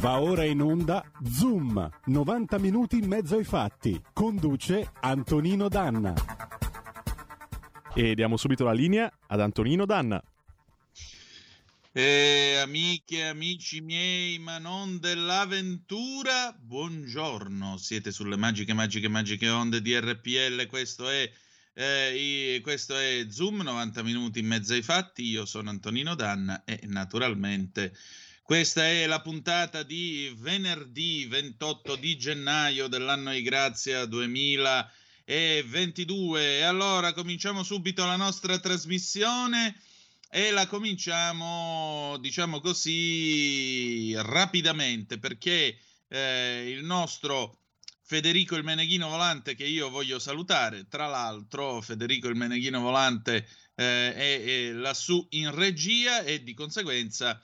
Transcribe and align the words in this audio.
Va 0.00 0.18
ora 0.18 0.44
in 0.44 0.62
onda 0.62 1.04
Zoom, 1.30 1.86
90 2.06 2.58
minuti 2.58 2.96
in 2.96 3.06
mezzo 3.06 3.36
ai 3.36 3.44
fatti. 3.44 4.00
Conduce 4.14 4.92
Antonino 4.98 5.68
Danna. 5.68 6.14
E 7.94 8.14
diamo 8.14 8.38
subito 8.38 8.64
la 8.64 8.72
linea 8.72 9.12
ad 9.26 9.40
Antonino 9.40 9.84
Danna. 9.84 10.24
Eh, 11.92 12.56
amiche 12.62 13.18
e 13.18 13.24
amici 13.24 13.82
miei, 13.82 14.38
ma 14.38 14.56
non 14.56 14.98
dell'avventura, 15.00 16.56
buongiorno. 16.58 17.76
Siete 17.76 18.10
sulle 18.10 18.36
magiche, 18.36 18.72
magiche, 18.72 19.08
magiche 19.08 19.50
onde 19.50 19.82
di 19.82 19.94
RPL. 20.00 20.66
Questo 20.66 21.10
è, 21.10 21.30
eh, 21.74 22.58
questo 22.62 22.96
è 22.96 23.26
Zoom, 23.28 23.60
90 23.60 24.02
minuti 24.02 24.38
in 24.38 24.46
mezzo 24.46 24.72
ai 24.72 24.82
fatti. 24.82 25.24
Io 25.24 25.44
sono 25.44 25.68
Antonino 25.68 26.14
Danna 26.14 26.64
e 26.64 26.80
naturalmente 26.84 27.92
questa 28.50 28.84
è 28.84 29.06
la 29.06 29.20
puntata 29.20 29.84
di 29.84 30.34
venerdì 30.36 31.24
28 31.24 31.94
di 31.94 32.18
gennaio 32.18 32.88
dell'anno 32.88 33.30
di 33.30 33.42
grazia 33.42 34.06
2022. 34.06 36.58
E 36.58 36.62
allora 36.62 37.12
cominciamo 37.12 37.62
subito 37.62 38.04
la 38.04 38.16
nostra 38.16 38.58
trasmissione 38.58 39.80
e 40.28 40.50
la 40.50 40.66
cominciamo, 40.66 42.16
diciamo 42.18 42.58
così, 42.58 44.14
rapidamente 44.16 45.20
perché 45.20 45.78
eh, 46.08 46.74
il 46.76 46.82
nostro 46.82 47.56
Federico 48.02 48.56
il 48.56 48.64
Meneghino 48.64 49.08
Volante 49.08 49.54
che 49.54 49.64
io 49.64 49.90
voglio 49.90 50.18
salutare, 50.18 50.88
tra 50.88 51.06
l'altro 51.06 51.80
Federico 51.80 52.26
il 52.26 52.34
Meneghino 52.34 52.80
Volante 52.80 53.46
eh, 53.76 54.12
è, 54.12 54.42
è 54.42 54.72
lassù 54.72 55.24
in 55.30 55.54
regia 55.54 56.24
e 56.24 56.42
di 56.42 56.52
conseguenza 56.52 57.40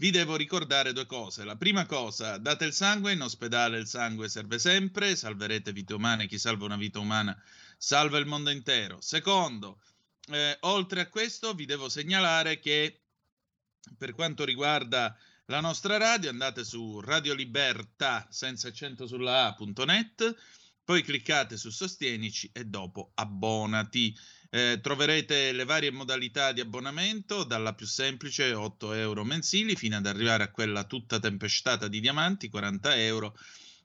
vi 0.00 0.10
devo 0.10 0.34
ricordare 0.34 0.94
due 0.94 1.04
cose. 1.04 1.44
La 1.44 1.56
prima 1.56 1.84
cosa, 1.84 2.38
date 2.38 2.64
il 2.64 2.72
sangue, 2.72 3.12
in 3.12 3.20
ospedale 3.20 3.78
il 3.78 3.86
sangue 3.86 4.30
serve 4.30 4.58
sempre, 4.58 5.14
salverete 5.14 5.72
vite 5.72 5.92
umane, 5.92 6.26
chi 6.26 6.38
salva 6.38 6.64
una 6.64 6.78
vita 6.78 6.98
umana 6.98 7.38
salva 7.76 8.16
il 8.16 8.24
mondo 8.24 8.48
intero. 8.48 8.98
Secondo, 9.02 9.82
eh, 10.28 10.56
oltre 10.60 11.02
a 11.02 11.08
questo 11.08 11.52
vi 11.52 11.66
devo 11.66 11.90
segnalare 11.90 12.60
che 12.60 13.02
per 13.98 14.14
quanto 14.14 14.46
riguarda 14.46 15.14
la 15.46 15.60
nostra 15.60 15.98
radio 15.98 16.30
andate 16.30 16.64
su 16.64 17.00
Radio 17.00 17.34
Libertà 17.34 18.26
senza 18.30 18.68
accento 18.68 19.06
sulla 19.06 19.54
A.net, 19.54 20.34
poi 20.82 21.02
cliccate 21.02 21.58
su 21.58 21.68
Sostienici 21.68 22.48
e 22.54 22.64
dopo 22.64 23.10
abbonati. 23.16 24.16
Eh, 24.52 24.80
troverete 24.82 25.52
le 25.52 25.64
varie 25.64 25.92
modalità 25.92 26.50
di 26.50 26.60
abbonamento, 26.60 27.44
dalla 27.44 27.72
più 27.72 27.86
semplice 27.86 28.52
8 28.52 28.94
euro 28.94 29.22
mensili 29.22 29.76
fino 29.76 29.96
ad 29.96 30.06
arrivare 30.06 30.42
a 30.42 30.50
quella 30.50 30.84
tutta 30.84 31.20
tempestata 31.20 31.86
di 31.86 32.00
diamanti 32.00 32.48
40 32.48 32.96
euro, 32.96 33.38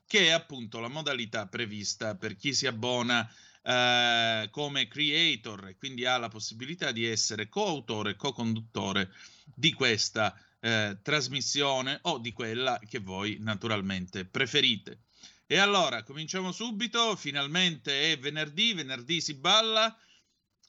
che 0.06 0.26
è 0.26 0.30
appunto 0.30 0.80
la 0.80 0.88
modalità 0.88 1.46
prevista 1.46 2.16
per 2.16 2.34
chi 2.34 2.52
si 2.52 2.66
abbona 2.66 3.28
eh, 3.62 4.48
come 4.50 4.88
creator 4.88 5.68
e 5.68 5.76
quindi 5.76 6.04
ha 6.04 6.18
la 6.18 6.28
possibilità 6.28 6.92
di 6.92 7.04
essere 7.04 7.48
coautore 7.48 8.16
co-conduttore 8.16 9.10
di 9.54 9.72
questa 9.72 10.36
eh, 10.60 10.98
trasmissione 11.02 11.98
o 12.02 12.18
di 12.18 12.32
quella 12.32 12.80
che 12.88 12.98
voi 12.98 13.36
naturalmente 13.40 14.24
preferite. 14.24 15.02
E 15.46 15.58
allora 15.58 16.02
cominciamo 16.02 16.50
subito, 16.50 17.14
finalmente 17.14 18.12
è 18.12 18.18
venerdì, 18.18 18.72
venerdì 18.72 19.20
si 19.20 19.34
balla. 19.34 19.96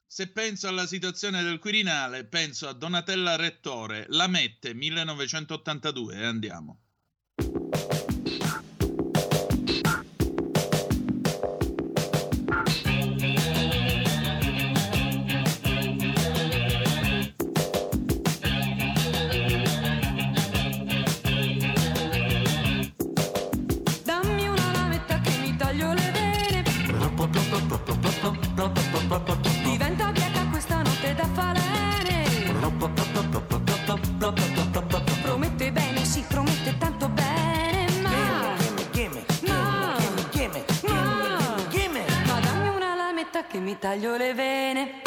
Se 0.09 0.29
penso 0.29 0.69
alla 0.69 0.87
situazione 0.87 1.43
del 1.43 1.59
Quirinale, 1.59 2.23
penso 2.23 2.69
a 2.69 2.73
Donatella 2.73 3.35
Rettore, 3.35 4.05
la 4.07 4.27
mette 4.27 4.73
1982 4.73 6.15
e 6.15 6.25
andiamo. 6.25 6.79
Promette 35.21 35.71
bene, 35.71 36.03
si 36.03 36.21
promette 36.27 36.77
tanto 36.77 37.07
bene, 37.07 37.87
ma... 38.01 38.09
Ma 42.25 42.39
dammi 42.41 42.67
una 42.67 42.95
lametta 42.95 43.47
che 43.47 43.59
mi 43.59 43.77
taglio 43.79 44.17
le 44.17 44.33
vene. 44.33 45.06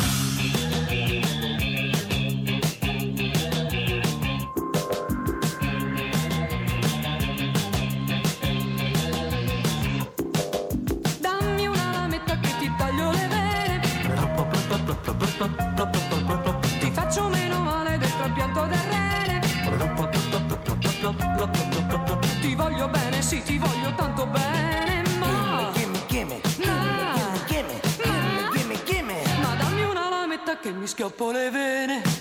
Sì, 23.40 23.52
ti 23.52 23.58
voglio 23.58 23.94
tanto 23.94 24.26
bene, 24.26 25.02
ma... 25.18 25.70
Gimme, 25.74 25.98
gimme, 26.08 26.40
gimme, 26.56 27.40
gimme, 27.46 27.80
gimme, 27.96 28.50
gimme, 28.52 28.84
gimme. 28.84 29.22
Ma 29.40 29.54
dammi 29.54 29.82
una 29.82 30.10
lametta 30.10 30.58
che 30.58 30.70
mi 30.72 30.86
schioppo 30.86 31.30
le 31.30 31.50
vene. 31.50 32.19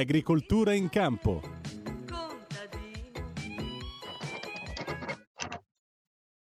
L'agricoltura 0.00 0.72
in 0.72 0.88
campo. 0.88 1.42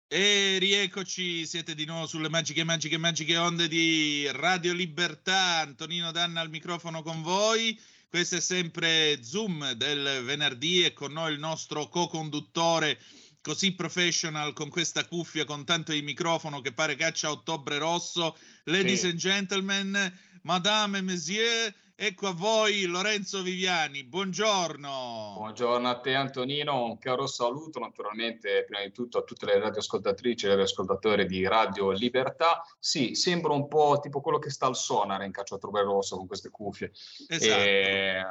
E 0.06 0.58
rieccoci, 0.58 1.46
siete 1.46 1.74
di 1.74 1.86
nuovo 1.86 2.06
sulle 2.06 2.28
magiche, 2.28 2.62
magiche, 2.64 2.98
magiche 2.98 3.36
onde 3.38 3.66
di 3.68 4.28
Radio 4.32 4.74
Libertà. 4.74 5.60
Antonino 5.60 6.12
Danna 6.12 6.42
al 6.42 6.50
microfono 6.50 7.02
con 7.02 7.22
voi. 7.22 7.78
Questo 8.08 8.36
è 8.36 8.40
sempre 8.40 9.22
Zoom 9.22 9.72
del 9.72 10.22
venerdì 10.24 10.84
e 10.84 10.92
con 10.92 11.12
noi 11.12 11.32
il 11.32 11.38
nostro 11.38 11.88
co-conduttore 11.88 12.98
così 13.40 13.72
professional 13.72 14.52
con 14.52 14.68
questa 14.68 15.06
cuffia 15.06 15.46
con 15.46 15.64
tanto 15.64 15.92
di 15.92 16.02
microfono 16.02 16.60
che 16.60 16.72
pare 16.72 16.96
caccia 16.96 17.30
ottobre 17.30 17.78
rosso. 17.78 18.36
Ladies 18.64 19.00
Sì. 19.00 19.06
and 19.08 19.18
gentlemen, 19.18 20.18
madame 20.42 20.98
et 20.98 21.04
messieurs, 21.04 21.72
ecco 22.00 22.28
a 22.28 22.32
voi 22.32 22.84
Lorenzo 22.84 23.42
Viviani. 23.42 24.04
Buongiorno. 24.04 25.34
Buongiorno 25.36 25.88
a 25.88 25.98
te 25.98 26.14
Antonino, 26.14 26.84
un 26.84 26.98
caro 26.98 27.26
saluto 27.26 27.80
naturalmente 27.80 28.62
prima 28.64 28.84
di 28.84 28.92
tutto 28.92 29.18
a 29.18 29.22
tutte 29.22 29.46
le 29.46 29.58
radioascoltatrici 29.58 30.46
e 30.46 30.50
radioascoltatori 30.50 31.26
di 31.26 31.44
Radio 31.44 31.90
Libertà. 31.90 32.62
Sì, 32.78 33.16
sembra 33.16 33.52
un 33.52 33.66
po' 33.66 33.98
tipo 34.00 34.20
quello 34.20 34.38
che 34.38 34.50
sta 34.50 34.66
al 34.66 34.76
sonar 34.76 35.22
in 35.22 35.32
cacciatore 35.32 35.82
rosso 35.82 36.16
con 36.16 36.28
queste 36.28 36.50
cuffie, 36.50 36.92
Esatto. 37.26 37.62
eh, 37.62 38.22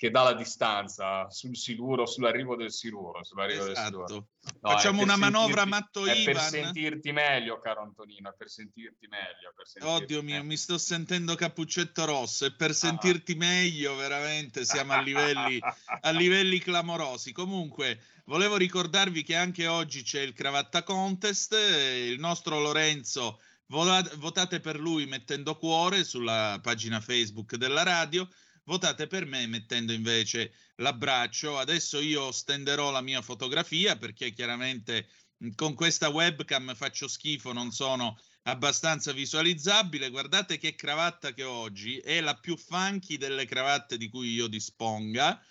che 0.00 0.10
dà 0.10 0.22
la 0.22 0.32
distanza 0.32 1.28
sul 1.28 1.54
siluro, 1.58 2.06
sull'arrivo 2.06 2.56
del 2.56 2.72
siluro. 2.72 3.22
Sull'arrivo 3.22 3.64
del 3.66 3.76
siluro. 3.76 4.04
Esatto. 4.06 4.28
No, 4.62 4.70
è 4.70 4.72
Facciamo 4.72 5.02
una 5.02 5.16
manovra 5.16 5.66
matto 5.66 6.06
È 6.06 6.14
per 6.24 6.36
Ivan. 6.36 6.48
sentirti 6.48 7.12
meglio, 7.12 7.58
caro 7.60 7.82
Antonino, 7.82 8.30
è 8.30 8.34
per 8.34 8.48
sentirti 8.48 9.06
meglio. 9.08 9.52
Per 9.54 9.66
sentirti 9.66 10.02
Oddio 10.02 10.22
mio, 10.22 10.36
meglio. 10.36 10.46
mi 10.46 10.56
sto 10.56 10.78
sentendo 10.78 11.34
cappuccetto 11.34 12.06
rosso 12.06 12.46
e 12.46 12.48
Ah. 12.48 12.54
per 12.56 12.72
sentirti 12.74 13.34
meglio, 13.34 13.94
veramente 13.96 14.64
siamo 14.64 14.94
a 14.94 15.02
livelli, 15.02 15.58
a 16.00 16.10
livelli 16.12 16.58
clamorosi. 16.60 17.32
Comunque, 17.32 18.00
volevo 18.24 18.56
ricordarvi 18.56 19.22
che 19.22 19.36
anche 19.36 19.66
oggi 19.66 20.02
c'è 20.02 20.22
il 20.22 20.32
cravatta 20.32 20.82
contest. 20.82 21.52
Il 21.52 22.18
nostro 22.18 22.58
Lorenzo, 22.58 23.38
vota- 23.66 24.10
votate 24.16 24.60
per 24.60 24.80
lui 24.80 25.04
mettendo 25.04 25.58
cuore 25.58 26.04
sulla 26.04 26.58
pagina 26.62 27.00
Facebook 27.00 27.56
della 27.56 27.82
radio. 27.82 28.26
Votate 28.64 29.06
per 29.06 29.26
me 29.26 29.46
mettendo 29.46 29.92
invece 29.92 30.52
l'abbraccio. 30.76 31.58
Adesso 31.58 32.00
io 32.00 32.30
stenderò 32.30 32.90
la 32.90 33.00
mia 33.00 33.22
fotografia 33.22 33.96
perché 33.96 34.32
chiaramente 34.32 35.08
con 35.54 35.74
questa 35.74 36.08
webcam 36.08 36.74
faccio 36.74 37.08
schifo, 37.08 37.52
non 37.52 37.70
sono 37.72 38.18
abbastanza 38.42 39.12
visualizzabile. 39.12 40.10
Guardate 40.10 40.58
che 40.58 40.74
cravatta 40.74 41.32
che 41.32 41.42
ho 41.42 41.52
oggi, 41.52 41.98
è 41.98 42.20
la 42.20 42.38
più 42.38 42.56
funky 42.56 43.16
delle 43.16 43.46
cravatte 43.46 43.96
di 43.96 44.08
cui 44.08 44.32
io 44.32 44.46
disponga. 44.46 45.42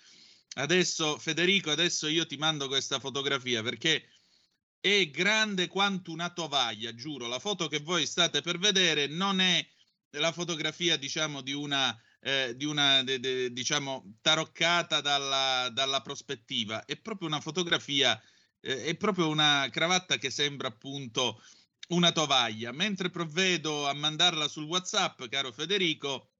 Adesso, 0.54 1.18
Federico, 1.18 1.70
adesso 1.70 2.08
io 2.08 2.26
ti 2.26 2.36
mando 2.36 2.66
questa 2.68 2.98
fotografia 2.98 3.62
perché 3.62 4.08
è 4.80 5.08
grande 5.10 5.68
quanto 5.68 6.10
una 6.10 6.32
tovaglia, 6.32 6.94
giuro. 6.94 7.26
La 7.28 7.38
foto 7.38 7.68
che 7.68 7.80
voi 7.80 8.06
state 8.06 8.40
per 8.40 8.58
vedere 8.58 9.06
non 9.06 9.40
è 9.40 9.64
la 10.12 10.32
fotografia, 10.32 10.96
diciamo, 10.96 11.40
di 11.40 11.52
una, 11.52 11.96
eh, 12.20 12.54
di 12.56 12.64
una 12.64 13.02
de- 13.02 13.18
de- 13.18 13.52
diciamo, 13.52 14.18
taroccata 14.20 15.00
dalla, 15.00 15.70
dalla 15.72 16.00
prospettiva, 16.02 16.84
è 16.84 16.96
proprio 16.96 17.28
una 17.28 17.40
fotografia, 17.40 18.20
eh, 18.60 18.84
è 18.84 18.96
proprio 18.96 19.28
una 19.28 19.68
cravatta 19.70 20.16
che 20.18 20.30
sembra 20.30 20.68
appunto 20.68 21.42
una 21.88 22.12
tovaglia. 22.12 22.72
Mentre 22.72 23.10
provvedo 23.10 23.88
a 23.88 23.94
mandarla 23.94 24.48
sul 24.48 24.64
WhatsApp, 24.64 25.24
caro 25.28 25.52
Federico, 25.52 26.32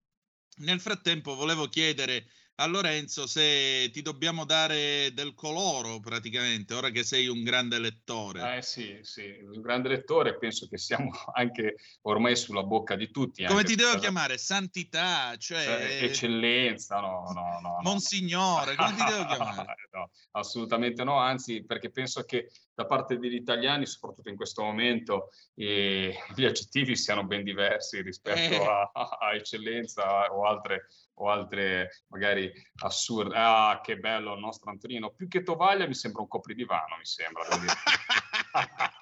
nel 0.59 0.81
frattempo 0.81 1.35
volevo 1.35 1.69
chiedere 1.69 2.31
a 2.61 2.67
Lorenzo 2.67 3.27
se 3.27 3.89
ti 3.91 4.03
dobbiamo 4.03 4.45
dare 4.45 5.13
del 5.15 5.35
coloro 5.35 5.99
praticamente, 5.99 6.75
ora 6.75 6.91
che 6.91 7.05
sei 7.05 7.27
un 7.27 7.43
grande 7.43 7.79
lettore. 7.79 8.59
Eh 8.59 8.63
sì, 8.63 8.99
sì, 9.01 9.39
un 9.43 9.63
grande 9.63 9.89
lettore, 9.89 10.37
penso 10.37 10.69
che 10.69 10.77
siamo 10.77 11.11
anche 11.33 11.77
ormai 12.03 12.37
sulla 12.37 12.63
bocca 12.63 12.97
di 12.97 13.11
tutti. 13.11 13.45
Come 13.47 13.65
ti 13.65 13.77
devo 13.77 13.99
chiamare? 13.99 14.37
Santità, 14.37 15.35
cioè 15.39 15.65
cioè, 15.65 15.99
eccellenza, 16.03 17.01
no, 17.01 17.31
no, 17.33 17.59
no, 17.61 17.61
no. 17.61 17.79
Monsignore, 17.81 18.75
come 18.77 18.95
ti 18.95 19.05
devo 19.05 19.25
chiamare? 19.25 19.89
No, 19.93 20.11
assolutamente 20.33 21.03
no, 21.03 21.17
anzi 21.19 21.65
perché 21.65 21.91
penso 21.91 22.25
che 22.25 22.51
da 22.81 22.87
parte 22.87 23.19
degli 23.19 23.35
italiani, 23.35 23.85
soprattutto 23.85 24.31
in 24.31 24.37
questo 24.37 24.63
momento, 24.63 25.31
eh, 25.55 26.17
gli 26.35 26.45
aggettivi 26.47 26.97
siano 26.97 27.25
ben 27.25 27.45
diversi 27.45 28.01
rispetto 28.01 28.55
Eh. 28.55 28.67
a, 28.67 28.91
a 29.19 29.35
eccellenza 29.35 30.33
o 30.33 30.47
altre, 30.47 30.87
o 31.15 31.29
altre 31.29 32.05
magari 32.09 32.51
assurde. 32.83 33.35
Ah, 33.37 33.81
che 33.83 33.99
bello 33.99 34.33
il 34.33 34.41
nostro 34.41 34.71
Antonino. 34.71 35.11
Più 35.11 35.29
che 35.29 35.43
tovaglia 35.43 35.87
mi 35.87 35.95
sembra 35.95 36.23
un 36.23 36.29
copridivano, 36.29 36.97
mi 36.97 37.05
sembra. 37.05 37.45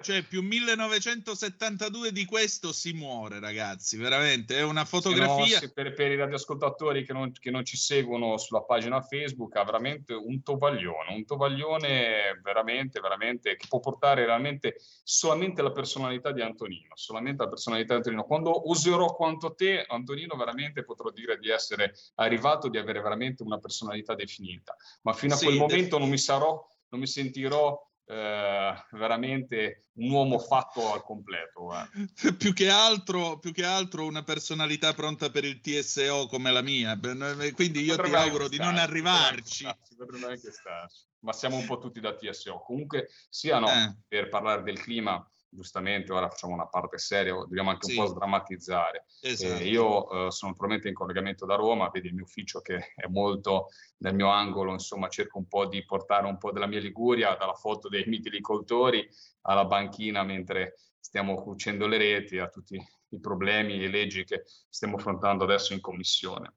cioè 0.00 0.22
più 0.22 0.42
1972 0.42 2.12
di 2.12 2.24
questo 2.24 2.72
si 2.72 2.92
muore 2.92 3.40
ragazzi 3.40 3.96
veramente 3.96 4.56
è 4.56 4.62
una 4.62 4.80
no, 4.80 4.86
fotografia 4.86 5.58
se 5.58 5.72
per, 5.72 5.92
per 5.94 6.10
i 6.10 6.16
radioascoltatori 6.16 7.04
che 7.04 7.12
non, 7.12 7.32
che 7.32 7.50
non 7.50 7.64
ci 7.64 7.76
seguono 7.76 8.36
sulla 8.38 8.62
pagina 8.62 9.00
Facebook 9.00 9.56
ha 9.56 9.64
veramente 9.64 10.14
un 10.14 10.42
tovaglione, 10.42 11.14
un 11.14 11.24
tovaglione 11.24 12.40
veramente, 12.42 13.00
veramente 13.00 13.56
che 13.56 13.66
può 13.68 13.80
portare 13.80 14.24
veramente 14.24 14.76
solamente 15.02 15.62
la 15.62 15.72
personalità 15.72 16.32
di 16.32 16.42
Antonino, 16.42 16.94
solamente 16.94 17.42
la 17.42 17.48
personalità 17.48 17.92
di 17.92 17.98
Antonino. 17.98 18.24
Quando 18.24 18.68
userò 18.68 19.14
quanto 19.14 19.54
te, 19.54 19.84
Antonino, 19.86 20.36
veramente 20.36 20.84
potrò 20.84 21.10
dire 21.10 21.38
di 21.38 21.50
essere 21.50 21.94
arrivato, 22.16 22.68
di 22.68 22.78
avere 22.78 23.00
veramente 23.00 23.42
una 23.42 23.58
personalità 23.58 24.14
definita. 24.14 24.76
Ma 25.02 25.12
fino 25.12 25.34
a 25.34 25.36
Sì, 25.36 25.44
quel 25.46 25.58
def- 25.58 25.68
momento 25.68 25.98
non 25.98 26.08
mi 26.08 26.18
sarò, 26.18 26.66
non 26.88 27.00
mi 27.00 27.06
sentirò 27.06 27.89
eh, 28.10 28.74
veramente 28.90 29.90
un 29.94 30.10
uomo 30.10 30.38
fatto 30.38 30.92
al 30.92 31.02
completo. 31.04 31.62
guarda. 31.62 31.90
più 32.36 32.52
che 32.52 32.68
altro 32.68 33.38
più 33.38 33.52
che 33.52 33.64
altro 33.64 34.04
una 34.06 34.24
personalità 34.24 34.92
pronta 34.94 35.30
per 35.30 35.44
il 35.44 35.60
TSO 35.60 36.26
come 36.26 36.50
la 36.50 36.62
mia 36.62 36.96
Beh, 36.96 37.52
quindi 37.52 37.80
io 37.82 37.94
ti 37.94 38.02
Potrebbe 38.02 38.16
auguro 38.16 38.48
di 38.48 38.58
non 38.58 38.76
arrivarci 38.76 39.66
potrebbe 39.96 40.26
anche 40.26 40.50
starci. 40.50 41.04
Ma 41.20 41.32
siamo 41.32 41.56
un 41.56 41.66
po' 41.66 41.78
tutti 41.78 42.00
da 42.00 42.14
TSO. 42.14 42.62
Comunque, 42.64 43.10
sia 43.28 43.58
no, 43.58 43.68
Eh. 43.68 43.94
per 44.08 44.28
parlare 44.30 44.62
del 44.62 44.80
clima, 44.80 45.22
giustamente, 45.50 46.12
ora 46.12 46.28
facciamo 46.28 46.54
una 46.54 46.66
parte 46.66 46.98
seria, 46.98 47.34
dobbiamo 47.34 47.70
anche 47.70 47.88
Sì. 47.88 47.98
un 47.98 48.04
po' 48.04 48.10
sdrammatizzare. 48.10 49.04
Esatto. 49.20 49.60
Eh, 49.60 49.66
io 49.66 50.26
eh, 50.26 50.30
sono 50.30 50.52
attualmente 50.52 50.88
in 50.88 50.94
collegamento 50.94 51.44
da 51.44 51.56
Roma, 51.56 51.90
vedi 51.90 52.08
il 52.08 52.14
mio 52.14 52.24
ufficio 52.24 52.60
che 52.60 52.92
è 52.94 53.06
molto 53.08 53.68
nel 53.98 54.14
mio 54.14 54.28
angolo, 54.28 54.72
insomma 54.72 55.08
cerco 55.08 55.38
un 55.38 55.48
po' 55.48 55.66
di 55.66 55.84
portare 55.84 56.26
un 56.26 56.38
po' 56.38 56.52
della 56.52 56.66
mia 56.66 56.80
Liguria, 56.80 57.34
dalla 57.34 57.54
foto 57.54 57.88
dei 57.88 58.04
mitilicoltori 58.06 59.08
alla 59.42 59.64
banchina 59.64 60.22
mentre 60.22 60.76
stiamo 61.00 61.34
cucendo 61.42 61.86
le 61.86 61.98
reti, 61.98 62.38
a 62.38 62.48
tutti 62.48 62.80
i 63.08 63.20
problemi 63.20 63.82
e 63.82 63.88
leggi 63.88 64.24
che 64.24 64.44
stiamo 64.46 64.96
affrontando 64.96 65.44
adesso 65.44 65.72
in 65.72 65.80
commissione. 65.80 66.54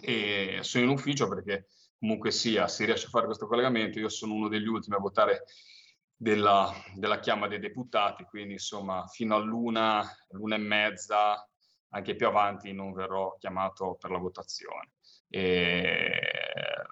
E 0.00 0.58
sono 0.62 0.84
in 0.84 0.90
ufficio 0.90 1.28
perché 1.28 1.68
comunque 1.98 2.30
sia, 2.30 2.68
si 2.68 2.84
riesce 2.84 3.06
a 3.06 3.10
fare 3.10 3.26
questo 3.26 3.46
collegamento, 3.46 3.98
io 3.98 4.08
sono 4.08 4.34
uno 4.34 4.48
degli 4.48 4.66
ultimi 4.66 4.96
a 4.96 5.00
votare 5.00 5.44
della, 6.20 6.74
della 6.94 7.20
chiama 7.20 7.46
dei 7.46 7.60
deputati, 7.60 8.24
quindi 8.24 8.54
insomma 8.54 9.06
fino 9.06 9.36
all'una, 9.36 10.04
l'una 10.30 10.56
e 10.56 10.58
mezza, 10.58 11.48
anche 11.90 12.16
più 12.16 12.26
avanti 12.26 12.72
non 12.72 12.92
verrò 12.92 13.36
chiamato 13.38 13.96
per 13.98 14.10
la 14.10 14.18
votazione. 14.18 14.90
E, 15.28 16.10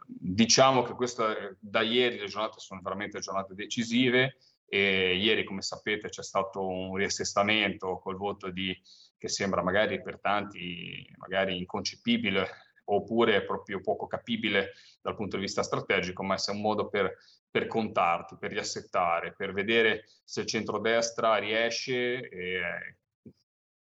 diciamo 0.07 0.83
che 0.83 0.95
questa, 0.95 1.35
da 1.59 1.83
ieri 1.83 2.19
le 2.19 2.27
giornate 2.27 2.61
sono 2.61 2.81
veramente 2.83 3.19
giornate 3.19 3.55
decisive 3.55 4.37
e 4.69 5.17
ieri 5.17 5.45
come 5.45 5.63
sapete 5.63 6.09
c'è 6.09 6.23
stato 6.23 6.67
un 6.67 6.95
riassestamento 6.97 7.99
col 7.99 8.17
voto 8.17 8.51
di, 8.51 8.77
che 9.19 9.29
sembra 9.29 9.63
magari 9.63 10.01
per 10.03 10.21
tanti 10.21 11.05
magari 11.17 11.57
inconcepibile 11.57 12.49
oppure 12.87 13.45
proprio 13.45 13.81
poco 13.81 14.07
capibile 14.07 14.73
dal 15.01 15.15
punto 15.15 15.37
di 15.37 15.43
vista 15.43 15.63
strategico, 15.63 16.23
ma 16.23 16.37
è 16.37 16.51
un 16.51 16.61
modo 16.61 16.89
per, 16.89 17.17
per 17.51 17.67
contarti, 17.67 18.37
per 18.39 18.51
riassettare, 18.51 19.35
per 19.35 19.53
vedere 19.53 20.05
se 20.25 20.41
il 20.41 20.47
centrodestra 20.47 21.37
riesce, 21.37 22.29
eh, 22.29 22.97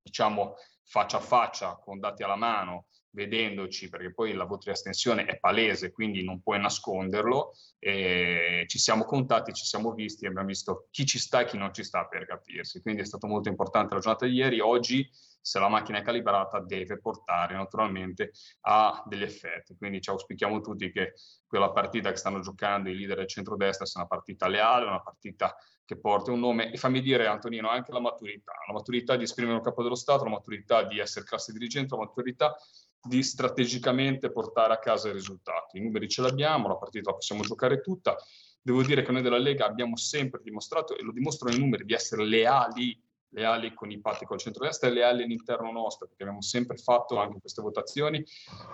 diciamo, 0.02 0.54
faccia 0.84 1.18
a 1.18 1.20
faccia, 1.20 1.76
con 1.76 2.00
dati 2.00 2.22
alla 2.22 2.36
mano, 2.36 2.86
vedendoci, 3.12 3.88
perché 3.88 4.12
poi 4.12 4.32
la 4.32 4.44
voto 4.44 4.64
di 4.64 4.70
astensione 4.70 5.24
è 5.24 5.38
palese, 5.38 5.90
quindi 5.90 6.22
non 6.24 6.42
puoi 6.42 6.60
nasconderlo. 6.60 7.54
E 7.78 8.64
ci 8.66 8.78
siamo 8.78 9.04
contati, 9.04 9.52
ci 9.52 9.64
siamo 9.64 9.92
visti, 9.92 10.26
abbiamo 10.26 10.46
visto 10.46 10.88
chi 10.90 11.06
ci 11.06 11.18
sta 11.18 11.40
e 11.40 11.44
chi 11.46 11.56
non 11.56 11.72
ci 11.72 11.82
sta 11.84 12.06
per 12.06 12.26
capirsi. 12.26 12.80
Quindi 12.80 13.02
è 13.02 13.04
stato 13.04 13.26
molto 13.26 13.48
importante 13.48 13.94
la 13.94 14.00
giornata 14.00 14.26
di 14.26 14.34
ieri. 14.34 14.60
Oggi, 14.60 15.08
se 15.40 15.58
la 15.58 15.68
macchina 15.68 15.98
è 15.98 16.02
calibrata, 16.02 16.60
deve 16.60 16.98
portare 16.98 17.54
naturalmente 17.54 18.32
a 18.62 19.02
degli 19.06 19.22
effetti. 19.22 19.76
Quindi 19.76 20.00
ci 20.00 20.10
auspichiamo 20.10 20.60
tutti 20.60 20.90
che 20.90 21.14
quella 21.46 21.70
partita 21.70 22.10
che 22.10 22.16
stanno 22.16 22.40
giocando 22.40 22.90
i 22.90 22.96
leader 22.96 23.18
del 23.18 23.26
centrodestra 23.26 23.86
sia 23.86 24.00
una 24.00 24.08
partita 24.08 24.48
leale, 24.48 24.86
una 24.86 25.00
partita 25.00 25.56
che 25.84 25.98
porti 25.98 26.30
un 26.30 26.40
nome. 26.40 26.72
E 26.72 26.76
fammi 26.76 27.00
dire, 27.00 27.26
Antonino, 27.26 27.68
anche 27.68 27.92
la 27.92 28.00
maturità, 28.00 28.52
la 28.66 28.72
maturità 28.72 29.16
di 29.16 29.24
esprimere 29.24 29.56
un 29.56 29.62
capo 29.62 29.82
dello 29.82 29.94
Stato, 29.94 30.24
la 30.24 30.30
maturità 30.30 30.84
di 30.84 30.98
essere 30.98 31.24
classe 31.24 31.52
dirigente, 31.52 31.96
la 31.96 32.02
maturità 32.02 32.54
di 33.02 33.22
strategicamente 33.22 34.30
portare 34.30 34.74
a 34.74 34.78
casa 34.78 35.08
i 35.08 35.12
risultati. 35.12 35.78
I 35.78 35.80
numeri 35.80 36.08
ce 36.08 36.22
l'abbiamo, 36.22 36.68
la 36.68 36.76
partita 36.76 37.10
la 37.10 37.16
possiamo 37.16 37.42
giocare 37.42 37.80
tutta 37.80 38.16
devo 38.62 38.82
dire 38.82 39.02
che 39.02 39.12
noi 39.12 39.22
della 39.22 39.38
Lega 39.38 39.66
abbiamo 39.66 39.96
sempre 39.96 40.40
dimostrato, 40.42 40.96
e 40.96 41.02
lo 41.02 41.12
dimostrano 41.12 41.54
i 41.54 41.58
numeri, 41.58 41.84
di 41.84 41.94
essere 41.94 42.24
leali 42.24 42.98
leali 43.30 43.74
con 43.74 43.90
i 43.90 44.00
patti 44.00 44.24
col 44.24 44.38
centro-destra 44.38 44.88
e 44.88 44.92
leali 44.92 45.22
all'interno 45.22 45.70
nostro, 45.70 46.06
perché 46.06 46.22
abbiamo 46.22 46.42
sempre 46.42 46.76
fatto 46.76 47.18
anche 47.18 47.40
queste 47.40 47.62
votazioni 47.62 48.18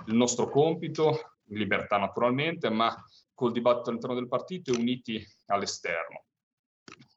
il 0.06 0.14
nostro 0.14 0.48
compito, 0.48 1.38
libertà 1.48 1.98
naturalmente, 1.98 2.70
ma 2.70 2.94
col 3.34 3.52
dibattito 3.52 3.90
all'interno 3.90 4.16
del 4.16 4.28
partito 4.28 4.72
e 4.72 4.78
uniti 4.78 5.24
all'esterno. 5.46 6.24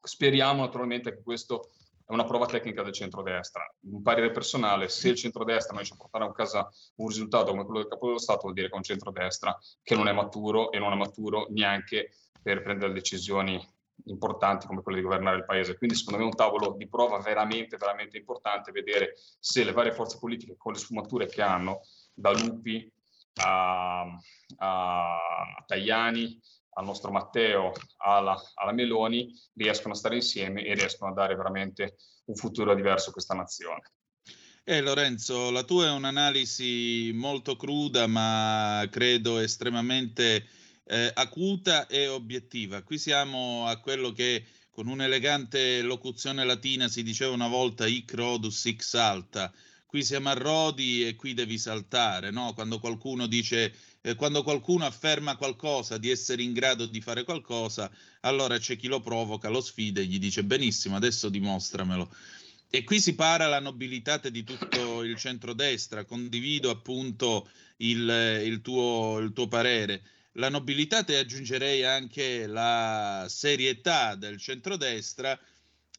Speriamo 0.02 0.62
naturalmente 0.62 1.14
che 1.14 1.22
questo 1.22 1.70
è 2.10 2.12
una 2.12 2.24
prova 2.24 2.46
tecnica 2.46 2.82
del 2.82 2.92
centrodestra. 2.92 3.62
Un 3.82 4.02
parere 4.02 4.30
personale, 4.32 4.88
se 4.88 5.10
il 5.10 5.14
centrodestra 5.14 5.68
non 5.68 5.78
riesce 5.78 5.94
a 5.94 5.96
portare 5.96 6.24
a 6.24 6.32
casa 6.32 6.68
un 6.96 7.08
risultato 7.08 7.50
come 7.50 7.64
quello 7.64 7.80
del 7.80 7.88
capo 7.88 8.06
dello 8.06 8.18
Stato, 8.18 8.40
vuol 8.42 8.54
dire 8.54 8.66
che 8.66 8.74
è 8.74 8.76
un 8.76 8.82
centrodestra 8.82 9.56
che 9.82 9.94
non 9.94 10.08
è 10.08 10.12
maturo 10.12 10.72
e 10.72 10.78
non 10.78 10.92
è 10.92 10.96
maturo 10.96 11.46
neanche 11.50 12.12
per 12.42 12.62
prendere 12.62 12.92
decisioni 12.92 13.64
importanti 14.06 14.66
come 14.66 14.82
quelle 14.82 14.98
di 14.98 15.04
governare 15.04 15.36
il 15.36 15.44
paese. 15.44 15.76
Quindi 15.76 15.96
secondo 15.96 16.18
me 16.18 16.24
è 16.24 16.28
un 16.30 16.36
tavolo 16.36 16.74
di 16.76 16.88
prova 16.88 17.18
veramente, 17.18 17.76
veramente 17.76 18.16
importante 18.16 18.72
vedere 18.72 19.14
se 19.38 19.64
le 19.64 19.72
varie 19.72 19.92
forze 19.92 20.18
politiche 20.18 20.56
con 20.56 20.72
le 20.72 20.78
sfumature 20.78 21.26
che 21.26 21.42
hanno, 21.42 21.80
da 22.14 22.32
Lupi 22.32 22.90
a, 23.42 24.02
a 24.58 25.64
Tajani, 25.66 26.40
al 26.74 26.84
nostro 26.84 27.10
Matteo, 27.10 27.72
alla, 27.98 28.40
alla, 28.54 28.72
Meloni, 28.72 29.32
riescono 29.54 29.94
a 29.94 29.96
stare 29.96 30.16
insieme 30.16 30.64
e 30.64 30.74
riescono 30.74 31.10
a 31.10 31.14
dare 31.14 31.34
veramente 31.34 31.96
un 32.26 32.34
futuro 32.34 32.74
diverso 32.74 33.10
a 33.10 33.12
questa 33.12 33.34
nazione. 33.34 33.82
Eh, 34.62 34.80
Lorenzo, 34.80 35.50
la 35.50 35.64
tua 35.64 35.86
è 35.86 35.90
un'analisi 35.90 37.10
molto 37.14 37.56
cruda, 37.56 38.06
ma 38.06 38.86
credo 38.90 39.38
estremamente 39.38 40.46
eh, 40.90 41.12
acuta 41.14 41.86
e 41.86 42.08
obiettiva. 42.08 42.82
Qui 42.82 42.98
siamo 42.98 43.66
a 43.66 43.76
quello 43.76 44.10
che 44.10 44.44
con 44.70 44.88
un'elegante 44.88 45.82
locuzione 45.82 46.44
latina 46.44 46.88
si 46.88 47.04
diceva 47.04 47.32
una 47.32 47.46
volta 47.46 47.86
hic 47.86 48.12
rodus 48.12 48.64
hic 48.64 48.82
salta. 48.82 49.52
Qui 49.86 50.04
siamo 50.04 50.28
a 50.28 50.34
Rodi 50.34 51.06
e 51.06 51.16
qui 51.16 51.34
devi 51.34 51.58
saltare, 51.58 52.30
no? 52.30 52.54
Quando 52.54 52.78
qualcuno 52.78 53.26
dice 53.26 53.74
eh, 54.02 54.14
quando 54.14 54.42
qualcuno 54.42 54.84
afferma 54.84 55.36
qualcosa 55.36 55.98
di 55.98 56.10
essere 56.10 56.42
in 56.42 56.52
grado 56.52 56.86
di 56.86 57.00
fare 57.00 57.24
qualcosa, 57.24 57.90
allora 58.20 58.58
c'è 58.58 58.76
chi 58.76 58.86
lo 58.86 59.00
provoca, 59.00 59.48
lo 59.48 59.60
sfida 59.60 60.00
e 60.00 60.06
gli 60.06 60.18
dice 60.18 60.44
benissimo, 60.44 60.96
adesso 60.96 61.28
dimostramelo. 61.28 62.08
E 62.70 62.84
qui 62.84 63.00
si 63.00 63.14
para 63.14 63.48
la 63.48 63.58
nobilità 63.58 64.18
di 64.18 64.44
tutto 64.44 65.02
il 65.02 65.16
centrodestra, 65.16 66.04
condivido 66.04 66.70
appunto 66.70 67.48
il, 67.78 68.42
il, 68.44 68.60
tuo, 68.60 69.18
il 69.18 69.32
tuo 69.32 69.48
parere. 69.48 70.02
La 70.34 70.48
nobilità 70.48 71.04
e 71.04 71.16
aggiungerei 71.16 71.84
anche 71.84 72.46
la 72.46 73.26
serietà 73.28 74.14
del 74.14 74.38
centrodestra, 74.38 75.38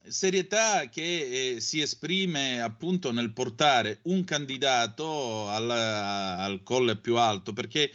serietà 0.08 0.88
che 0.88 1.56
eh, 1.56 1.60
si 1.60 1.82
esprime 1.82 2.62
appunto 2.62 3.12
nel 3.12 3.34
portare 3.34 4.00
un 4.04 4.24
candidato 4.24 5.50
al, 5.50 5.70
al 5.70 6.64
colle 6.64 6.96
più 6.96 7.18
alto, 7.18 7.52
perché 7.52 7.92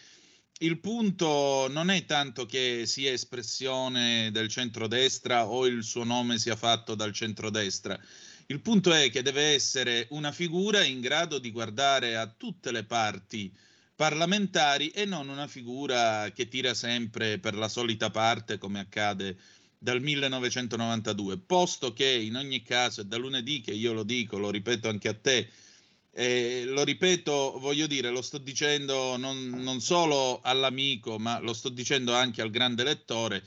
il 0.59 0.79
punto 0.79 1.69
non 1.69 1.91
è 1.91 2.05
tanto 2.05 2.45
che 2.45 2.85
sia 2.87 3.13
espressione 3.13 4.31
del 4.31 4.49
centrodestra 4.49 5.47
o 5.47 5.67
il 5.67 5.85
suo 5.85 6.05
nome 6.05 6.39
sia 6.39 6.57
fatto 6.57 6.95
dal 6.95 7.13
centrodestra. 7.13 7.99
Il 8.47 8.61
punto 8.61 8.93
è 8.93 9.11
che 9.11 9.23
deve 9.23 9.55
essere 9.55 10.07
una 10.11 10.33
figura 10.33 10.85
in 10.85 11.01
grado 11.01 11.39
di 11.39 11.51
guardare 11.51 12.17
a 12.17 12.27
tutte 12.27 12.71
le 12.73 12.85
parti 12.85 13.53
parlamentari 13.97 14.91
e 14.91 15.07
non 15.07 15.31
una 15.31 15.49
figura 15.49 16.31
che 16.33 16.49
tira 16.49 16.75
sempre 16.75 17.39
per 17.39 17.55
la 17.55 17.69
solita 17.69 18.11
parte 18.11 18.59
come 18.59 18.79
accade 18.79 19.37
dal 19.79 20.03
1992, 20.03 21.39
posto 21.39 21.93
che 21.95 22.07
in 22.07 22.37
ogni 22.37 22.63
caso 22.63 23.01
è 23.01 23.05
da 23.05 23.17
lunedì 23.17 23.63
che 23.63 23.73
io 23.73 23.95
lo 23.95 24.03
dico, 24.03 24.39
lo 24.39 24.51
ripeto 24.51 24.89
anche 24.89 25.09
a 25.09 25.15
te, 25.15 25.49
eh, 26.11 26.65
lo 26.67 26.85
ripeto, 26.85 27.59
voglio 27.59 27.87
dire, 27.87 28.11
lo 28.11 28.23
sto 28.23 28.39
dicendo 28.39 29.17
non, 29.17 29.49
non 29.49 29.81
solo 29.81 30.41
all'amico, 30.43 31.19
ma 31.19 31.39
lo 31.41 31.55
sto 31.55 31.71
dicendo 31.71 32.15
anche 32.15 32.43
al 32.43 32.51
grande 32.51 32.85
lettore, 32.85 33.43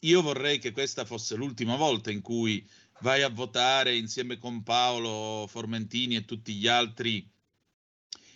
io 0.00 0.20
vorrei 0.20 0.58
che 0.58 0.72
questa 0.72 1.04
fosse 1.04 1.36
l'ultima 1.36 1.76
volta 1.76 2.10
in 2.10 2.22
cui 2.22 2.66
vai 3.00 3.22
a 3.22 3.28
votare 3.28 3.96
insieme 3.96 4.38
con 4.38 4.62
Paolo 4.62 5.46
Formentini 5.48 6.16
e 6.16 6.24
tutti 6.24 6.54
gli 6.54 6.66
altri 6.66 7.28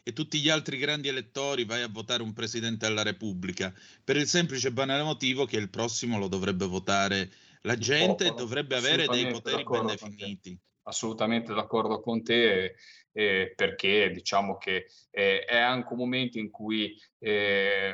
e 0.08 0.12
tutti 0.12 0.38
gli 0.38 0.48
altri 0.48 0.78
grandi 0.78 1.08
elettori 1.08 1.64
vai 1.64 1.82
a 1.82 1.88
votare 1.88 2.22
un 2.22 2.32
presidente 2.32 2.86
della 2.86 3.02
Repubblica, 3.02 3.74
per 4.04 4.14
il 4.14 4.28
semplice 4.28 4.68
e 4.68 4.72
banale 4.72 5.02
motivo 5.02 5.46
che 5.46 5.56
il 5.56 5.68
prossimo 5.68 6.16
lo 6.16 6.28
dovrebbe 6.28 6.64
votare 6.64 7.28
la 7.62 7.76
gente 7.76 8.26
e 8.26 8.30
dovrebbe 8.30 8.76
avere 8.76 9.08
dei 9.08 9.26
poteri 9.26 9.64
ben 9.64 9.86
definiti. 9.86 10.56
Assolutamente 10.84 11.52
d'accordo 11.52 11.98
con 11.98 12.22
te, 12.22 12.76
eh, 13.10 13.52
perché 13.56 14.10
diciamo 14.12 14.56
che 14.58 14.86
eh, 15.10 15.40
è 15.40 15.56
anche 15.56 15.92
un 15.92 15.98
momento 15.98 16.38
in 16.38 16.52
cui, 16.52 16.96
eh, 17.18 17.92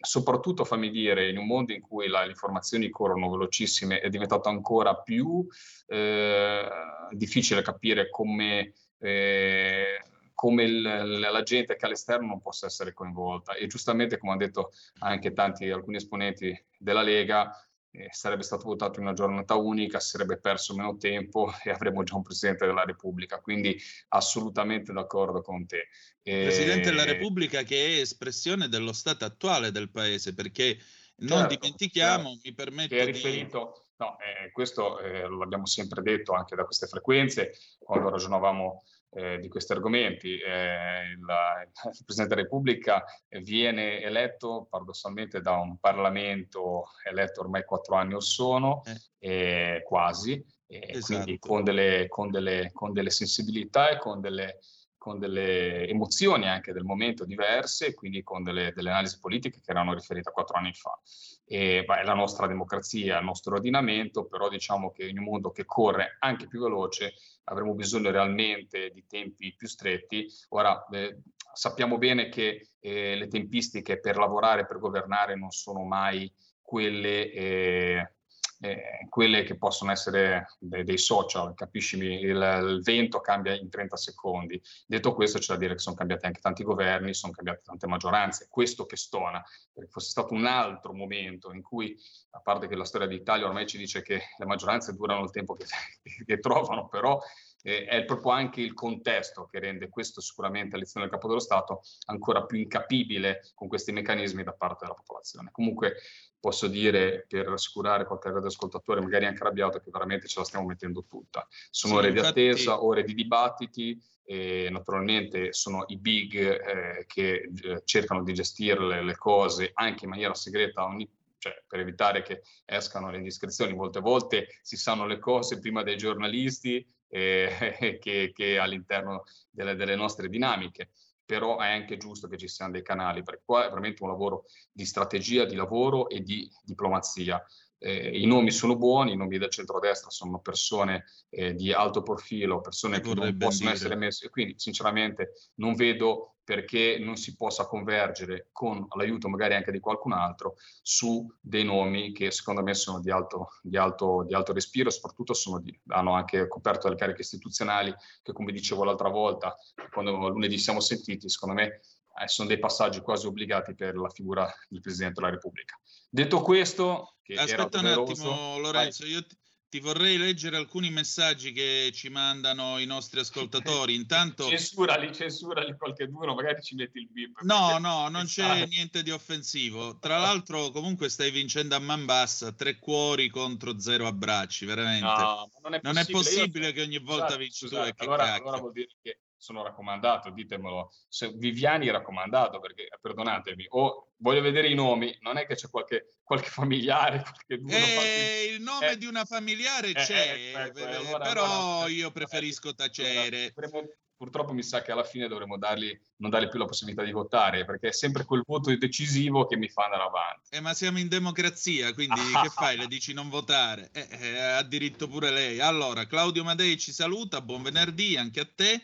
soprattutto 0.00 0.64
fammi 0.64 0.88
dire, 0.88 1.30
in 1.30 1.38
un 1.38 1.46
mondo 1.48 1.72
in 1.72 1.80
cui 1.80 2.06
la, 2.06 2.22
le 2.22 2.30
informazioni 2.30 2.88
corrono 2.90 3.28
velocissime, 3.28 3.98
è 3.98 4.08
diventato 4.08 4.48
ancora 4.48 4.94
più 4.94 5.44
eh, 5.88 6.68
difficile 7.10 7.62
capire 7.62 8.08
come 8.08 8.72
eh, 9.00 10.00
come 10.40 10.62
il, 10.62 10.80
la 10.80 11.42
gente 11.42 11.76
che 11.76 11.84
all'esterno 11.84 12.28
non 12.28 12.40
possa 12.40 12.64
essere 12.64 12.94
coinvolta. 12.94 13.52
E 13.52 13.66
giustamente, 13.66 14.16
come 14.16 14.32
hanno 14.32 14.40
detto 14.40 14.72
anche 15.00 15.34
tanti, 15.34 15.68
alcuni 15.68 15.96
esponenti 15.98 16.58
della 16.78 17.02
Lega, 17.02 17.54
eh, 17.90 18.08
sarebbe 18.10 18.42
stato 18.42 18.64
votato 18.64 19.00
in 19.00 19.04
una 19.04 19.12
giornata 19.12 19.56
unica, 19.56 20.00
si 20.00 20.08
sarebbe 20.08 20.38
perso 20.38 20.74
meno 20.74 20.96
tempo 20.96 21.52
e 21.62 21.68
avremmo 21.68 22.04
già 22.04 22.16
un 22.16 22.22
Presidente 22.22 22.64
della 22.64 22.84
Repubblica, 22.84 23.38
quindi 23.38 23.78
assolutamente 24.08 24.94
d'accordo 24.94 25.42
con 25.42 25.66
te. 25.66 25.88
E... 26.22 26.44
Presidente 26.44 26.88
della 26.88 27.04
Repubblica 27.04 27.62
che 27.62 27.98
è 27.98 28.00
espressione 28.00 28.68
dello 28.68 28.94
stato 28.94 29.26
attuale 29.26 29.70
del 29.70 29.90
Paese, 29.90 30.32
perché 30.32 30.78
non 31.16 31.40
certo, 31.40 31.54
dimentichiamo, 31.54 32.28
certo, 32.30 32.40
mi 32.44 32.54
permetto 32.54 32.94
che 32.94 33.02
è 33.02 33.04
riferito, 33.04 33.72
di... 33.74 34.04
no, 34.06 34.16
eh, 34.20 34.50
questo 34.52 35.00
eh, 35.00 35.26
lo 35.26 35.42
abbiamo 35.42 35.66
sempre 35.66 36.00
detto 36.00 36.32
anche 36.32 36.56
da 36.56 36.64
queste 36.64 36.86
frequenze, 36.86 37.52
quando 37.78 38.08
ragionavamo 38.08 38.82
eh, 39.10 39.38
di 39.38 39.48
questi 39.48 39.72
argomenti. 39.72 40.38
Eh, 40.38 41.10
il, 41.10 41.18
il, 41.20 42.04
Presidente 42.04 42.34
della 42.34 42.42
Repubblica 42.42 43.04
viene 43.42 44.00
eletto 44.00 44.66
paradossalmente 44.68 45.40
da 45.40 45.56
un 45.56 45.78
Parlamento 45.78 46.86
eletto 47.04 47.40
ormai 47.40 47.64
quattro 47.64 47.96
anni 47.96 48.14
o 48.14 48.20
sono, 48.20 48.82
eh. 49.18 49.82
quasi, 49.84 50.44
esatto. 50.66 51.06
quindi 51.06 51.38
con 51.38 51.64
delle, 51.64 52.06
con, 52.08 52.30
delle, 52.30 52.70
con 52.72 52.92
delle 52.92 53.10
sensibilità 53.10 53.90
e 53.90 53.98
con 53.98 54.20
delle 54.20 54.58
con 55.00 55.18
delle 55.18 55.88
emozioni 55.88 56.46
anche 56.46 56.74
del 56.74 56.84
momento 56.84 57.24
diverse, 57.24 57.94
quindi 57.94 58.22
con 58.22 58.42
delle, 58.42 58.70
delle 58.74 58.90
analisi 58.90 59.18
politiche 59.18 59.62
che 59.62 59.70
erano 59.70 59.94
riferite 59.94 60.28
a 60.28 60.32
quattro 60.32 60.58
anni 60.58 60.74
fa. 60.74 61.00
E, 61.46 61.84
beh, 61.86 62.02
la 62.02 62.12
nostra 62.12 62.46
democrazia, 62.46 63.18
il 63.18 63.24
nostro 63.24 63.54
ordinamento, 63.54 64.26
però 64.26 64.50
diciamo 64.50 64.90
che 64.90 65.06
in 65.06 65.16
un 65.16 65.24
mondo 65.24 65.52
che 65.52 65.64
corre 65.64 66.16
anche 66.18 66.46
più 66.48 66.60
veloce 66.60 67.14
avremo 67.44 67.72
bisogno 67.72 68.10
realmente 68.10 68.90
di 68.90 69.06
tempi 69.06 69.54
più 69.56 69.68
stretti. 69.68 70.26
Ora, 70.50 70.84
eh, 70.90 71.22
sappiamo 71.50 71.96
bene 71.96 72.28
che 72.28 72.68
eh, 72.78 73.16
le 73.16 73.28
tempistiche 73.28 74.00
per 74.00 74.18
lavorare, 74.18 74.66
per 74.66 74.78
governare 74.78 75.34
non 75.34 75.50
sono 75.50 75.82
mai 75.82 76.30
quelle 76.60 77.32
eh, 77.32 78.12
eh, 78.60 79.06
quelle 79.08 79.42
che 79.42 79.56
possono 79.56 79.90
essere 79.90 80.46
dei, 80.58 80.84
dei 80.84 80.98
social, 80.98 81.54
capisci? 81.54 81.96
Il, 81.96 82.20
il, 82.20 82.80
vento 82.82 83.20
cambia 83.20 83.54
in 83.54 83.70
30 83.70 83.96
secondi. 83.96 84.60
Detto 84.86 85.14
questo, 85.14 85.38
c'è 85.38 85.54
da 85.54 85.58
dire 85.58 85.74
che 85.74 85.80
sono 85.80 85.96
cambiati 85.96 86.26
anche 86.26 86.40
tanti 86.40 86.62
governi, 86.62 87.14
sono 87.14 87.32
cambiate 87.32 87.62
tante 87.64 87.86
maggioranze, 87.86 88.48
questo 88.50 88.84
che 88.84 88.96
stona, 88.96 89.42
perché 89.72 89.90
fosse 89.90 90.10
stato 90.10 90.34
un 90.34 90.44
altro 90.44 90.92
momento 90.92 91.52
in 91.52 91.62
cui, 91.62 91.96
a 92.30 92.40
parte 92.40 92.68
che 92.68 92.76
la 92.76 92.84
storia 92.84 93.06
d'Italia 93.06 93.46
ormai 93.46 93.66
ci 93.66 93.78
dice 93.78 94.02
che 94.02 94.20
le 94.36 94.46
maggioranze 94.46 94.94
durano 94.94 95.24
il 95.24 95.30
tempo 95.30 95.54
che, 95.54 95.64
che 96.26 96.38
trovano, 96.38 96.88
però 96.88 97.18
eh, 97.62 97.84
è 97.84 98.04
proprio 98.04 98.32
anche 98.32 98.60
il 98.60 98.74
contesto 98.74 99.46
che 99.46 99.58
rende 99.58 99.88
questo 99.88 100.20
sicuramente 100.20 100.76
l'elezione 100.76 101.06
del 101.06 101.14
capo 101.14 101.28
dello 101.28 101.40
Stato 101.40 101.82
ancora 102.06 102.44
più 102.44 102.58
incapibile 102.58 103.50
con 103.54 103.68
questi 103.68 103.92
meccanismi 103.92 104.42
da 104.42 104.52
parte 104.52 104.84
della 104.84 104.96
popolazione. 104.96 105.50
Comunque 105.52 105.96
posso 106.40 106.68
dire 106.68 107.26
per 107.28 107.46
rassicurare 107.46 108.06
qualche 108.06 108.30
radioascoltatore, 108.30 109.02
magari 109.02 109.26
anche 109.26 109.42
arrabbiato, 109.42 109.78
che 109.78 109.90
veramente 109.90 110.26
ce 110.26 110.38
la 110.38 110.46
stiamo 110.46 110.66
mettendo 110.66 111.04
tutta. 111.04 111.46
Sono 111.70 111.94
sì, 111.94 111.98
ore 111.98 112.08
infatti... 112.08 112.40
di 112.40 112.48
attesa, 112.48 112.82
ore 112.82 113.04
di 113.04 113.14
dibattiti, 113.14 114.02
e 114.24 114.68
naturalmente 114.70 115.52
sono 115.52 115.84
i 115.88 115.98
big 115.98 116.36
eh, 116.36 117.04
che 117.06 117.50
eh, 117.52 117.82
cercano 117.84 118.22
di 118.22 118.32
gestire 118.32 118.80
le, 118.86 119.02
le, 119.02 119.16
cose 119.16 119.72
anche 119.74 120.04
in 120.04 120.10
maniera 120.10 120.34
segreta 120.34 120.84
ogni, 120.84 121.08
cioè, 121.36 121.62
per 121.66 121.80
evitare 121.80 122.22
che 122.22 122.42
escano 122.64 123.10
le 123.10 123.16
indiscrezioni. 123.16 123.74
Molte 123.74 123.98
volte 123.98 124.46
si 124.62 124.76
sanno 124.76 125.04
le 125.04 125.18
cose 125.18 125.58
prima 125.58 125.82
dei 125.82 125.96
giornalisti 125.96 126.86
eh, 127.10 127.98
che, 128.00 128.32
che, 128.32 128.58
all'interno 128.58 129.24
delle, 129.50 129.74
delle 129.74 129.96
nostre 129.96 130.28
dinamiche 130.28 130.90
però 131.30 131.58
è 131.58 131.70
anche 131.70 131.96
giusto 131.96 132.26
che 132.26 132.36
ci 132.36 132.48
siano 132.48 132.72
dei 132.72 132.82
canali, 132.82 133.22
perché 133.22 133.42
qua 133.44 133.64
è 133.64 133.68
veramente 133.68 134.02
un 134.02 134.08
lavoro 134.08 134.46
di 134.72 134.84
strategia, 134.84 135.44
di 135.44 135.54
lavoro 135.54 136.08
e 136.08 136.22
di 136.22 136.50
diplomazia. 136.64 137.40
eh, 137.78 138.18
i 138.18 138.26
nomi 138.26 138.50
sono 138.50 138.76
buoni, 138.76 139.12
i 139.12 139.16
nomi 139.16 139.38
del 139.38 139.48
centrodestra 139.48 140.10
sono 140.10 140.40
persone 140.40 141.04
eh, 141.28 141.54
di 141.54 141.72
alto 141.72 142.02
profilo, 142.02 142.60
persone 142.60 143.00
che 143.00 143.14
non 143.14 143.36
possono 143.36 143.70
dire. 143.70 143.74
essere 143.74 143.94
messe, 143.94 144.28
quindi 144.28 144.54
sinceramente 144.56 145.34
non 145.58 145.76
vedo 145.76 146.38
perché 146.50 146.98
non 146.98 147.14
si 147.14 147.36
possa 147.36 147.64
convergere 147.64 148.48
con 148.50 148.84
l'aiuto 148.96 149.28
magari 149.28 149.54
anche 149.54 149.70
di 149.70 149.78
qualcun 149.78 150.10
altro 150.10 150.56
su 150.82 151.32
dei 151.40 151.62
nomi 151.62 152.10
che 152.10 152.32
secondo 152.32 152.60
me 152.60 152.74
sono 152.74 152.98
di 152.98 153.08
alto, 153.08 153.50
di 153.62 153.76
alto, 153.76 154.24
di 154.26 154.34
alto 154.34 154.52
respiro, 154.52 154.90
soprattutto 154.90 155.32
di, 155.60 155.80
hanno 155.90 156.12
anche 156.14 156.48
coperto 156.48 156.88
delle 156.88 156.98
cariche 156.98 157.20
istituzionali 157.20 157.94
che 158.20 158.32
come 158.32 158.50
dicevo 158.50 158.82
l'altra 158.82 159.10
volta, 159.10 159.54
quando 159.92 160.28
lunedì 160.28 160.58
siamo 160.58 160.80
sentiti, 160.80 161.28
secondo 161.28 161.54
me 161.54 161.82
eh, 162.20 162.26
sono 162.26 162.48
dei 162.48 162.58
passaggi 162.58 163.00
quasi 163.00 163.28
obbligati 163.28 163.76
per 163.76 163.94
la 163.94 164.08
figura 164.08 164.52
del 164.68 164.80
Presidente 164.80 165.20
della 165.20 165.32
Repubblica. 165.32 165.78
Detto 166.08 166.42
questo, 166.42 167.18
che 167.22 167.34
aspetta 167.34 167.78
un 167.78 167.86
attimo 167.86 168.58
Lorenzo, 168.58 169.04
vai. 169.04 169.12
io 169.12 169.24
ti, 169.24 169.38
ti 169.70 169.78
vorrei 169.78 170.18
leggere 170.18 170.56
alcuni 170.56 170.90
messaggi 170.90 171.52
che 171.52 171.92
ci 171.94 172.08
mandano 172.08 172.78
i 172.78 172.86
nostri 172.86 173.20
ascoltatori. 173.20 173.94
Intanto 173.94 174.48
censurali, 174.48 175.14
censurali 175.14 175.76
qualche 175.76 176.08
duro, 176.08 176.34
magari 176.34 176.60
ci 176.60 176.74
metti 176.74 176.98
il 176.98 177.08
bip. 177.08 177.40
No, 177.42 177.78
no, 177.78 178.08
non 178.08 178.26
c'è 178.26 178.66
niente 178.66 179.04
di 179.04 179.12
offensivo. 179.12 179.96
Tra 180.00 180.18
l'altro, 180.18 180.70
comunque 180.70 181.08
stai 181.08 181.30
vincendo 181.30 181.76
a 181.76 181.78
man 181.78 182.04
bassa, 182.04 182.52
tre 182.52 182.78
cuori 182.78 183.30
contro 183.30 183.78
zero 183.78 184.08
abbracci, 184.08 184.66
veramente. 184.66 185.06
No, 185.06 185.48
non 185.62 185.74
è 185.74 185.80
possibile, 185.80 185.92
non 185.92 185.98
è 185.98 186.06
possibile 186.06 186.72
che 186.72 186.82
ogni 186.82 186.98
volta 186.98 187.24
scusate, 187.26 187.38
vinci 187.38 187.66
scusate, 187.66 187.92
tu. 187.92 188.02
Allora, 188.02 188.34
allora 188.34 188.58
vuol 188.58 188.72
dire 188.72 188.88
che 189.00 189.18
sono 189.40 189.62
raccomandato, 189.62 190.30
ditemelo. 190.30 190.92
Se 191.08 191.32
Viviani 191.34 191.86
è 191.86 191.90
raccomandato, 191.90 192.60
perché 192.60 192.88
perdonatemi, 193.00 193.66
o 193.70 194.10
voglio 194.18 194.42
vedere 194.42 194.68
i 194.68 194.74
nomi, 194.74 195.16
non 195.22 195.38
è 195.38 195.46
che 195.46 195.54
c'è 195.54 195.68
qualche, 195.70 196.18
qualche 196.22 196.50
familiare, 196.50 197.22
qualche 197.22 197.58
duro, 197.58 197.74
eh, 197.74 197.94
qualche... 197.94 198.52
il 198.54 198.60
nome 198.60 198.90
eh, 198.90 198.96
di 198.98 199.06
una 199.06 199.24
familiare 199.24 199.88
eh, 199.88 199.94
c'è, 199.94 200.34
eh, 200.36 200.52
ecco, 200.52 200.84
allora, 200.84 201.18
però 201.24 201.44
allora, 201.44 201.88
io 201.88 202.10
preferisco 202.10 202.74
tacere. 202.74 203.52
Allora, 203.56 203.88
purtroppo 204.20 204.52
mi 204.52 204.62
sa 204.62 204.82
che 204.82 204.92
alla 204.92 205.02
fine 205.02 205.28
dovremo 205.28 205.56
dargli, 205.56 205.98
non 206.16 206.28
dargli 206.28 206.50
più 206.50 206.58
la 206.58 206.66
possibilità 206.66 207.02
di 207.02 207.10
votare, 207.10 207.64
perché 207.64 207.88
è 207.88 207.92
sempre 207.92 208.26
quel 208.26 208.42
voto 208.46 208.76
decisivo 208.76 209.46
che 209.46 209.56
mi 209.56 209.70
fa 209.70 209.84
andare 209.84 210.02
avanti. 210.02 210.50
Eh, 210.50 210.60
ma 210.60 210.74
siamo 210.74 210.98
in 210.98 211.08
democrazia, 211.08 211.94
quindi 211.94 212.20
che 212.42 212.50
fai? 212.50 212.76
Le 212.76 212.86
dici 212.86 213.14
non 213.14 213.30
votare? 213.30 213.88
Eh, 213.94 214.06
eh, 214.10 214.38
ha 214.38 214.62
diritto 214.62 215.08
pure 215.08 215.30
lei. 215.30 215.60
Allora, 215.60 216.06
Claudio 216.06 216.44
Madei 216.44 216.76
ci 216.76 216.92
saluta, 216.92 217.40
buon 217.40 217.62
venerdì 217.62 218.18
anche 218.18 218.40
a 218.40 218.48
te. 218.54 218.82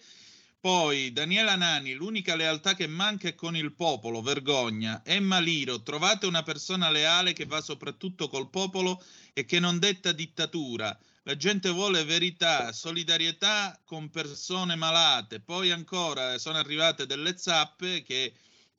Poi 0.66 1.12
Daniela 1.12 1.54
Nani, 1.54 1.92
l'unica 1.92 2.35
lealtà 2.35 2.75
che 2.75 2.88
manca 2.88 3.28
è 3.28 3.37
con 3.37 3.54
il 3.54 3.73
popolo, 3.73 4.20
vergogna. 4.20 5.00
Emma 5.04 5.38
Liro, 5.38 5.80
trovate 5.85 6.26
una 6.26 6.42
persona 6.42 6.90
leale 6.90 7.32
che 7.32 7.46
va 7.46 7.61
soprattutto 7.61 8.26
col 8.26 8.50
popolo 8.50 9.00
e 9.32 9.44
che 9.44 9.61
non 9.61 9.78
detta 9.78 10.11
dittatura. 10.11 10.99
La 11.23 11.37
gente 11.37 11.70
vuole 11.70 12.02
verità, 12.02 12.73
solidarietà 12.73 13.80
con 13.85 14.11
persone 14.11 14.75
malate. 14.75 15.38
Poi 15.38 15.70
ancora 15.70 16.37
sono 16.38 16.58
arrivate 16.58 17.06
delle 17.06 17.38
zappe 17.38 18.02
che 18.02 18.32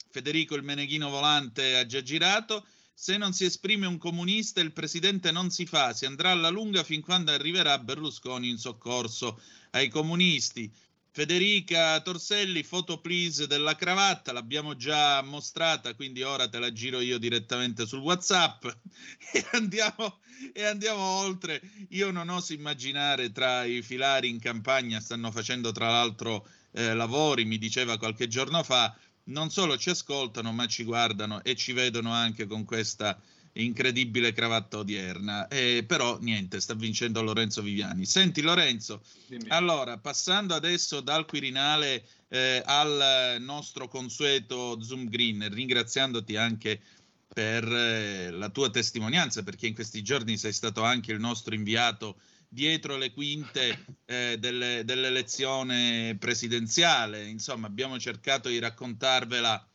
Federico 0.10 0.56
il 0.56 0.64
Meneghino 0.64 1.10
Volante 1.10 1.78
ha 1.78 1.86
già 1.86 2.04
girato. 2.04 2.66
Se 2.94 3.16
non 3.16 3.32
si 3.32 3.46
esprime 3.46 3.88
un 3.88 3.98
comunista, 3.98 4.60
il 4.60 4.74
presidente 4.74 5.32
non 5.32 5.52
si 5.52 5.66
fa, 5.66 5.94
si 5.94 6.06
andrà 6.06 6.32
alla 6.32 6.50
lunga 6.50 6.84
fin 6.84 7.00
quando 7.00 7.32
arriverà 7.32 7.80
Berlusconi 7.80 8.50
in 8.50 8.58
soccorso 8.58 9.40
ai 9.72 9.88
comunisti. 9.88 10.70
Federica 11.18 12.00
Torselli, 12.02 12.62
foto 12.62 13.02
please 13.02 13.48
della 13.48 13.74
cravatta, 13.74 14.32
l'abbiamo 14.32 14.76
già 14.76 15.20
mostrata, 15.24 15.96
quindi 15.96 16.22
ora 16.22 16.48
te 16.48 16.60
la 16.60 16.72
giro 16.72 17.00
io 17.00 17.18
direttamente 17.18 17.88
sul 17.88 18.02
WhatsApp 18.02 18.66
e 19.34 19.44
andiamo, 19.54 20.20
e 20.54 20.64
andiamo 20.64 21.02
oltre. 21.02 21.60
Io 21.90 22.12
non 22.12 22.30
oso 22.30 22.54
immaginare 22.54 23.32
tra 23.32 23.64
i 23.64 23.82
filari 23.82 24.30
in 24.30 24.40
campagna, 24.40 25.00
stanno 25.00 25.32
facendo 25.32 25.72
tra 25.72 25.90
l'altro 25.90 26.48
eh, 26.74 26.94
lavori, 26.94 27.46
mi 27.46 27.58
diceva 27.58 27.98
qualche 27.98 28.28
giorno 28.28 28.62
fa, 28.62 28.96
non 29.24 29.50
solo 29.50 29.76
ci 29.76 29.90
ascoltano, 29.90 30.52
ma 30.52 30.68
ci 30.68 30.84
guardano 30.84 31.44
e 31.44 31.56
ci 31.56 31.74
vedono 31.74 32.14
anche 32.14 32.46
con 32.46 32.64
questa 32.64 33.20
incredibile 33.64 34.34
cravatta 34.34 34.78
odierna. 34.78 35.48
Eh, 35.48 35.84
però 35.88 36.18
niente, 36.20 36.60
sta 36.60 36.74
vincendo 36.74 37.22
Lorenzo 37.22 37.62
Viviani. 37.62 38.06
Senti 38.06 38.42
Lorenzo, 38.42 39.04
Dimmi. 39.28 39.50
allora 39.50 39.98
passando 39.98 40.54
adesso 40.54 41.02
dal 41.02 41.26
Quirinale 41.26 42.06
eh, 42.30 42.62
al 42.66 43.38
nostro 43.40 43.88
consueto 43.88 44.82
Zoom 44.82 45.08
Green, 45.10 45.48
ringraziandoti 45.52 46.36
anche 46.36 46.82
per 47.28 47.64
eh, 47.72 48.32
la 48.32 48.50
tua 48.50 48.70
testimonianza, 48.70 49.44
perché 49.44 49.68
in 49.68 49.74
questi 49.74 50.02
giorni 50.02 50.38
sei 50.38 50.54
stato 50.54 50.84
anche 50.84 51.12
il 51.12 51.20
nostro 51.20 51.54
inviato 51.54 52.20
dietro 52.50 52.96
le 52.96 53.12
quinte 53.12 53.86
eh, 54.06 54.38
delle, 54.40 54.84
dell'elezione 54.86 56.16
presidenziale. 56.18 57.28
Insomma, 57.28 57.68
abbiamo 57.68 58.00
cercato 58.00 58.50
di 58.50 58.60
raccontarvela 58.60 59.68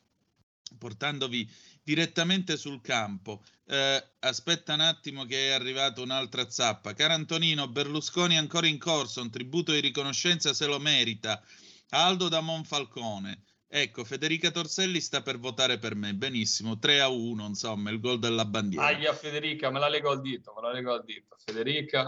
portandovi 0.79 1.49
direttamente 1.83 2.57
sul 2.57 2.81
campo. 2.81 3.43
Eh, 3.67 4.05
aspetta 4.21 4.75
un 4.75 4.81
attimo 4.81 5.25
che 5.25 5.49
è 5.49 5.51
arrivata 5.51 6.01
un'altra 6.01 6.49
zappa. 6.51 6.95
Caro 6.95 7.15
Antonino, 7.15 7.69
Berlusconi 7.69 8.37
ancora 8.37 8.67
in 8.67 8.79
corso, 8.79 9.21
un 9.21 9.31
tributo 9.31 9.73
di 9.73 9.81
riconoscenza 9.81 10.53
se 10.53 10.67
lo 10.67 10.79
merita. 10.79 11.43
Aldo 11.91 12.29
da 12.29 12.41
Monfalcone. 12.41 13.45
Ecco, 13.75 14.05
Federica 14.05 14.51
Torselli 14.51 15.01
sta 15.01 15.23
per 15.23 15.39
votare 15.39 15.79
per 15.79 15.95
me, 15.95 16.15
benissimo, 16.15 16.79
3 16.79 17.01
a 17.01 17.09
1, 17.09 17.47
insomma, 17.47 17.91
il 17.91 18.01
gol 18.01 18.19
della 18.19 18.45
bandiera. 18.45 18.85
Aia 18.85 19.15
Federica, 19.15 19.71
me 19.71 19.79
la 19.79 19.89
leggo 19.89 20.11
al 20.11 20.21
dito, 20.21 20.53
me 20.55 20.61
la 20.61 20.73
leggo 20.73 20.93
al 20.93 21.05
dito. 21.05 21.37
Federica, 21.43 22.07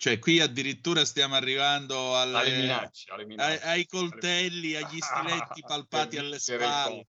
cioè, 0.00 0.20
qui 0.20 0.38
addirittura 0.38 1.04
stiamo 1.04 1.34
arrivando 1.34 2.16
alle, 2.16 2.38
alle 2.38 2.56
minacce, 2.56 3.10
alle 3.10 3.26
minacce. 3.26 3.64
Ai, 3.64 3.78
ai, 3.78 3.86
coltelli, 3.86 4.76
agli 4.76 5.00
stiletti 5.00 5.60
palpati 5.66 6.18
alle 6.18 6.38
spalle. 6.38 7.08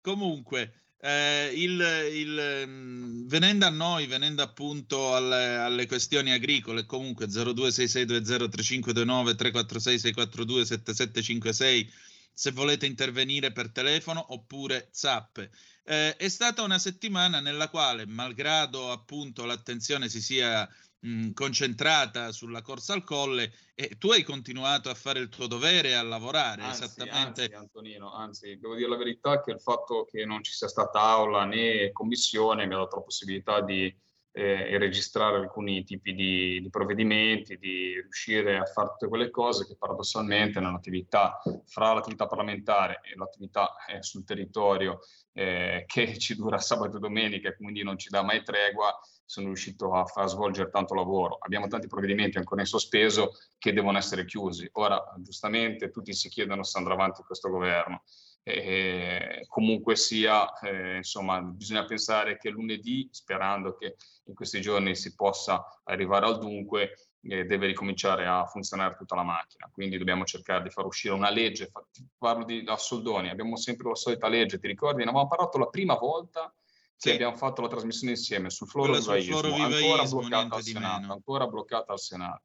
Comunque, 0.00 0.80
eh, 1.02 1.50
il, 1.54 1.80
il, 2.12 2.64
mm, 2.66 3.26
venendo 3.26 3.64
a 3.66 3.70
noi, 3.70 4.06
venendo 4.06 4.42
appunto 4.42 5.14
alle, 5.14 5.56
alle 5.56 5.86
questioni 5.86 6.30
agricole, 6.32 6.86
comunque 6.86 7.26
0266203529 7.26 9.34
346 9.34 9.98
642 9.98 10.64
7756 10.66 11.92
se 12.32 12.52
volete 12.52 12.86
intervenire 12.86 13.52
per 13.52 13.70
telefono 13.70 14.32
oppure 14.32 14.88
zappe. 14.92 15.50
Eh, 15.84 16.16
è 16.16 16.28
stata 16.28 16.62
una 16.62 16.78
settimana 16.78 17.40
nella 17.40 17.68
quale, 17.68 18.06
malgrado 18.06 18.90
appunto 18.90 19.44
l'attenzione 19.44 20.08
si 20.08 20.22
sia 20.22 20.66
mh, 21.00 21.32
concentrata 21.32 22.32
sulla 22.32 22.62
corsa 22.62 22.92
al 22.94 23.04
colle 23.04 23.52
e 23.74 23.96
tu 23.98 24.10
hai 24.10 24.22
continuato 24.22 24.90
a 24.90 24.94
fare 24.94 25.20
il 25.20 25.28
tuo 25.28 25.46
dovere, 25.46 25.94
a 25.94 26.02
lavorare 26.02 26.62
anzi, 26.62 26.84
esattamente. 26.84 27.42
Anzi, 27.42 27.54
Antonino, 27.54 28.12
anzi, 28.12 28.58
devo 28.58 28.74
dire 28.74 28.88
la 28.88 28.96
verità 28.96 29.42
che 29.42 29.52
il 29.52 29.60
fatto 29.60 30.04
che 30.04 30.24
non 30.24 30.42
ci 30.42 30.52
sia 30.52 30.68
stata 30.68 31.00
aula 31.00 31.44
né 31.44 31.92
commissione 31.92 32.66
mi 32.66 32.74
ha 32.74 32.78
dato 32.78 32.96
la 32.96 33.02
possibilità 33.02 33.60
di 33.60 33.94
eh, 34.32 34.78
registrare 34.78 35.36
alcuni 35.36 35.82
tipi 35.82 36.14
di, 36.14 36.60
di, 36.60 36.70
provvedimenti, 36.70 37.56
di 37.58 37.94
riuscire 38.00 38.58
a 38.58 38.64
fare 38.64 38.90
tutte 38.90 39.08
quelle 39.08 39.30
cose 39.30 39.66
che 39.66 39.76
paradossalmente 39.76 40.60
nell'attività, 40.60 41.40
fra 41.66 41.92
l'attività 41.92 42.26
parlamentare 42.26 43.00
e 43.02 43.16
l'attività 43.16 43.74
eh, 43.88 44.02
sul 44.02 44.24
territorio 44.24 45.00
eh, 45.32 45.84
che 45.86 46.16
ci 46.18 46.36
dura 46.36 46.58
sabato 46.58 46.96
e 46.96 47.00
domenica 47.00 47.48
e 47.48 47.56
quindi 47.56 47.82
non 47.82 47.98
ci 47.98 48.08
dà 48.08 48.22
mai 48.22 48.42
tregua, 48.42 48.98
sono 49.24 49.46
riuscito 49.46 49.94
a 49.94 50.04
far 50.06 50.28
svolgere 50.28 50.70
tanto 50.70 50.94
lavoro. 50.94 51.38
Abbiamo 51.40 51.68
tanti 51.68 51.86
provvedimenti 51.86 52.38
ancora 52.38 52.62
in 52.62 52.66
sospeso 52.66 53.32
che 53.58 53.72
devono 53.72 53.98
essere 53.98 54.24
chiusi. 54.24 54.68
Ora, 54.72 55.00
giustamente, 55.18 55.90
tutti 55.90 56.12
si 56.12 56.28
chiedono 56.28 56.64
se 56.64 56.78
andrà 56.78 56.94
avanti 56.94 57.22
questo 57.22 57.48
governo. 57.48 58.02
E 58.42 59.44
comunque 59.48 59.96
sia, 59.96 60.50
eh, 60.60 60.96
insomma, 60.96 61.40
bisogna 61.42 61.84
pensare 61.84 62.38
che 62.38 62.48
lunedì, 62.48 63.08
sperando 63.12 63.76
che 63.76 63.96
in 64.24 64.34
questi 64.34 64.60
giorni 64.60 64.96
si 64.96 65.14
possa 65.14 65.62
arrivare 65.84 66.26
al 66.26 66.38
dunque, 66.38 66.94
eh, 67.22 67.44
deve 67.44 67.66
ricominciare 67.66 68.26
a 68.26 68.46
funzionare 68.46 68.96
tutta 68.96 69.14
la 69.14 69.22
macchina. 69.22 69.68
Quindi 69.70 69.98
dobbiamo 69.98 70.24
cercare 70.24 70.62
di 70.62 70.70
far 70.70 70.86
uscire 70.86 71.12
una 71.14 71.30
legge. 71.30 71.70
Parlo 72.16 72.44
di 72.44 72.62
da 72.62 72.76
Soldoni, 72.76 73.28
abbiamo 73.28 73.56
sempre 73.56 73.88
la 73.88 73.94
solita 73.94 74.28
legge, 74.28 74.58
ti 74.58 74.66
ricordi? 74.66 75.04
Ne 75.04 75.10
avevamo 75.10 75.28
parlato 75.28 75.58
la 75.58 75.66
prima 75.66 75.94
volta 75.94 76.52
che 76.96 77.12
abbiamo 77.12 77.36
fatto 77.36 77.62
la 77.62 77.68
trasmissione 77.68 78.12
insieme 78.12 78.50
sul 78.50 78.68
florovivaismo, 78.68 79.38
ancora 79.38 80.04
bloccata 80.04 80.54
al 80.56 80.62
Senato, 80.62 81.12
ancora 81.12 81.46
bloccata 81.46 81.92
al 81.92 81.98
Senato. 81.98 82.42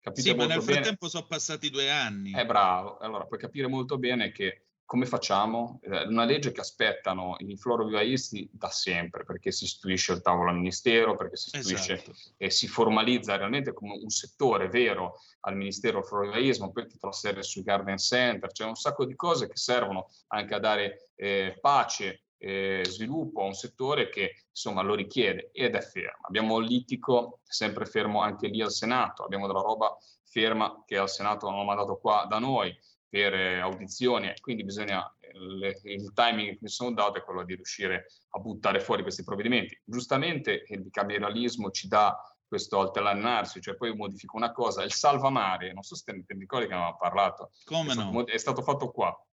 Capite 0.00 0.30
sì, 0.30 0.34
ma 0.34 0.46
nel 0.46 0.62
frattempo 0.62 1.06
bene... 1.06 1.10
sono 1.10 1.26
passati 1.26 1.68
due 1.68 1.90
anni. 1.90 2.32
È 2.32 2.46
bravo, 2.46 2.98
allora 2.98 3.26
puoi 3.26 3.38
capire 3.38 3.66
molto 3.66 3.98
bene 3.98 4.30
che 4.30 4.67
come 4.88 5.04
facciamo? 5.04 5.80
Eh, 5.82 6.06
una 6.06 6.24
legge 6.24 6.50
che 6.50 6.62
aspettano 6.62 7.36
i 7.40 7.58
florovivaisti 7.58 8.48
da 8.50 8.70
sempre, 8.70 9.22
perché 9.22 9.52
si 9.52 9.64
istituisce 9.64 10.14
il 10.14 10.22
tavolo 10.22 10.48
al 10.48 10.56
ministero, 10.56 11.14
perché 11.14 11.36
si 11.36 11.50
istituisce 11.52 11.92
esatto. 11.92 12.12
e 12.38 12.48
si 12.48 12.66
formalizza 12.68 13.36
realmente 13.36 13.74
come 13.74 13.98
un 14.02 14.08
settore 14.08 14.70
vero 14.70 15.20
al 15.40 15.56
ministero 15.56 15.98
del 15.98 16.08
florovivaismo, 16.08 16.72
poi 16.72 16.88
tutta 16.88 17.08
la 17.08 17.12
serie 17.12 17.42
sui 17.42 17.62
garden 17.62 17.98
center, 17.98 18.48
c'è 18.48 18.54
cioè 18.54 18.68
un 18.68 18.76
sacco 18.76 19.04
di 19.04 19.14
cose 19.14 19.46
che 19.46 19.58
servono 19.58 20.08
anche 20.28 20.54
a 20.54 20.58
dare 20.58 21.10
eh, 21.16 21.58
pace 21.60 22.22
eh, 22.38 22.82
sviluppo 22.86 23.42
a 23.42 23.44
un 23.44 23.52
settore 23.52 24.08
che 24.08 24.44
insomma 24.48 24.80
lo 24.80 24.94
richiede 24.94 25.50
ed 25.52 25.74
è 25.74 25.82
fermo. 25.82 26.22
Abbiamo 26.22 26.58
l'Ittico 26.60 27.40
sempre 27.42 27.84
fermo 27.84 28.22
anche 28.22 28.48
lì 28.48 28.62
al 28.62 28.72
Senato, 28.72 29.22
abbiamo 29.22 29.48
della 29.48 29.60
roba 29.60 29.94
ferma 30.24 30.82
che 30.86 30.96
al 30.96 31.10
Senato 31.10 31.46
hanno 31.46 31.64
mandato 31.64 31.98
qua 31.98 32.24
da 32.26 32.38
noi 32.38 32.74
per 33.08 33.34
eh, 33.34 33.58
audizioni, 33.58 34.32
quindi 34.40 34.64
bisogna 34.64 35.10
il, 35.32 35.78
il 35.84 36.12
timing 36.12 36.52
che 36.52 36.58
mi 36.60 36.68
sono 36.68 36.92
dato 36.92 37.18
è 37.18 37.22
quello 37.22 37.44
di 37.44 37.54
riuscire 37.54 38.06
a 38.30 38.38
buttare 38.38 38.80
fuori 38.80 39.02
questi 39.02 39.24
provvedimenti. 39.24 39.80
Giustamente 39.84 40.64
il 40.68 40.82
bicameralismo 40.82 41.70
ci 41.70 41.88
dà 41.88 42.16
questo 42.46 42.80
alternarsi, 42.80 43.60
cioè 43.60 43.76
poi 43.76 43.94
modifico 43.94 44.36
una 44.36 44.52
cosa, 44.52 44.82
il 44.82 44.92
salvamare, 44.92 45.72
non 45.72 45.82
so 45.82 45.94
se 45.94 46.04
te 46.04 46.12
ne 46.12 46.24
ricordi 46.26 46.66
che 46.66 46.72
avevamo 46.72 46.96
parlato, 46.96 47.50
Come 47.64 47.92
è, 47.92 47.94
no? 47.94 48.10
stato, 48.10 48.26
è 48.26 48.38
stato 48.38 48.62
fatto 48.62 48.90
qua, 48.90 49.26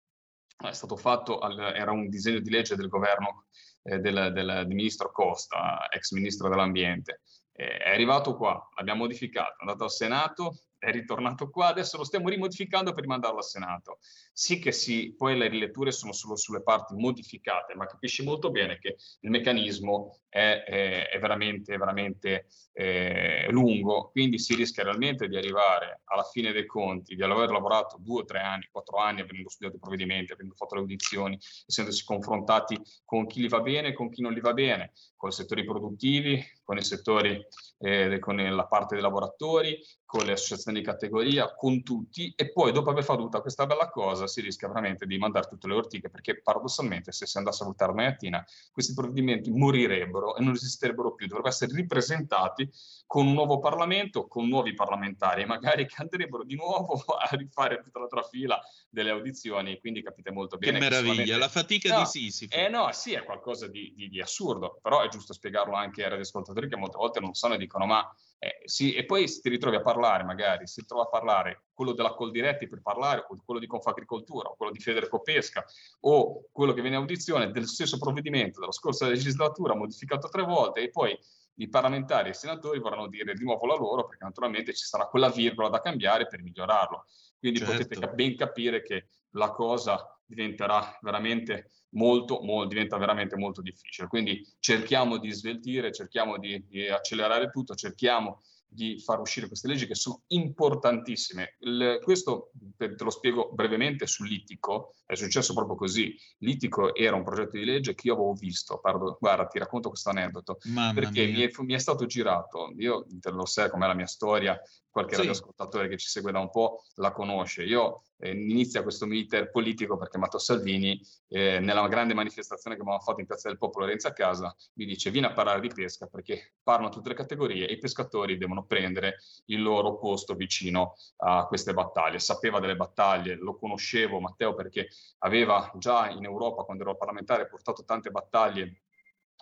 è 0.56 0.72
stato 0.72 0.96
fatto, 0.96 1.38
al, 1.38 1.58
era 1.58 1.92
un 1.92 2.08
disegno 2.08 2.40
di 2.40 2.50
legge 2.50 2.74
del 2.74 2.88
governo 2.88 3.46
eh, 3.82 3.98
del, 3.98 4.32
del, 4.32 4.46
del, 4.46 4.66
ministro 4.66 5.12
Costa, 5.12 5.88
ex 5.90 6.10
ministro 6.10 6.48
dell'ambiente, 6.48 7.20
eh, 7.52 7.76
è 7.78 7.90
arrivato 7.90 8.36
qua, 8.36 8.68
l'abbiamo 8.76 9.02
modificato, 9.02 9.52
è 9.52 9.60
andato 9.60 9.84
al 9.84 9.92
Senato, 9.92 10.58
è 10.84 10.92
ritornato 10.92 11.48
qua, 11.48 11.68
adesso 11.68 11.96
lo 11.96 12.04
stiamo 12.04 12.28
rimodificando 12.28 12.92
per 12.92 13.02
rimandarlo 13.02 13.38
al 13.38 13.44
Senato. 13.44 13.98
Sì 14.32 14.58
che 14.58 14.70
sì, 14.70 15.14
poi 15.16 15.36
le 15.36 15.48
riletture 15.48 15.92
sono 15.92 16.12
solo 16.12 16.36
sulle 16.36 16.62
parti 16.62 16.94
modificate, 16.94 17.74
ma 17.74 17.86
capisci 17.86 18.22
molto 18.22 18.50
bene 18.50 18.78
che 18.78 18.96
il 19.20 19.30
meccanismo 19.30 20.20
è, 20.28 20.62
è, 20.66 21.08
è 21.08 21.18
veramente, 21.18 21.76
veramente 21.78 22.46
eh, 22.72 23.46
lungo, 23.50 24.10
quindi 24.10 24.38
si 24.38 24.54
rischia 24.54 24.82
realmente 24.82 25.26
di 25.26 25.36
arrivare 25.36 26.02
alla 26.04 26.24
fine 26.24 26.52
dei 26.52 26.66
conti, 26.66 27.14
di 27.14 27.22
aver 27.22 27.50
lavorato 27.50 27.96
due, 27.98 28.24
tre 28.24 28.40
anni, 28.40 28.68
quattro 28.70 28.98
anni, 28.98 29.22
avendo 29.22 29.48
studiato 29.48 29.76
i 29.76 29.80
provvedimenti, 29.80 30.32
avendo 30.32 30.54
fatto 30.54 30.74
le 30.74 30.82
audizioni, 30.82 31.38
essendosi 31.66 32.04
confrontati 32.04 32.78
con 33.04 33.26
chi 33.26 33.40
gli 33.40 33.48
va 33.48 33.60
bene 33.60 33.88
e 33.88 33.92
con 33.94 34.10
chi 34.10 34.20
non 34.20 34.32
gli 34.32 34.40
va 34.40 34.52
bene, 34.52 34.92
con 35.16 35.30
i 35.30 35.32
settori 35.32 35.64
produttivi, 35.64 36.44
con 36.64 36.78
i 36.78 36.82
settori, 36.82 37.40
eh, 37.78 38.18
con 38.18 38.36
la 38.36 38.66
parte 38.66 38.94
dei 38.94 39.02
lavoratori, 39.02 39.78
con 40.04 40.24
le 40.24 40.32
associazioni 40.32 40.78
di 40.78 40.84
categoria, 40.84 41.54
con 41.54 41.82
tutti, 41.82 42.32
e 42.36 42.52
poi 42.52 42.72
dopo 42.72 42.90
aver 42.90 43.04
fatto 43.04 43.22
tutta 43.22 43.40
questa 43.40 43.66
bella 43.66 43.90
cosa 43.90 44.26
si 44.26 44.40
rischia 44.40 44.68
veramente 44.68 45.06
di 45.06 45.18
mandare 45.18 45.48
tutte 45.48 45.66
le 45.66 45.74
ortiche, 45.74 46.08
perché 46.08 46.40
paradossalmente 46.40 47.12
se 47.12 47.26
si 47.26 47.36
andasse 47.36 47.64
a 47.64 47.66
votare 47.66 47.92
mattina 47.92 48.44
questi 48.72 48.94
provvedimenti 48.94 49.50
morirebbero 49.50 50.36
e 50.36 50.42
non 50.42 50.54
esisterebbero 50.54 51.14
più, 51.14 51.26
dovrebbero 51.26 51.52
essere 51.52 51.74
ripresentati 51.74 52.70
con 53.06 53.26
un 53.26 53.32
nuovo 53.34 53.58
Parlamento, 53.58 54.26
con 54.26 54.48
nuovi 54.48 54.72
parlamentari, 54.72 55.44
magari 55.44 55.86
che 55.86 55.96
andrebbero 55.98 56.44
di 56.44 56.54
nuovo 56.54 56.94
a 57.18 57.28
rifare 57.36 57.80
tutta 57.82 57.98
la 57.98 58.06
trafila 58.06 58.60
delle 58.88 59.10
audizioni, 59.10 59.78
quindi 59.80 60.02
capite 60.02 60.30
molto 60.30 60.56
bene. 60.56 60.74
Che 60.74 60.78
meraviglia, 60.78 61.12
solamente... 61.12 61.38
la 61.38 61.48
fatica 61.48 61.94
no, 61.94 62.00
di 62.00 62.06
Sisifo. 62.06 62.54
Eh 62.56 62.68
no, 62.68 62.90
sì, 62.92 63.12
è 63.12 63.24
qualcosa 63.24 63.66
di, 63.66 63.92
di, 63.96 64.08
di 64.08 64.20
assurdo, 64.20 64.78
però 64.80 65.02
è 65.02 65.08
giusto 65.08 65.32
spiegarlo 65.32 65.74
anche 65.74 66.04
ai 66.04 66.10
radioascoltatori 66.10 66.53
che 66.54 66.76
molte 66.76 66.96
volte 66.96 67.20
non 67.20 67.34
sanno 67.34 67.54
e 67.54 67.58
dicono 67.58 67.86
ma 67.86 68.08
eh, 68.44 68.60
sì, 68.64 68.92
e 68.92 69.06
poi 69.06 69.26
ti 69.26 69.48
ritrovi 69.48 69.76
a 69.76 69.80
parlare 69.80 70.22
magari, 70.22 70.66
si 70.66 70.84
trova 70.84 71.04
a 71.04 71.08
parlare 71.08 71.62
quello 71.72 71.92
della 71.92 72.12
Coldiretti 72.12 72.68
per 72.68 72.82
parlare, 72.82 73.24
o 73.26 73.42
quello 73.42 73.58
di 73.58 73.66
Confagricoltura, 73.66 74.50
o 74.50 74.56
quello 74.56 74.70
di 74.70 74.80
Federico 74.80 75.22
Pesca, 75.22 75.64
o 76.00 76.44
quello 76.52 76.74
che 76.74 76.82
viene 76.82 76.96
in 76.96 77.02
audizione 77.02 77.50
del 77.50 77.66
stesso 77.66 77.96
provvedimento 77.96 78.60
della 78.60 78.72
scorsa 78.72 79.08
legislatura 79.08 79.74
modificato 79.74 80.28
tre 80.28 80.42
volte 80.42 80.82
e 80.82 80.90
poi 80.90 81.18
i 81.58 81.68
parlamentari 81.68 82.28
e 82.28 82.30
i 82.32 82.34
senatori 82.34 82.80
vorranno 82.80 83.06
dire 83.06 83.32
di 83.32 83.44
nuovo 83.44 83.64
la 83.64 83.76
loro 83.76 84.04
perché 84.04 84.24
naturalmente 84.24 84.74
ci 84.74 84.84
sarà 84.84 85.06
quella 85.06 85.30
virgola 85.30 85.70
da 85.70 85.80
cambiare 85.80 86.26
per 86.26 86.42
migliorarlo. 86.42 87.06
Quindi 87.38 87.60
certo. 87.60 87.76
potete 87.76 88.08
ben 88.08 88.36
capire 88.36 88.82
che 88.82 89.08
la 89.30 89.52
cosa 89.52 90.13
diventerà 90.26 90.98
veramente 91.02 91.70
molto, 91.90 92.40
molto, 92.42 92.68
diventa 92.68 92.96
veramente 92.96 93.36
molto 93.36 93.62
difficile. 93.62 94.08
Quindi 94.08 94.46
cerchiamo 94.58 95.18
di 95.18 95.30
sveltire, 95.32 95.92
cerchiamo 95.92 96.38
di, 96.38 96.64
di 96.66 96.88
accelerare 96.88 97.50
tutto, 97.50 97.74
cerchiamo 97.74 98.40
di 98.74 98.98
far 98.98 99.20
uscire 99.20 99.46
queste 99.46 99.68
leggi 99.68 99.86
che 99.86 99.94
sono 99.94 100.22
importantissime. 100.28 101.56
Il, 101.60 102.00
questo 102.02 102.50
te 102.76 102.94
lo 102.98 103.10
spiego 103.10 103.50
brevemente 103.52 104.06
sull'Ittico, 104.06 104.94
è 105.06 105.14
successo 105.14 105.54
proprio 105.54 105.76
così. 105.76 106.14
L'Ittico 106.38 106.94
era 106.94 107.14
un 107.14 107.22
progetto 107.22 107.56
di 107.56 107.64
legge 107.64 107.94
che 107.94 108.08
io 108.08 108.14
avevo 108.14 108.32
visto, 108.32 108.80
parlo, 108.80 109.16
guarda 109.20 109.46
ti 109.46 109.60
racconto 109.60 109.90
questo 109.90 110.10
aneddoto, 110.10 110.58
Mamma 110.64 110.92
perché 110.92 111.24
mi 111.26 111.42
è, 111.42 111.50
mi 111.58 111.74
è, 111.74 111.78
stato 111.78 112.04
girato, 112.06 112.72
io 112.76 113.06
te 113.20 113.30
lo 113.30 113.46
sai 113.46 113.70
com'è 113.70 113.86
la 113.86 113.94
mia 113.94 114.06
storia, 114.06 114.60
qualche 114.94 115.14
sì. 115.14 115.22
radioascoltatore 115.22 115.88
che 115.88 115.96
ci 115.96 116.06
segue 116.06 116.30
da 116.30 116.38
un 116.38 116.50
po' 116.50 116.84
la 116.94 117.10
conosce. 117.10 117.64
Io 117.64 118.04
eh, 118.18 118.30
inizia 118.30 118.84
questo 118.84 119.06
meeter 119.06 119.50
politico 119.50 119.96
perché 119.96 120.18
Matteo 120.18 120.38
Salvini, 120.38 121.04
eh, 121.26 121.58
nella 121.58 121.88
grande 121.88 122.14
manifestazione 122.14 122.76
che 122.76 122.82
abbiamo 122.82 123.00
fatto 123.00 123.18
in 123.18 123.26
Piazza 123.26 123.48
del 123.48 123.58
Popolo 123.58 123.86
Renzi 123.86 124.06
a 124.06 124.12
casa, 124.12 124.54
mi 124.74 124.84
dice 124.84 125.10
vieni 125.10 125.26
a 125.26 125.32
parlare 125.32 125.58
di 125.58 125.66
pesca 125.66 126.06
perché 126.06 126.52
parlano 126.62 126.90
tutte 126.90 127.08
le 127.08 127.16
categorie 127.16 127.66
e 127.66 127.72
i 127.72 127.78
pescatori 127.78 128.38
devono 128.38 128.66
prendere 128.66 129.16
il 129.46 129.62
loro 129.62 129.98
posto 129.98 130.34
vicino 130.34 130.94
a 131.16 131.44
queste 131.48 131.74
battaglie. 131.74 132.20
Sapeva 132.20 132.60
delle 132.60 132.76
battaglie, 132.76 133.34
lo 133.34 133.56
conoscevo 133.58 134.20
Matteo 134.20 134.54
perché 134.54 134.86
aveva 135.18 135.72
già 135.76 136.08
in 136.08 136.22
Europa, 136.22 136.62
quando 136.62 136.84
ero 136.84 136.96
parlamentare, 136.96 137.48
portato 137.48 137.82
tante 137.82 138.12
battaglie 138.12 138.82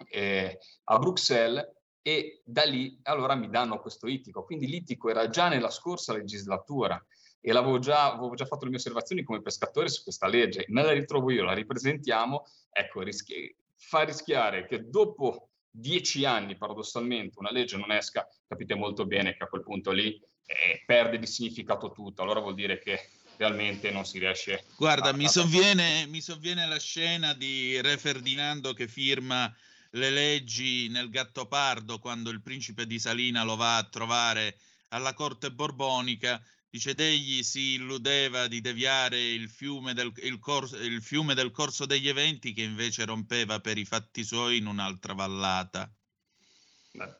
eh, 0.08 0.58
a 0.84 0.98
Bruxelles 0.98 1.81
e 2.02 2.42
da 2.44 2.64
lì 2.64 2.98
allora 3.04 3.34
mi 3.34 3.48
danno 3.48 3.80
questo 3.80 4.08
ittico. 4.08 4.44
Quindi 4.44 4.66
l'ittico 4.66 5.08
era 5.08 5.28
già 5.28 5.48
nella 5.48 5.70
scorsa 5.70 6.12
legislatura 6.12 7.02
e 7.40 7.52
l'avevo 7.52 7.78
già, 7.78 8.12
avevo 8.12 8.34
già 8.34 8.44
fatto 8.44 8.64
le 8.64 8.70
mie 8.70 8.78
osservazioni 8.78 9.22
come 9.22 9.42
pescatore 9.42 9.88
su 9.88 10.02
questa 10.02 10.28
legge, 10.28 10.64
me 10.68 10.82
la 10.82 10.92
ritrovo 10.92 11.30
io, 11.30 11.44
la 11.44 11.54
ripresentiamo, 11.54 12.44
ecco, 12.70 13.02
rischi- 13.02 13.54
fa 13.76 14.02
rischiare 14.02 14.66
che 14.66 14.88
dopo 14.88 15.48
dieci 15.68 16.24
anni, 16.24 16.56
paradossalmente, 16.56 17.38
una 17.38 17.50
legge 17.50 17.76
non 17.76 17.90
esca, 17.90 18.28
capite 18.46 18.74
molto 18.74 19.06
bene 19.06 19.34
che 19.34 19.42
a 19.42 19.48
quel 19.48 19.62
punto 19.62 19.90
lì 19.90 20.20
eh, 20.44 20.82
perde 20.84 21.18
di 21.18 21.26
significato 21.26 21.90
tutto, 21.90 22.22
allora 22.22 22.40
vuol 22.40 22.54
dire 22.54 22.78
che 22.78 23.08
realmente 23.38 23.90
non 23.90 24.04
si 24.04 24.18
riesce 24.18 24.64
Guarda, 24.76 25.08
a... 25.08 25.12
mi, 25.12 25.26
sovviene, 25.26 26.06
mi 26.06 26.20
sovviene 26.20 26.66
la 26.66 26.78
scena 26.78 27.34
di 27.34 27.80
Re 27.80 27.96
Ferdinando 27.96 28.72
che 28.72 28.86
firma 28.86 29.52
le 29.92 30.10
leggi 30.10 30.88
nel 30.88 31.10
Gattopardo 31.10 31.98
quando 31.98 32.30
il 32.30 32.40
principe 32.40 32.86
di 32.86 32.98
Salina 32.98 33.42
lo 33.42 33.56
va 33.56 33.76
a 33.76 33.88
trovare 33.88 34.58
alla 34.88 35.14
corte 35.14 35.50
borbonica. 35.50 36.42
Dice, 36.68 36.94
egli 36.96 37.42
si 37.42 37.74
illudeva 37.74 38.46
di 38.46 38.62
deviare 38.62 39.20
il 39.20 39.50
fiume, 39.50 39.92
del, 39.92 40.10
il, 40.16 40.38
corso, 40.38 40.76
il 40.76 41.02
fiume 41.02 41.34
del 41.34 41.50
corso 41.50 41.84
degli 41.84 42.08
eventi 42.08 42.54
che 42.54 42.62
invece 42.62 43.04
rompeva 43.04 43.60
per 43.60 43.76
i 43.76 43.84
fatti 43.84 44.24
suoi 44.24 44.56
in 44.56 44.66
un'altra 44.66 45.12
vallata. 45.12 45.92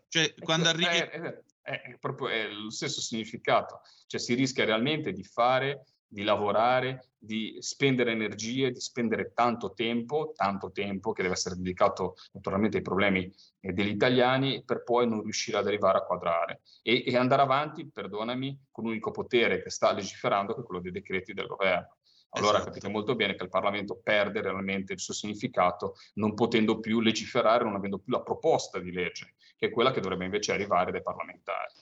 Cioè, 0.09 0.35
quando 0.39 0.69
arrivi... 0.69 0.87
È, 0.87 1.11
è, 1.11 1.43
è, 1.63 1.99
proprio 2.01 2.29
è 2.29 2.49
lo 2.49 2.71
stesso 2.71 3.03
significato, 3.03 3.83
cioè 4.07 4.19
si 4.19 4.35
rischia 4.35 4.65
realmente 4.65 5.13
di 5.13 5.23
fare 5.23 5.85
di 6.13 6.25
lavorare, 6.25 7.13
di 7.17 7.57
spendere 7.61 8.13
energie, 8.13 8.71
di 8.71 8.81
spendere 8.81 9.33
tanto 9.33 9.73
tempo, 9.73 10.33
tanto 10.37 10.71
tempo 10.71 11.13
che 11.13 11.23
deve 11.23 11.35
essere 11.35 11.57
dedicato 11.57 12.17
naturalmente 12.33 12.77
ai 12.77 12.83
problemi 12.83 13.33
eh, 13.61 13.73
degli 13.73 13.89
italiani 13.89 14.63
per 14.63 14.83
poi 14.83 15.09
non 15.09 15.23
riuscire 15.23 15.57
ad 15.57 15.67
arrivare 15.67 15.99
a 15.99 16.03
quadrare 16.03 16.61
e, 16.83 17.03
e 17.07 17.17
andare 17.17 17.41
avanti, 17.41 17.89
perdonami, 17.89 18.67
con 18.71 18.85
un 18.85 18.91
unico 18.91 19.11
potere 19.11 19.63
che 19.63 19.71
sta 19.71 19.93
legiferando, 19.93 20.55
che 20.55 20.61
è 20.61 20.65
quello 20.65 20.83
dei 20.83 20.93
decreti 20.93 21.33
del 21.33 21.47
governo. 21.47 21.97
Allora 22.35 22.57
esatto. 22.57 22.71
capite 22.71 22.89
molto 22.89 23.15
bene 23.15 23.35
che 23.35 23.45
il 23.45 23.51
Parlamento 23.51 23.99
perde 24.03 24.43
realmente 24.43 24.93
il 24.93 25.01
suo 25.01 25.15
significato 25.15 25.97
non 26.15 26.35
potendo 26.35 26.79
più 26.79 27.01
legiferare, 27.01 27.65
non 27.65 27.75
avendo 27.75 27.99
più 27.99 28.13
la 28.13 28.23
proposta 28.23 28.79
di 28.79 28.93
legge, 28.93 29.35
che 29.57 29.67
è 29.67 29.71
quella 29.71 29.93
che 29.93 30.01
dovrebbe 30.01 30.25
invece 30.25 30.53
arrivare 30.53 30.93
dai 30.93 31.03
parlamentari. 31.03 31.73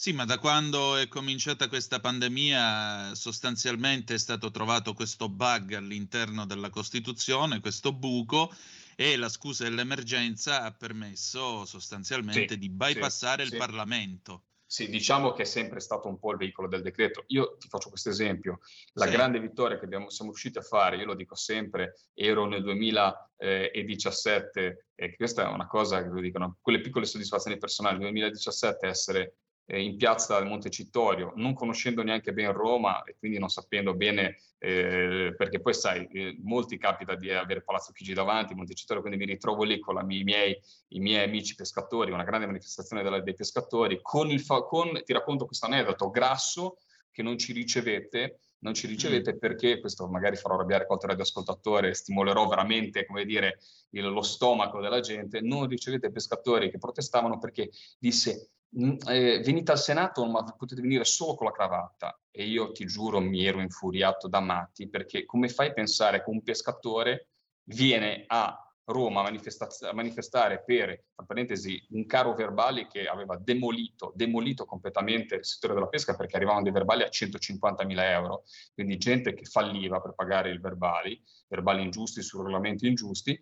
Sì, 0.00 0.14
ma 0.14 0.24
da 0.24 0.38
quando 0.38 0.96
è 0.96 1.08
cominciata 1.08 1.68
questa 1.68 2.00
pandemia 2.00 3.14
sostanzialmente 3.14 4.14
è 4.14 4.18
stato 4.18 4.50
trovato 4.50 4.94
questo 4.94 5.28
bug 5.28 5.74
all'interno 5.74 6.46
della 6.46 6.70
Costituzione, 6.70 7.60
questo 7.60 7.92
buco, 7.92 8.50
e 8.96 9.16
la 9.16 9.28
scusa 9.28 9.64
dell'emergenza 9.64 10.62
ha 10.62 10.72
permesso 10.72 11.66
sostanzialmente 11.66 12.54
sì, 12.54 12.58
di 12.58 12.70
bypassare 12.70 13.42
sì, 13.42 13.48
il 13.48 13.52
sì. 13.52 13.58
Parlamento. 13.58 14.44
Sì, 14.64 14.88
diciamo 14.88 15.34
che 15.34 15.42
è 15.42 15.44
sempre 15.44 15.80
stato 15.80 16.08
un 16.08 16.18
po' 16.18 16.30
il 16.30 16.38
veicolo 16.38 16.66
del 16.66 16.80
decreto. 16.80 17.24
Io 17.26 17.58
ti 17.58 17.68
faccio 17.68 17.90
questo 17.90 18.08
esempio. 18.08 18.60
La 18.94 19.06
grande 19.06 19.38
vittoria 19.38 19.78
che 19.78 19.84
abbiamo, 19.84 20.08
siamo 20.08 20.30
riusciti 20.30 20.56
a 20.56 20.62
fare, 20.62 20.96
io 20.96 21.04
lo 21.04 21.14
dico 21.14 21.34
sempre, 21.34 22.06
ero 22.14 22.46
nel 22.46 22.62
2017, 22.62 24.86
e 24.94 25.14
questa 25.14 25.46
è 25.46 25.52
una 25.52 25.66
cosa 25.66 26.02
che 26.02 26.08
lo 26.08 26.22
dicono, 26.22 26.56
quelle 26.62 26.80
piccole 26.80 27.04
soddisfazioni 27.04 27.58
personali, 27.58 27.98
nel 27.98 28.12
2017 28.12 28.86
essere 28.86 29.34
eh, 29.70 29.82
in 29.82 29.96
piazza 29.96 30.42
Montecitorio, 30.42 31.32
non 31.36 31.54
conoscendo 31.54 32.02
neanche 32.02 32.32
bene 32.32 32.52
Roma 32.52 33.04
e 33.04 33.14
quindi 33.16 33.38
non 33.38 33.48
sapendo 33.48 33.94
bene, 33.94 34.38
eh, 34.58 35.32
perché 35.36 35.60
poi 35.60 35.74
sai, 35.74 36.08
eh, 36.08 36.36
molti 36.42 36.76
capita 36.76 37.14
di 37.14 37.30
avere 37.30 37.62
Palazzo 37.62 37.92
Chigi 37.92 38.12
davanti, 38.12 38.54
Montecitorio, 38.54 39.00
quindi 39.00 39.24
mi 39.24 39.30
ritrovo 39.30 39.62
lì 39.62 39.78
con 39.78 40.10
i, 40.10 40.24
miei, 40.24 40.60
i 40.88 40.98
miei 40.98 41.24
amici 41.24 41.54
pescatori, 41.54 42.10
una 42.10 42.24
grande 42.24 42.46
manifestazione 42.46 43.04
della, 43.04 43.20
dei 43.20 43.34
pescatori, 43.34 44.00
con, 44.02 44.28
il 44.30 44.44
con, 44.44 45.00
ti 45.04 45.12
racconto 45.12 45.46
questo 45.46 45.66
aneddoto, 45.66 46.10
Grasso 46.10 46.78
che 47.12 47.22
non 47.22 47.38
ci 47.38 47.52
ricevette 47.52 48.40
non 48.60 48.74
ci 48.74 48.86
ricevete 48.86 49.38
perché, 49.38 49.80
questo 49.80 50.06
magari 50.06 50.36
farò 50.36 50.54
arrabbiare 50.56 50.84
qualche 50.84 51.06
radioascoltatore, 51.06 51.94
stimolerò 51.94 52.46
veramente, 52.46 53.06
come 53.06 53.24
dire, 53.24 53.58
il, 53.92 54.06
lo 54.06 54.20
stomaco 54.20 54.82
della 54.82 55.00
gente, 55.00 55.40
non 55.40 55.66
ricevete 55.66 56.10
pescatori 56.10 56.70
che 56.70 56.76
protestavano 56.76 57.38
perché 57.38 57.70
disse 57.98 58.32
mm, 58.32 58.59
eh, 58.72 59.40
venite 59.44 59.72
al 59.72 59.78
Senato 59.78 60.24
ma 60.26 60.42
potete 60.44 60.80
venire 60.80 61.04
solo 61.04 61.34
con 61.34 61.46
la 61.46 61.52
cravatta. 61.52 62.18
E 62.30 62.44
io 62.44 62.72
ti 62.72 62.86
giuro 62.86 63.20
mi 63.20 63.44
ero 63.44 63.60
infuriato 63.60 64.28
da 64.28 64.40
matti 64.40 64.88
perché 64.88 65.24
come 65.24 65.48
fai 65.48 65.68
a 65.68 65.72
pensare 65.72 66.22
che 66.22 66.30
un 66.30 66.42
pescatore 66.42 67.28
viene 67.64 68.24
a 68.26 68.64
Roma 68.92 69.20
a, 69.20 69.92
manifestare 69.92 70.62
per, 70.64 71.04
tra 71.14 71.24
parentesi, 71.24 71.84
un 71.90 72.06
caro 72.06 72.34
verbali 72.34 72.86
che 72.86 73.06
aveva 73.06 73.36
demolito, 73.36 74.12
demolito 74.14 74.64
completamente 74.64 75.36
il 75.36 75.44
settore 75.44 75.74
della 75.74 75.86
pesca 75.86 76.16
perché 76.16 76.36
arrivavano 76.36 76.64
dei 76.64 76.72
verbali 76.72 77.02
a 77.02 77.08
150.000 77.08 78.00
euro, 78.02 78.42
quindi 78.74 78.98
gente 78.98 79.34
che 79.34 79.44
falliva 79.44 80.00
per 80.00 80.14
pagare 80.14 80.52
i 80.52 80.58
verbali, 80.58 81.22
verbali 81.48 81.82
ingiusti 81.82 82.22
su 82.22 82.38
regolamenti 82.38 82.86
ingiusti, 82.86 83.40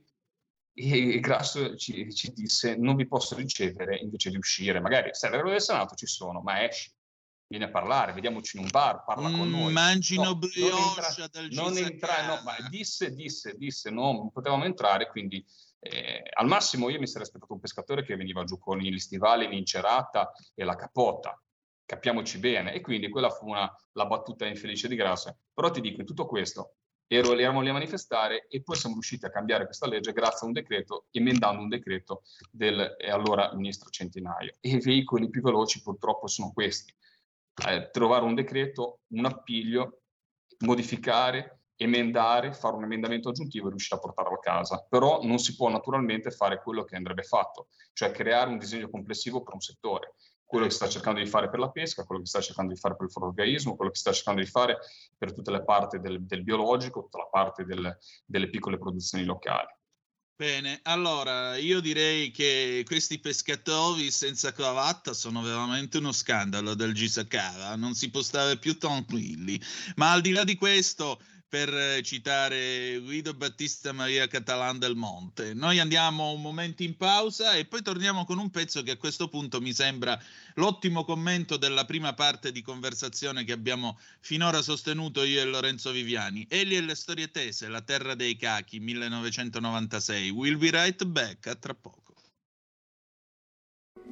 e 0.78 1.20
Grasso 1.20 1.76
ci, 1.76 2.12
ci, 2.14 2.32
disse 2.32 2.76
non 2.76 2.96
vi 2.96 3.06
posso 3.06 3.34
ricevere 3.34 3.96
invece 3.98 4.30
di 4.30 4.36
uscire, 4.36 4.80
magari 4.80 5.10
se 5.12 5.26
al 5.26 5.42
del 5.42 5.60
Senato 5.60 5.94
ci 5.94 6.06
sono, 6.06 6.40
ma 6.40 6.64
esci, 6.64 6.90
vieni 7.48 7.64
a 7.64 7.70
parlare, 7.70 8.12
vediamoci 8.12 8.56
in 8.56 8.64
un 8.64 8.68
bar, 8.70 9.04
parla 9.04 9.30
con 9.30 9.50
noi. 9.50 9.72
Mangino 9.72 10.24
no, 10.24 10.36
brioche 10.36 11.28
del 11.30 11.48
non 11.52 11.76
entra, 11.76 12.26
no, 12.26 12.42
ma 12.44 12.54
disse, 12.68 13.12
disse, 13.12 13.54
disse, 13.56 13.90
no, 13.90 14.12
non 14.12 14.30
potevamo 14.30 14.64
entrare, 14.64 15.08
quindi 15.08 15.44
eh, 15.80 16.22
al 16.34 16.46
massimo 16.46 16.90
io 16.90 16.98
mi 16.98 17.06
sarei 17.06 17.22
aspettato 17.22 17.54
un 17.54 17.60
pescatore 17.60 18.04
che 18.04 18.16
veniva 18.16 18.44
giù 18.44 18.58
con 18.58 18.78
gli 18.78 18.98
stivali, 18.98 19.48
l'incerata 19.48 20.30
e 20.54 20.64
la 20.64 20.76
capota, 20.76 21.40
capiamoci 21.86 22.38
bene, 22.38 22.74
e 22.74 22.80
quindi 22.80 23.08
quella 23.08 23.30
fu 23.30 23.48
una, 23.48 23.72
la 23.92 24.06
battuta 24.06 24.46
infelice 24.46 24.88
di 24.88 24.96
Grasso. 24.96 25.38
Però 25.54 25.70
ti 25.70 25.80
dico, 25.80 26.00
in 26.00 26.06
tutto 26.06 26.26
questo, 26.26 26.76
ero, 27.08 27.32
lì 27.32 27.44
a 27.44 27.52
manifestare 27.52 28.46
e 28.48 28.62
poi 28.62 28.76
siamo 28.76 28.94
riusciti 28.94 29.24
a 29.24 29.30
cambiare 29.30 29.64
questa 29.64 29.88
legge 29.88 30.12
grazie 30.12 30.40
a 30.42 30.46
un 30.46 30.52
decreto, 30.52 31.06
emendando 31.10 31.62
un 31.62 31.68
decreto 31.68 32.22
del 32.50 32.96
allora 33.10 33.52
ministro 33.54 33.88
Centinaio. 33.88 34.54
E 34.60 34.68
i 34.70 34.80
veicoli 34.80 35.30
più 35.30 35.42
veloci 35.42 35.82
purtroppo 35.82 36.26
sono 36.26 36.52
questi 36.52 36.94
eh, 37.66 37.90
trovare 37.90 38.24
un 38.24 38.34
decreto, 38.34 39.00
un 39.08 39.24
appiglio, 39.24 40.02
modificare, 40.58 41.62
emendare, 41.76 42.52
fare 42.52 42.76
un 42.76 42.84
emendamento 42.84 43.30
aggiuntivo 43.30 43.66
e 43.66 43.70
riuscire 43.70 43.96
a 43.96 44.00
portarlo 44.00 44.34
a 44.34 44.40
casa. 44.40 44.86
Però 44.88 45.20
non 45.22 45.38
si 45.38 45.56
può 45.56 45.68
naturalmente 45.70 46.30
fare 46.30 46.60
quello 46.62 46.84
che 46.84 46.96
andrebbe 46.96 47.22
fatto, 47.22 47.68
cioè 47.92 48.10
creare 48.10 48.50
un 48.50 48.58
disegno 48.58 48.90
complessivo 48.90 49.42
per 49.42 49.54
un 49.54 49.60
settore. 49.60 50.14
Quello 50.48 50.64
che 50.64 50.70
sta 50.70 50.88
cercando 50.88 51.20
di 51.20 51.26
fare 51.26 51.50
per 51.50 51.58
la 51.58 51.68
pesca, 51.68 52.04
quello 52.04 52.22
che 52.22 52.28
sta 52.28 52.40
cercando 52.40 52.72
di 52.72 52.80
fare 52.80 52.96
per 52.96 53.04
il 53.04 53.12
florogaismo, 53.12 53.76
quello 53.76 53.90
che 53.90 53.98
sta 53.98 54.12
cercando 54.12 54.40
di 54.40 54.46
fare 54.46 54.78
per 55.18 55.34
tutte 55.34 55.50
le 55.50 55.62
parti 55.62 56.00
del, 56.00 56.24
del 56.24 56.42
biologico, 56.42 57.02
tutta 57.02 57.18
la 57.18 57.28
parte 57.30 57.64
del, 57.66 57.94
delle 58.24 58.48
piccole 58.48 58.78
produzioni 58.78 59.26
locali. 59.26 59.68
Bene, 60.40 60.78
allora 60.84 61.56
io 61.56 61.80
direi 61.80 62.30
che 62.30 62.82
questi 62.86 63.18
pescatori 63.18 64.10
senza 64.10 64.52
cravatta 64.52 65.12
sono 65.12 65.42
veramente 65.42 65.98
uno 65.98 66.12
scandalo 66.12 66.74
del 66.74 66.94
Gisakara, 66.94 67.76
non 67.76 67.94
si 67.94 68.08
può 68.08 68.22
stare 68.22 68.56
più 68.56 68.78
tranquilli. 68.78 69.60
Ma 69.96 70.12
al 70.12 70.22
di 70.22 70.30
là 70.30 70.44
di 70.44 70.54
questo, 70.54 71.20
per 71.48 71.72
eh, 71.72 72.02
citare 72.02 72.98
Guido 72.98 73.32
Battista 73.32 73.92
Maria 73.92 74.26
Catalan 74.26 74.78
del 74.78 74.96
Monte. 74.96 75.54
Noi 75.54 75.78
andiamo 75.78 76.32
un 76.32 76.42
momento 76.42 76.82
in 76.82 76.96
pausa 76.96 77.54
e 77.54 77.64
poi 77.64 77.80
torniamo 77.82 78.26
con 78.26 78.38
un 78.38 78.50
pezzo 78.50 78.82
che 78.82 78.90
a 78.92 78.96
questo 78.96 79.28
punto 79.28 79.60
mi 79.60 79.72
sembra 79.72 80.20
l'ottimo 80.54 81.04
commento 81.04 81.56
della 81.56 81.86
prima 81.86 82.12
parte 82.12 82.52
di 82.52 82.60
conversazione 82.60 83.44
che 83.44 83.52
abbiamo 83.52 83.98
finora 84.20 84.60
sostenuto 84.60 85.22
io 85.22 85.40
e 85.40 85.44
Lorenzo 85.44 85.90
Viviani. 85.90 86.46
Egli 86.50 86.76
e 86.76 86.82
le 86.82 86.94
storie 86.94 87.30
tese, 87.30 87.68
La 87.68 87.80
terra 87.80 88.14
dei 88.14 88.36
cachi, 88.36 88.78
1996. 88.78 90.30
We'll 90.30 90.58
be 90.58 90.70
right 90.70 91.02
back, 91.04 91.46
a 91.46 91.54
tra 91.54 91.74
poco. 91.74 92.07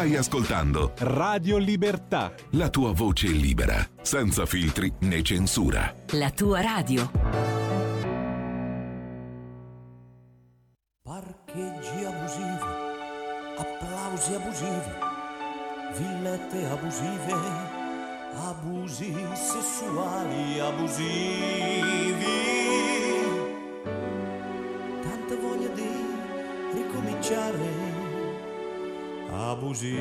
Stai 0.00 0.16
ascoltando 0.16 0.94
Radio 1.00 1.58
Libertà. 1.58 2.32
La 2.52 2.70
tua 2.70 2.92
voce 2.92 3.26
libera, 3.26 3.86
senza 4.00 4.46
filtri 4.46 4.90
né 5.00 5.20
censura. 5.20 5.94
La 6.12 6.30
tua 6.30 6.62
radio. 6.62 7.10
Parcheggi 11.02 12.04
abusivi, 12.06 12.70
applausi 13.58 14.32
abusivi, 14.32 14.90
villette 15.98 16.66
abusive, 16.70 17.34
abusi 18.36 19.14
sessuali 19.34 20.60
abusivi. 20.60 22.49
Abusiva. 29.50 29.98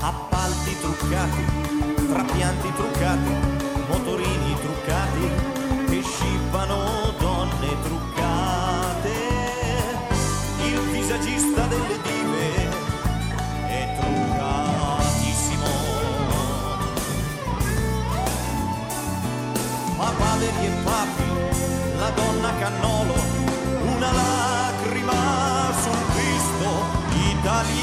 Appalti 0.00 0.76
truccati, 0.80 1.44
trapianti 2.08 2.72
truccati, 2.74 3.51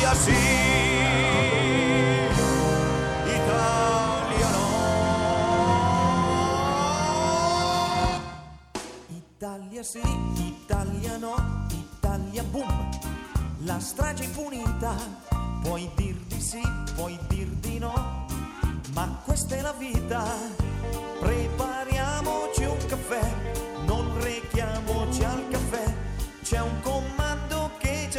Italia 0.10 0.24
sì. 0.24 0.32
Italia 3.30 4.50
no. 4.50 4.65
Italia 9.08 9.84
sì, 9.84 10.02
Italia 10.36 11.17
no, 11.17 11.67
Italia 11.69 12.43
boom. 12.43 12.89
La 13.65 13.80
strage 13.80 14.24
impunita, 14.24 14.95
puoi 15.62 15.88
dir 15.95 16.15
di 16.28 16.41
sì, 16.41 16.62
puoi 16.95 17.15
dir 17.28 17.48
di 17.60 17.78
no, 17.78 18.26
ma 18.93 19.22
questa 19.24 19.58
è 19.58 19.62
la 19.62 19.74
vita. 19.74 20.24
Prepariamoci 21.19 22.63
un 22.63 22.86
caffè, 22.88 23.32
non 23.86 24.19
rechiamoci 24.22 25.24
al 25.24 25.48
caffè. 25.50 25.93
C'è 26.41 26.60
un 26.62 26.80
ci 26.82 27.18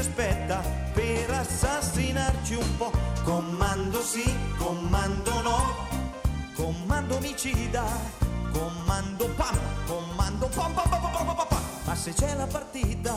aspetta 0.00 0.62
per 0.94 1.30
assassinarci 1.30 2.54
un 2.54 2.76
po'. 2.76 2.90
Comando 3.22 4.00
sì, 4.02 4.24
comando 4.56 5.42
no, 5.42 5.74
comando 6.54 7.16
omicida, 7.16 7.84
comando 8.50 9.28
pam, 9.36 9.58
comando 9.86 10.48
pam 10.48 10.72
pam 10.72 10.88
pam 10.88 11.00
pam 11.00 11.12
pam 11.12 11.36
pam 11.36 11.46
pam. 11.48 11.62
Ma 11.84 11.94
se 11.94 12.12
c'è 12.12 12.34
la 12.34 12.46
partita, 12.46 13.14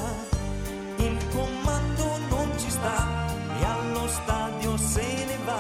il 0.97 1.17
comando 1.31 2.17
non 2.29 2.51
ci 2.57 2.69
sta 2.69 3.27
e 3.59 3.63
allo 3.63 4.07
stadio 4.07 4.77
se 4.77 5.25
ne 5.25 5.37
va, 5.45 5.59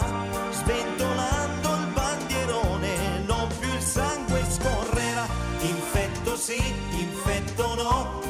sventolando 0.51 1.73
il 1.75 1.87
bandierone, 1.93 3.19
non 3.25 3.47
più 3.59 3.71
il 3.73 3.81
sangue 3.81 4.43
scorrerà. 4.49 5.25
Infetto 5.61 6.35
sì, 6.35 6.61
infetto 6.99 7.75
no, 7.75 8.21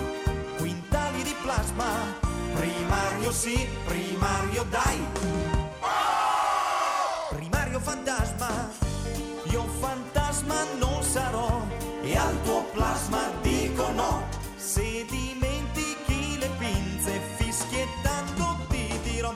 quintali 0.58 1.23
di 1.23 1.36
plasma, 1.41 2.21
primario 2.63 3.32
sì, 3.34 3.67
primario 3.86 4.63
dai. 4.69 5.06
Primario 7.30 7.80
fantasma, 7.80 8.69
io 9.52 9.65
fantasma 9.80 10.56
non 10.78 11.04
sarò 11.04 11.62
e 12.04 12.15
al 12.15 12.41
tuo 12.43 12.63
plasma 12.71 13.19
dico 13.41 13.91
no. 13.91 14.23
Se 14.56 15.06
dimentichi 15.10 16.38
le 16.38 16.49
pinze 16.58 17.19
fischiettando 17.36 18.58
ti 18.69 18.99
dirò. 19.04 19.34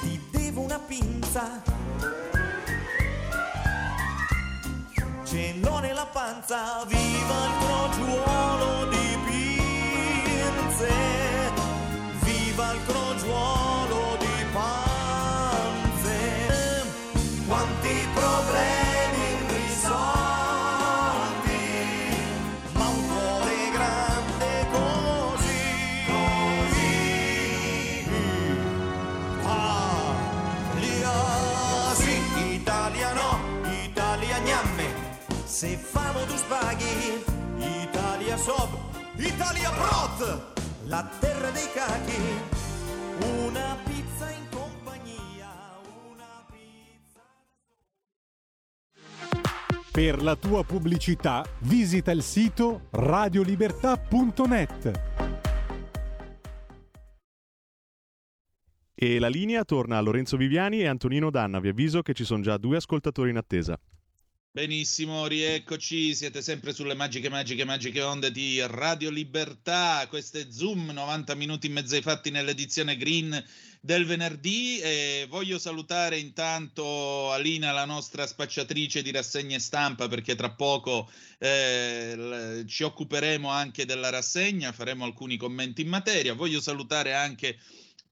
Ti 0.00 0.28
devo 0.30 0.60
una 0.60 0.78
pinza. 0.78 1.62
Ce 5.24 5.54
l'ho 5.60 5.78
nella 5.80 6.06
panza, 6.06 6.84
viva 6.86 7.34
il 7.46 7.52
crogiuolo 7.58 8.86
di 8.90 8.95
pinze. 10.76 11.52
Viva 12.20 12.72
il 12.72 12.80
crogiuolo 12.86 14.16
di 14.18 14.44
panze. 14.52 16.18
Quanti 17.46 18.08
problemi 18.14 19.24
irrisolti, 19.38 19.94
ma 22.72 22.86
un 22.88 23.06
cuore 23.08 23.70
grande 23.72 24.66
così. 24.72 25.64
Italia, 30.82 31.94
sì, 31.94 32.20
Italia 32.54 33.12
no, 33.12 33.38
Italia 33.84 34.38
gnamme. 34.40 35.04
Se 35.44 35.76
famo 35.76 36.24
tu 36.24 36.36
spaghi, 36.36 37.24
Italia 37.58 38.36
sob, 38.36 38.68
Italia 39.16 39.70
brot, 39.70 40.54
la 40.86 41.08
terra 41.18 41.50
dei 41.50 41.66
cachi, 41.74 42.22
una 43.44 43.76
pizza 43.84 44.30
in 44.30 44.46
compagnia. 44.50 45.48
Per 49.90 50.22
la 50.22 50.36
tua 50.36 50.62
pubblicità 50.64 51.44
visita 51.60 52.10
il 52.12 52.22
sito 52.22 52.82
radiolibertà.net. 52.90 55.02
E 58.98 59.18
la 59.18 59.28
linea 59.28 59.64
torna 59.64 59.98
a 59.98 60.00
Lorenzo 60.00 60.36
Viviani 60.36 60.80
e 60.80 60.86
Antonino 60.86 61.30
Danna. 61.30 61.60
Vi 61.60 61.68
avviso 61.68 62.02
che 62.02 62.14
ci 62.14 62.24
sono 62.24 62.42
già 62.42 62.56
due 62.56 62.76
ascoltatori 62.76 63.30
in 63.30 63.36
attesa. 63.36 63.78
Benissimo, 64.56 65.26
rieccoci, 65.26 66.14
siete 66.14 66.40
sempre 66.40 66.72
sulle 66.72 66.94
magiche, 66.94 67.28
magiche, 67.28 67.66
magiche 67.66 68.00
onde 68.00 68.32
di 68.32 68.58
Radio 68.64 69.10
Libertà, 69.10 70.06
questo 70.08 70.38
è 70.38 70.46
Zoom, 70.48 70.92
90 70.92 71.34
minuti 71.34 71.66
in 71.66 71.74
mezzo 71.74 71.94
ai 71.94 72.00
fatti 72.00 72.30
nell'edizione 72.30 72.96
green 72.96 73.44
del 73.82 74.06
venerdì 74.06 74.78
e 74.78 75.26
voglio 75.28 75.58
salutare 75.58 76.16
intanto 76.16 77.30
Alina, 77.32 77.70
la 77.72 77.84
nostra 77.84 78.26
spacciatrice 78.26 79.02
di 79.02 79.10
rassegne 79.10 79.58
stampa, 79.58 80.08
perché 80.08 80.34
tra 80.34 80.50
poco 80.50 81.10
eh, 81.36 82.64
ci 82.66 82.82
occuperemo 82.82 83.50
anche 83.50 83.84
della 83.84 84.08
rassegna, 84.08 84.72
faremo 84.72 85.04
alcuni 85.04 85.36
commenti 85.36 85.82
in 85.82 85.88
materia, 85.88 86.32
voglio 86.32 86.62
salutare 86.62 87.12
anche... 87.12 87.58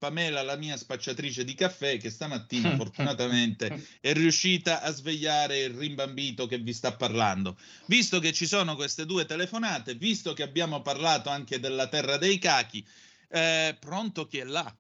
Pamela, 0.05 0.43
la 0.43 0.57
mia 0.57 0.77
spacciatrice 0.77 1.45
di 1.45 1.55
caffè, 1.55 1.97
che 1.97 2.11
stamattina 2.11 2.73
fortunatamente 2.77 3.75
è 4.03 4.13
riuscita 4.13 4.83
a 4.83 4.91
svegliare 4.91 5.61
il 5.61 5.71
rimbambito 5.71 6.47
che 6.47 6.59
vi 6.59 6.75
sta 6.75 6.95
parlando. 6.95 7.57
Visto 7.87 8.19
che 8.19 8.33
ci 8.33 8.45
sono 8.45 8.75
queste 8.75 9.07
due 9.07 9.25
telefonate, 9.25 9.95
visto 9.95 10.35
che 10.35 10.43
abbiamo 10.43 10.83
parlato 10.83 11.31
anche 11.31 11.59
della 11.59 11.89
terra 11.89 12.19
dei 12.19 12.37
cachi, 12.37 12.85
eh, 13.31 13.75
pronto 13.81 14.27
chi 14.27 14.41
è 14.41 14.45
là? 14.45 14.71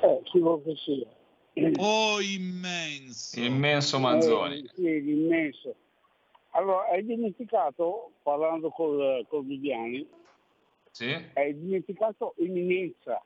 Eh, 0.00 0.20
chi 0.24 0.38
vuole 0.38 0.62
che 0.62 0.74
sia. 0.76 1.74
Oh, 1.76 2.22
immenso! 2.22 3.38
Immenso 3.38 3.98
Manzoni. 3.98 4.60
Eh, 4.60 4.70
sì, 4.74 5.10
immenso. 5.10 5.74
Allora, 6.52 6.88
hai 6.88 7.04
dimenticato, 7.04 8.12
parlando 8.22 8.70
col, 8.70 9.26
col 9.28 9.44
Viviani, 9.44 10.08
Sì? 10.96 11.12
hai 11.34 11.54
dimenticato 11.54 12.34
eminenza. 12.38 13.22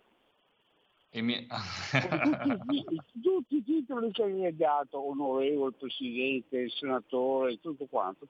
E 1.10 1.22
mi- 1.22 1.46
tutti, 3.22 3.56
i- 3.56 3.62
titoli 3.62 4.10
che 4.10 4.28
gli 4.28 4.44
hai 4.44 4.56
dato, 4.56 5.08
onorevole, 5.08 5.72
presidente, 5.78 6.68
senatore, 6.68 7.60
tutto 7.60 7.86
quanto. 7.86 8.26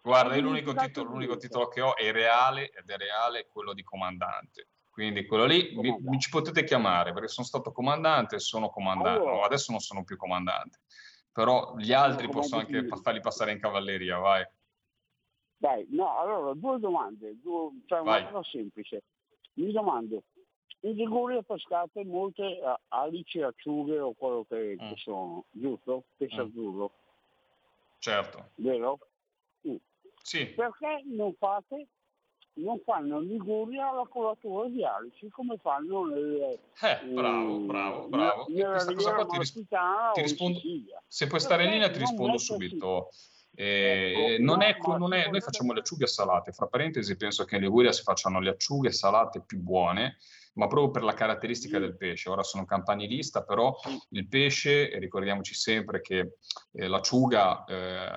Guarda, 0.00 0.36
io 0.36 0.40
l'unico 0.40 0.72
titolo, 0.72 1.10
l'unico 1.10 1.36
titolo 1.36 1.68
che 1.68 1.82
ho 1.82 1.96
è 1.96 2.10
reale 2.12 2.70
ed 2.70 2.88
è 2.88 2.96
reale 2.96 3.46
quello 3.52 3.74
di 3.74 3.82
comandante. 3.82 4.68
Quindi 4.90 5.26
quello 5.26 5.44
lì 5.44 5.74
mi, 5.76 5.94
mi 6.00 6.18
ci 6.18 6.30
potete 6.30 6.64
chiamare 6.64 7.12
perché 7.12 7.28
sono 7.28 7.46
stato 7.46 7.72
comandante 7.72 8.36
e 8.36 8.40
sono 8.40 8.70
comandante. 8.70 9.20
Allora. 9.20 9.36
No, 9.36 9.42
adesso 9.42 9.70
non 9.70 9.80
sono 9.80 10.02
più 10.02 10.16
comandante. 10.16 10.78
Però 11.30 11.76
gli 11.76 11.92
altri 11.92 12.30
posso 12.30 12.56
anche 12.56 12.86
farli 13.02 13.20
passare 13.20 13.52
in 13.52 13.60
cavalleria, 13.60 14.16
vai. 14.16 14.48
Dai, 15.60 15.84
no, 15.90 16.18
allora, 16.18 16.54
due 16.54 16.78
domande, 16.78 17.36
due, 17.42 17.70
cioè 17.86 17.98
una 18.00 18.12
Vai. 18.20 18.30
cosa 18.30 18.48
semplice. 18.48 19.02
Mi 19.54 19.72
domando, 19.72 20.22
in 20.80 20.92
Liguria 20.94 21.42
pescate 21.42 22.04
molte 22.04 22.60
alici, 22.88 23.42
acciughe 23.42 23.98
o 23.98 24.12
quello 24.14 24.44
che, 24.48 24.76
Mm. 24.80 24.88
che 24.88 24.94
sono, 24.98 25.44
giusto? 25.50 26.04
Pesce 26.16 26.40
azzurro, 26.42 26.92
Certo. 27.98 28.50
vero? 28.54 28.98
Mm. 29.66 29.74
Sì. 30.22 30.46
Perché 30.46 31.02
non 31.06 31.34
fate, 31.34 31.88
non 32.54 32.78
fanno 32.84 33.20
in 33.20 33.26
Liguria 33.28 33.90
la 33.90 34.06
colatura 34.08 34.68
di 34.68 34.84
alici 34.84 35.28
come 35.30 35.56
fanno 35.58 36.04
nelle, 36.06 36.58
Eh, 36.80 37.04
bravo, 37.06 37.58
bravo, 37.58 38.06
bravo. 38.06 38.46
E 38.46 38.52
nella 38.52 38.70
questa 38.70 38.92
cosa 38.94 39.10
Riviera 39.10 39.14
qua 39.16 39.26
ti, 39.26 39.38
ris- 39.38 39.52
ti 40.14 40.20
rispondo. 40.20 40.60
Se 41.08 41.26
puoi 41.26 41.40
stare 41.40 41.64
in 41.64 41.70
linea 41.70 41.90
ti 41.90 41.98
rispondo 41.98 42.38
subito. 42.38 43.08
Eh, 43.60 44.36
Ecco, 44.36 44.44
non 44.44 44.58
no, 44.58 44.64
è, 44.64 44.76
non 44.98 45.12
è- 45.12 45.28
noi 45.28 45.40
facciamo 45.40 45.72
le 45.72 45.80
acciughe 45.80 46.06
salate, 46.06 46.52
fra 46.52 46.68
parentesi 46.68 47.16
penso 47.16 47.44
che 47.44 47.56
in 47.56 47.62
Liguria 47.62 47.90
si 47.90 48.02
facciano 48.02 48.38
le 48.38 48.50
acciughe 48.50 48.92
salate 48.92 49.42
più 49.44 49.58
buone, 49.58 50.18
ma 50.54 50.68
proprio 50.68 50.92
per 50.92 51.02
la 51.02 51.12
caratteristica 51.12 51.80
del 51.80 51.96
pesce. 51.96 52.30
Ora 52.30 52.44
sono 52.44 52.64
campanilista, 52.64 53.42
però 53.42 53.74
il 54.10 54.28
pesce, 54.28 54.96
ricordiamoci 55.00 55.54
sempre 55.54 56.00
che 56.00 56.36
eh, 56.72 56.86
l'acciuga 56.86 57.64
eh, 57.64 58.08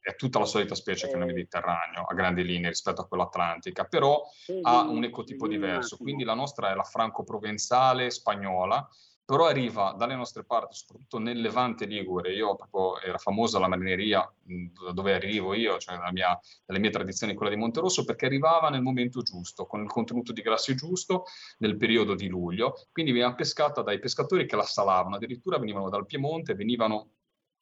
è 0.00 0.16
tutta 0.16 0.38
la 0.38 0.44
solita 0.44 0.74
specie 0.74 1.06
che 1.06 1.14
è 1.14 1.16
nel 1.16 1.28
Mediterraneo, 1.28 2.04
a 2.04 2.12
grandi 2.12 2.44
linee 2.44 2.68
rispetto 2.68 3.00
a 3.00 3.06
quella 3.06 3.24
atlantica, 3.24 3.84
però 3.84 4.20
ha 4.62 4.82
un 4.82 5.04
ecotipo 5.04 5.48
diverso, 5.48 5.96
quindi 5.96 6.24
la 6.24 6.34
nostra 6.34 6.72
è 6.72 6.74
la 6.74 6.82
franco-provenzale 6.82 8.10
spagnola, 8.10 8.86
però 9.32 9.46
arriva 9.46 9.94
dalle 9.96 10.14
nostre 10.14 10.44
parti, 10.44 10.74
soprattutto 10.74 11.18
nel 11.18 11.40
Levante 11.40 11.86
Ligure, 11.86 12.34
io 12.34 12.54
proprio 12.54 13.00
era 13.00 13.16
famosa 13.16 13.58
la 13.58 13.66
marineria 13.66 14.30
mh, 14.42 14.66
da 14.84 14.92
dove 14.92 15.14
arrivo 15.14 15.54
io, 15.54 15.78
cioè 15.78 15.96
mia, 16.12 16.38
la 16.66 16.78
mia 16.78 16.90
tradizione 16.90 17.32
è 17.32 17.34
quella 17.34 17.50
di 17.50 17.56
Monterosso, 17.56 18.04
perché 18.04 18.26
arrivava 18.26 18.68
nel 18.68 18.82
momento 18.82 19.22
giusto, 19.22 19.64
con 19.64 19.80
il 19.80 19.88
contenuto 19.88 20.34
di 20.34 20.42
grassi 20.42 20.74
giusto, 20.74 21.24
nel 21.60 21.78
periodo 21.78 22.14
di 22.14 22.28
luglio, 22.28 22.74
quindi 22.92 23.12
veniva 23.12 23.32
pescata 23.32 23.80
dai 23.80 23.98
pescatori 23.98 24.44
che 24.44 24.54
la 24.54 24.64
salavano, 24.64 25.16
addirittura 25.16 25.56
venivano 25.56 25.88
dal 25.88 26.04
Piemonte, 26.04 26.54
venivano 26.54 27.12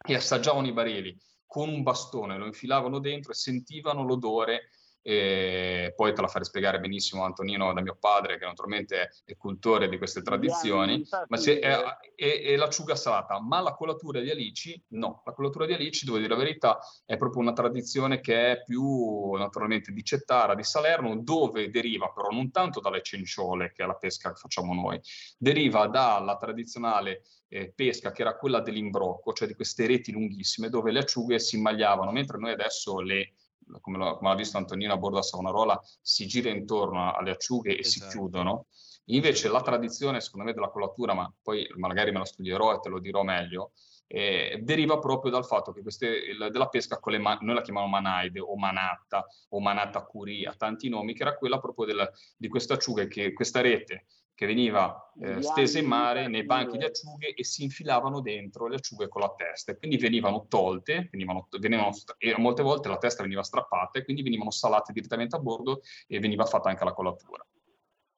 e 0.04 0.16
assaggiavano 0.16 0.66
i 0.66 0.72
barili 0.72 1.16
con 1.46 1.68
un 1.68 1.84
bastone, 1.84 2.36
lo 2.36 2.46
infilavano 2.46 2.98
dentro 2.98 3.30
e 3.30 3.36
sentivano 3.36 4.02
l'odore 4.02 4.70
e 5.02 5.92
poi 5.96 6.12
te 6.12 6.20
la 6.20 6.28
farei 6.28 6.46
spiegare 6.46 6.78
benissimo 6.78 7.24
Antonino 7.24 7.72
da 7.72 7.80
mio 7.80 7.96
padre 7.98 8.38
che 8.38 8.44
naturalmente 8.44 9.10
è 9.24 9.36
cultore 9.36 9.88
di 9.88 9.96
queste 9.96 10.22
tradizioni 10.22 11.06
ma 11.28 11.36
se, 11.36 11.58
è, 11.58 11.72
eh, 11.72 12.14
è- 12.14 12.42
è 12.52 12.56
l'acciuga 12.56 12.94
salata. 12.94 13.40
Ma 13.40 13.60
la 13.60 13.74
colatura 13.74 14.20
di 14.20 14.30
alici 14.30 14.80
no. 14.88 15.22
La 15.24 15.32
colatura 15.32 15.66
di 15.66 15.72
alici 15.72 16.04
devo 16.04 16.18
dire 16.18 16.28
la 16.28 16.36
verità 16.36 16.78
è 17.04 17.16
proprio 17.16 17.40
una 17.40 17.52
tradizione 17.52 18.20
che 18.20 18.52
è 18.52 18.62
più 18.62 19.32
naturalmente 19.32 19.92
di 19.92 20.04
Cettara 20.04 20.54
di 20.54 20.64
Salerno 20.64 21.16
dove 21.16 21.70
deriva 21.70 22.10
però 22.10 22.28
non 22.30 22.50
tanto 22.50 22.80
dalle 22.80 23.02
cenciole 23.02 23.72
che 23.72 23.82
è 23.82 23.86
la 23.86 23.94
pesca 23.94 24.30
che 24.30 24.36
facciamo 24.36 24.74
noi. 24.74 25.00
Deriva 25.38 25.86
dalla 25.86 26.36
tradizionale 26.36 27.22
eh, 27.48 27.72
pesca 27.74 28.12
che 28.12 28.22
era 28.22 28.36
quella 28.36 28.60
dell'imbrocco 28.60 29.32
cioè 29.32 29.48
di 29.48 29.54
queste 29.54 29.86
reti 29.86 30.12
lunghissime 30.12 30.68
dove 30.68 30.92
le 30.92 31.00
acciughe 31.00 31.38
si 31.40 31.56
immagliavano 31.56 32.12
mentre 32.12 32.38
noi 32.38 32.52
adesso 32.52 33.00
le 33.00 33.34
come, 33.80 33.98
lo- 33.98 34.16
come 34.16 34.30
l'ha 34.30 34.36
visto 34.36 34.56
Antonino 34.56 34.92
a 34.92 34.96
bordo 34.96 35.18
a 35.18 35.22
Savonarola, 35.22 35.80
si 36.00 36.26
gira 36.26 36.50
intorno 36.50 37.12
alle 37.12 37.30
acciughe 37.30 37.76
e 37.76 37.84
si 37.84 37.98
Esatto. 37.98 38.12
chiudono. 38.12 38.66
Invece 39.06 39.48
la 39.48 39.60
tradizione, 39.60 40.20
secondo 40.20 40.46
me, 40.46 40.52
della 40.52 40.68
collatura, 40.70 41.14
ma 41.14 41.32
poi 41.42 41.66
magari 41.76 42.12
me 42.12 42.18
la 42.18 42.24
studierò 42.24 42.74
e 42.74 42.80
te 42.80 42.88
lo 42.88 43.00
dirò 43.00 43.22
meglio, 43.22 43.72
eh, 44.06 44.58
deriva 44.62 44.98
proprio 44.98 45.30
dal 45.30 45.46
fatto 45.46 45.72
che 45.72 45.82
queste, 45.82 46.06
il, 46.06 46.48
della 46.50 46.68
pesca 46.68 46.98
con 46.98 47.12
le 47.12 47.18
man- 47.18 47.38
noi 47.42 47.54
la 47.54 47.60
chiamiamo 47.62 47.86
manaide 47.88 48.40
o 48.40 48.56
manatta 48.56 49.24
o 49.50 49.60
manatta 49.60 50.04
curi, 50.04 50.44
ha 50.44 50.54
tanti 50.54 50.88
nomi, 50.88 51.14
che 51.14 51.22
era 51.22 51.36
quella 51.36 51.60
proprio 51.60 51.86
della, 51.86 52.10
di 52.36 52.48
queste 52.48 52.72
acciughe, 52.72 53.06
che, 53.06 53.32
questa 53.32 53.60
rete 53.60 54.06
che 54.40 54.46
veniva 54.46 55.12
eh, 55.20 55.42
stesa 55.42 55.78
in 55.78 55.84
mare 55.84 56.26
nei 56.26 56.46
banchi 56.46 56.78
di 56.78 56.84
acciughe 56.84 57.34
e 57.34 57.44
si 57.44 57.62
infilavano 57.62 58.22
dentro 58.22 58.68
le 58.68 58.76
acciughe 58.76 59.06
con 59.06 59.20
la 59.20 59.34
testa, 59.36 59.72
e 59.72 59.76
quindi 59.76 59.98
venivano 59.98 60.46
tolte, 60.48 61.10
venivano, 61.12 61.46
venivano, 61.58 61.90
e 62.16 62.34
molte 62.38 62.62
volte 62.62 62.88
la 62.88 62.96
testa 62.96 63.22
veniva 63.22 63.42
strappata 63.42 63.98
e 63.98 64.04
quindi 64.04 64.22
venivano 64.22 64.50
salate 64.50 64.94
direttamente 64.94 65.36
a 65.36 65.40
bordo 65.40 65.82
e 66.06 66.18
veniva 66.20 66.46
fatta 66.46 66.70
anche 66.70 66.84
la 66.84 66.94
collatura. 66.94 67.46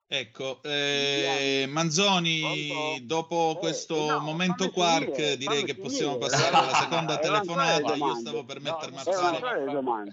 Ecco, 0.07 0.63
eh, 0.63 1.65
Manzoni, 1.69 3.05
dopo 3.05 3.57
questo 3.59 4.13
no, 4.13 4.21
momento 4.21 4.71
quark, 4.71 5.15
finire, 5.15 5.37
direi 5.37 5.65
che 5.65 5.75
possiamo 5.75 6.13
finire. 6.21 6.31
passare 6.31 6.55
alla 6.55 6.75
seconda 6.75 7.19
telefonata. 7.19 7.95
Io 7.95 8.15
stavo 8.15 8.45
per 8.45 8.61
mettermi 8.61 8.97
a 8.97 9.03
fare. 9.03 9.39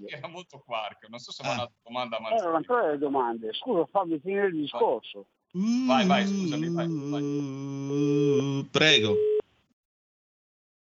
Era 0.07 0.27
molto 0.27 0.63
quark, 0.65 1.07
non 1.07 1.19
so 1.19 1.31
se 1.31 1.43
Ah. 1.43 1.49
ma 1.49 1.53
una 1.53 1.71
domanda 1.83 2.17
a 2.17 2.33
Erano 2.33 2.51
Manzoni. 2.53 2.65
tre 2.65 2.91
le 2.93 2.97
domande. 2.97 3.53
Scusa, 3.53 3.85
fammi 3.91 4.19
finire 4.21 4.47
il 4.47 4.55
discorso. 4.61 5.27
Vai, 5.51 6.05
vai, 6.05 6.27
scusami, 6.27 6.69
vai, 6.69 6.87
vai. 6.87 8.67
Prego. 8.69 9.15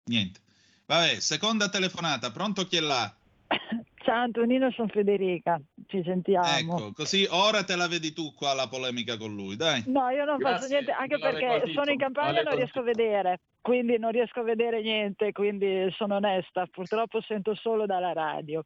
Niente. 0.06 0.40
Vabbè, 0.86 1.20
seconda 1.20 1.68
telefonata, 1.68 2.32
pronto 2.32 2.64
chi 2.66 2.76
è 2.78 2.80
là? 2.80 3.14
Ciao 4.02 4.22
Antonino, 4.22 4.70
sono 4.72 4.88
Federica, 4.88 5.60
ci 5.86 6.02
sentiamo. 6.02 6.46
Ecco, 6.46 6.92
così 6.92 7.26
ora 7.28 7.62
te 7.62 7.76
la 7.76 7.86
vedi 7.86 8.12
tu 8.12 8.32
qua 8.34 8.54
la 8.54 8.66
polemica 8.66 9.16
con 9.16 9.34
lui, 9.34 9.54
dai. 9.54 9.84
No, 9.86 10.08
io 10.08 10.24
non 10.24 10.40
faccio 10.40 10.66
Grazie, 10.66 10.68
niente, 10.68 10.92
anche 10.92 11.18
perché 11.18 11.72
sono 11.72 11.90
in 11.90 11.98
campagna 11.98 12.40
e 12.40 12.42
non 12.42 12.56
riesco 12.56 12.80
a 12.80 12.82
vedere, 12.82 13.40
quindi 13.60 13.98
non 13.98 14.10
riesco 14.10 14.40
a 14.40 14.44
vedere 14.44 14.80
niente, 14.80 15.30
quindi 15.32 15.92
sono 15.94 16.16
onesta, 16.16 16.66
purtroppo 16.66 17.20
sento 17.20 17.54
solo 17.54 17.84
dalla 17.84 18.14
radio. 18.14 18.64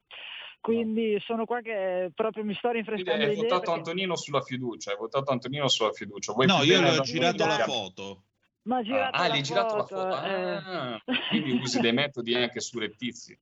Quindi 0.63 1.19
sono 1.27 1.45
qua 1.45 1.61
che 1.61 2.11
proprio 2.15 2.45
mi 2.45 2.55
sto 2.55 2.71
Quindi 2.71 2.89
rinfrescando 2.91 3.27
hai 3.27 3.35
votato 3.35 3.61
perché- 3.61 3.73
Antonino 3.73 4.17
sulla 4.17 4.41
fiducia, 4.43 4.93
hai 4.93 4.97
votato 4.97 5.33
Antonino 5.33 5.67
sulla 5.69 5.91
fiducia. 5.91 6.33
Vuoi 6.33 6.47
No, 6.47 6.63
io 6.63 6.81
le 6.81 6.99
ho 6.99 7.01
girato 7.01 7.45
la 7.47 7.55
Ah, 7.57 7.65
foto. 7.65 8.23
Ma 8.63 8.77
ha 8.77 8.83
girato 8.83 9.17
Ah, 9.17 9.27
la 9.27 9.29
gli 9.35 9.37
hai 9.39 9.43
girato 9.43 9.77
la 9.77 9.85
foto, 9.85 10.23
eh. 10.23 10.55
Ah, 10.65 11.03
quindi 11.31 11.51
usi 11.51 11.81
dei 11.81 11.93
metodi 11.93 12.35
anche 12.37 12.61
surrettizi. 12.61 13.37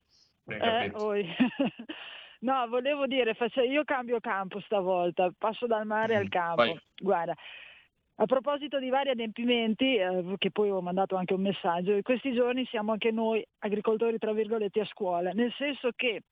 Eh. 0.46 0.90
No, 2.42 2.66
volevo 2.68 3.06
dire, 3.06 3.36
io 3.70 3.84
cambio 3.84 4.18
campo 4.18 4.60
stavolta, 4.60 5.30
passo 5.36 5.66
dal 5.66 5.84
mare 5.84 6.16
al 6.16 6.30
campo. 6.30 6.62
Mm, 6.62 6.66
vai. 6.66 6.80
Guarda, 6.96 7.34
a 8.14 8.24
proposito 8.24 8.78
di 8.78 8.88
vari 8.88 9.10
adempimenti, 9.10 9.96
eh, 9.96 10.34
che 10.38 10.50
poi 10.50 10.70
ho 10.70 10.80
mandato 10.80 11.16
anche 11.16 11.34
un 11.34 11.42
messaggio, 11.42 11.92
in 11.92 12.00
questi 12.00 12.32
giorni 12.32 12.64
siamo 12.64 12.92
anche 12.92 13.10
noi 13.10 13.46
agricoltori, 13.58 14.16
tra 14.16 14.32
virgolette, 14.32 14.80
a 14.80 14.86
scuola, 14.86 15.32
nel 15.32 15.52
senso 15.58 15.90
che 15.94 16.22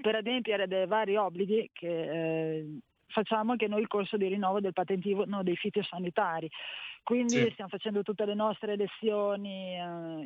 per 0.00 0.14
adempiere 0.16 0.66
dei 0.66 0.86
vari 0.86 1.16
obblighi 1.16 1.70
che 1.72 2.58
eh, 2.58 2.78
facciamo 3.08 3.52
anche 3.52 3.66
noi 3.66 3.80
il 3.80 3.88
corso 3.88 4.16
di 4.16 4.28
rinnovo 4.28 4.60
del 4.60 4.72
patentivo 4.72 5.24
no, 5.26 5.42
dei 5.42 5.56
fitosanitari. 5.56 6.48
Quindi 7.02 7.48
Sì. 7.48 7.50
stiamo 7.52 7.70
facendo 7.70 8.02
tutte 8.02 8.26
le 8.26 8.34
nostre 8.34 8.76
lezioni 8.76 9.74
eh, 9.74 9.80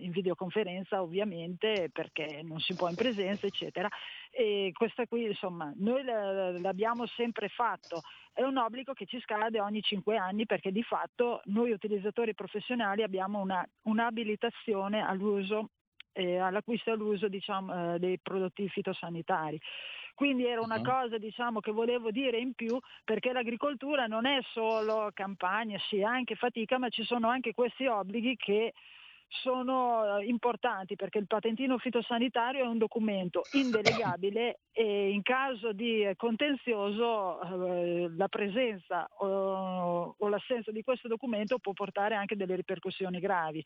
in 0.04 0.10
videoconferenza 0.10 1.00
ovviamente 1.00 1.88
perché 1.92 2.42
non 2.42 2.58
si 2.58 2.74
può 2.74 2.88
in 2.88 2.96
presenza 2.96 3.46
eccetera 3.46 3.88
e 4.30 4.70
questa 4.72 5.06
qui 5.06 5.24
insomma 5.26 5.72
noi 5.76 6.02
l'abbiamo 6.02 7.06
sempre 7.06 7.48
fatto, 7.48 8.00
è 8.32 8.42
un 8.42 8.56
obbligo 8.56 8.92
che 8.92 9.06
ci 9.06 9.20
scade 9.20 9.60
ogni 9.60 9.80
cinque 9.82 10.16
anni 10.16 10.46
perché 10.46 10.72
di 10.72 10.82
fatto 10.82 11.40
noi 11.44 11.70
utilizzatori 11.70 12.34
professionali 12.34 13.02
abbiamo 13.04 13.40
una, 13.40 13.64
un'abilitazione 13.82 15.00
all'uso 15.00 15.68
eh, 16.14 16.38
all'acquisto 16.38 16.90
e 16.90 16.92
all'uso 16.94 17.28
diciamo, 17.28 17.94
eh, 17.94 17.98
dei 17.98 18.18
prodotti 18.20 18.68
fitosanitari. 18.68 19.60
Quindi 20.14 20.46
era 20.46 20.60
una 20.62 20.78
Mhm. 20.78 20.82
cosa 20.82 21.18
diciamo, 21.18 21.60
che 21.60 21.72
volevo 21.72 22.10
dire 22.12 22.38
in 22.38 22.54
più 22.54 22.78
perché 23.04 23.32
l'agricoltura 23.32 24.06
non 24.06 24.26
è 24.26 24.38
solo 24.52 25.10
campagna, 25.12 25.78
sì, 25.90 26.02
anche 26.02 26.36
fatica, 26.36 26.78
ma 26.78 26.88
ci 26.88 27.02
sono 27.04 27.28
anche 27.28 27.52
questi 27.52 27.86
obblighi 27.86 28.36
che 28.36 28.72
sono 29.26 30.18
eh, 30.18 30.26
importanti 30.26 30.94
perché 30.94 31.18
il 31.18 31.26
patentino 31.26 31.78
fitosanitario 31.78 32.62
è 32.62 32.66
un 32.68 32.78
documento 32.78 33.48
indelegabile 33.52 34.60
e 34.70 35.10
in 35.10 35.22
caso 35.22 35.72
di 35.72 36.08
contenzioso 36.16 37.40
eh, 37.40 38.10
la 38.16 38.28
presenza 38.28 39.08
o, 39.18 40.14
o 40.16 40.28
l'assenza 40.28 40.70
di 40.70 40.82
questo 40.82 41.08
documento 41.08 41.58
può 41.58 41.72
portare 41.72 42.14
anche 42.14 42.36
delle 42.36 42.54
ripercussioni 42.54 43.18
gravi. 43.18 43.64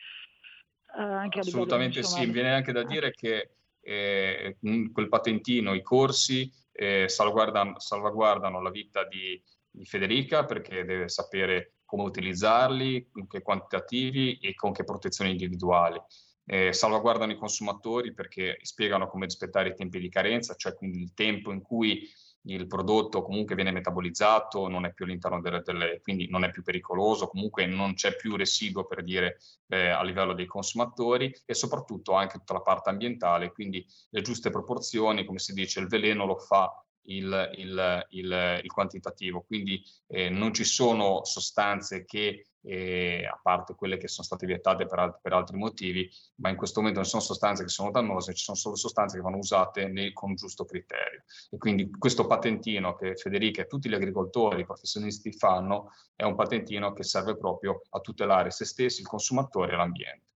Eh, 0.97 1.03
anche 1.03 1.41
Assolutamente 1.41 2.03
sì, 2.03 2.27
mi 2.27 2.33
viene 2.33 2.55
anche 2.55 2.73
da 2.73 2.83
dire 2.83 3.13
che 3.13 3.51
eh, 3.81 4.57
quel 4.93 5.09
patentino, 5.09 5.75
i 5.75 5.83
corsi 5.83 6.51
eh, 6.73 7.09
salvaguardano, 7.09 7.79
salvaguardano 7.79 8.61
la 8.61 8.71
vita 8.71 9.05
di, 9.05 9.43
di 9.71 9.85
Federica 9.85 10.45
perché 10.45 10.85
deve 10.85 11.09
sapere 11.09 11.73
come 11.85 12.03
utilizzarli, 12.03 13.09
con 13.11 13.27
che 13.27 13.41
quantitativi 13.41 14.39
e 14.39 14.55
con 14.55 14.73
che 14.73 14.85
protezioni 14.85 15.31
individuali. 15.31 16.01
Eh, 16.45 16.73
salvaguardano 16.73 17.33
i 17.33 17.37
consumatori 17.37 18.13
perché 18.15 18.59
spiegano 18.63 19.07
come 19.09 19.27
rispettare 19.27 19.71
i 19.71 19.75
tempi 19.75 19.99
di 19.99 20.09
carenza, 20.09 20.55
cioè 20.55 20.75
quindi 20.75 21.03
il 21.03 21.15
tempo 21.15 21.53
in 21.53 21.63
cui 21.63 22.09
il 22.43 22.67
prodotto 22.67 23.23
comunque 23.23 23.55
viene 23.55 23.71
metabolizzato, 23.73 24.69
non 24.69 24.85
è 24.85 24.93
più 24.93 25.05
all'interno 25.05 25.41
delle, 25.41 25.63
delle 25.65 26.01
quindi 26.01 26.29
non 26.29 26.45
è 26.45 26.51
più 26.51 26.63
pericoloso, 26.63 27.29
comunque 27.29 27.67
non 27.67 27.95
c'è 27.95 28.17
più 28.17 28.37
residuo 28.37 28.87
per 28.87 29.03
dire 29.03 29.39
eh, 29.69 29.89
a 29.89 30.03
livello 30.03 30.33
dei 30.33 30.47
consumatori 30.47 31.35
e 31.45 31.55
soprattutto 31.55 32.15
anche 32.15 32.39
tutta 32.39 32.55
la 32.55 32.63
parte 32.63 32.91
ambientale, 32.91 33.53
quindi 33.53 33.85
le 34.11 34.23
giuste 34.23 34.51
proporzioni, 34.51 35.25
come 35.25 35.39
si 35.39 35.53
dice, 35.53 35.81
il 35.81 35.89
veleno 35.89 36.25
lo 36.25 36.39
fa 36.39 36.83
il, 37.09 37.51
il, 37.57 38.07
il, 38.11 38.61
il 38.63 38.73
quantitativo, 38.73 39.43
quindi 39.43 39.83
eh, 40.07 40.29
non 40.29 40.53
ci 40.53 40.65
sono 40.65 41.25
sostanze 41.25 42.05
che, 42.05 42.47
eh, 42.63 43.27
a 43.27 43.39
parte 43.43 43.75
quelle 43.75 43.97
che 43.97 44.09
sono 44.09 44.27
state 44.27 44.47
vietate 44.47 44.87
per, 44.87 44.99
alt- 44.99 45.19
per 45.21 45.33
altri 45.33 45.57
motivi, 45.57 46.11
ma 46.37 46.51
in 46.51 46.57
questo 46.57 46.81
momento 46.81 47.01
non 47.01 47.09
sono 47.09 47.23
sostanze 47.23 47.63
che 47.63 47.71
sono 47.71 47.91
dannose, 47.91 48.35
ci 48.35 48.45
sono 48.45 48.57
solo 48.57 48.77
sostanze 48.77 49.17
che 49.17 49.23
vanno 49.23 49.39
usate 49.39 49.89
nei- 49.89 50.13
con 50.13 50.35
giusto 50.35 50.65
criterio. 50.65 51.23
E 51.51 51.57
quindi 51.59 51.91
questo 51.91 52.27
patentino 52.27 52.95
che 52.95 53.17
Federica 53.17 53.63
e 53.63 53.67
tutti 53.67 53.89
gli 53.89 53.95
agricoltori, 53.95 54.61
i 54.63 54.67
professionisti 54.67 55.33
fanno, 55.33 55.93
è 56.15 56.25
un 56.25 56.35
patentino 56.35 56.93
che 56.93 57.05
serve 57.05 57.37
proprio 57.37 57.83
a 57.91 58.01
tutelare 58.01 58.51
se 58.51 58.65
stessi, 58.65 59.01
il 59.01 59.07
consumatore 59.07 59.73
e 59.73 59.77
l'ambiente. 59.77 60.27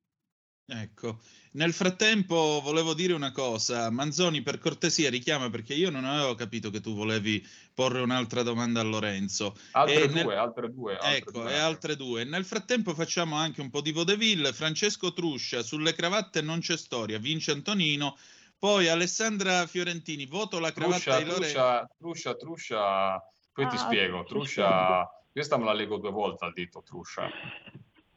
Ecco, 0.64 1.20
nel 1.52 1.72
frattempo 1.72 2.60
volevo 2.62 2.94
dire 2.94 3.12
una 3.12 3.32
cosa, 3.32 3.90
Manzoni 3.90 4.42
per 4.42 4.58
cortesia 4.58 5.10
richiama 5.10 5.50
perché 5.50 5.74
io 5.74 5.90
non 5.90 6.04
avevo 6.04 6.34
capito 6.34 6.70
che 6.70 6.80
tu 6.80 6.94
volevi 6.94 7.44
porre 7.74 8.00
un'altra 8.00 8.42
domanda 8.42 8.80
a 8.80 8.84
Lorenzo. 8.84 9.54
Altre 9.72 10.04
E 10.04 10.08
due, 10.08 10.14
nel- 10.14 10.38
altre 10.38 10.70
due. 10.72 10.92
altre 10.96 11.16
Ecco, 11.16 11.30
due. 11.32 11.50
e 11.52 11.56
altre 11.58 11.96
due. 11.96 12.24
Nel 12.24 12.44
frattempo 12.44 12.94
facciamo 12.94 13.36
anche 13.36 13.60
un 13.60 13.70
po' 13.70 13.80
di 13.82 13.92
vodeville. 13.92 14.52
Francesco 14.52 15.12
Truscia, 15.12 15.62
sulle 15.62 15.94
cravatte 15.94 16.40
non 16.40 16.60
c'è 16.60 16.76
storia, 16.76 17.18
vince 17.18 17.50
Antonino. 17.50 18.16
Poi 18.56 18.88
Alessandra 18.88 19.66
Fiorentini, 19.66 20.26
voto 20.26 20.60
la 20.60 20.72
cravatta 20.72 21.16
Truscia, 21.16 21.18
di 21.18 21.24
Lorenzo. 21.24 21.58
truscia, 21.58 21.88
truscia, 21.98 22.34
truscia, 22.36 23.22
poi 23.52 23.66
ti 23.68 23.74
Ah, 23.76 23.78
spiego, 23.78 24.20
ci 24.20 24.26
truscia, 24.28 25.06
questa 25.32 25.58
me 25.58 25.64
la 25.64 25.72
leggo 25.72 25.98
due 25.98 26.12
volte 26.12 26.44
al 26.44 26.52
dito, 26.52 26.82
truscia. 26.82 27.28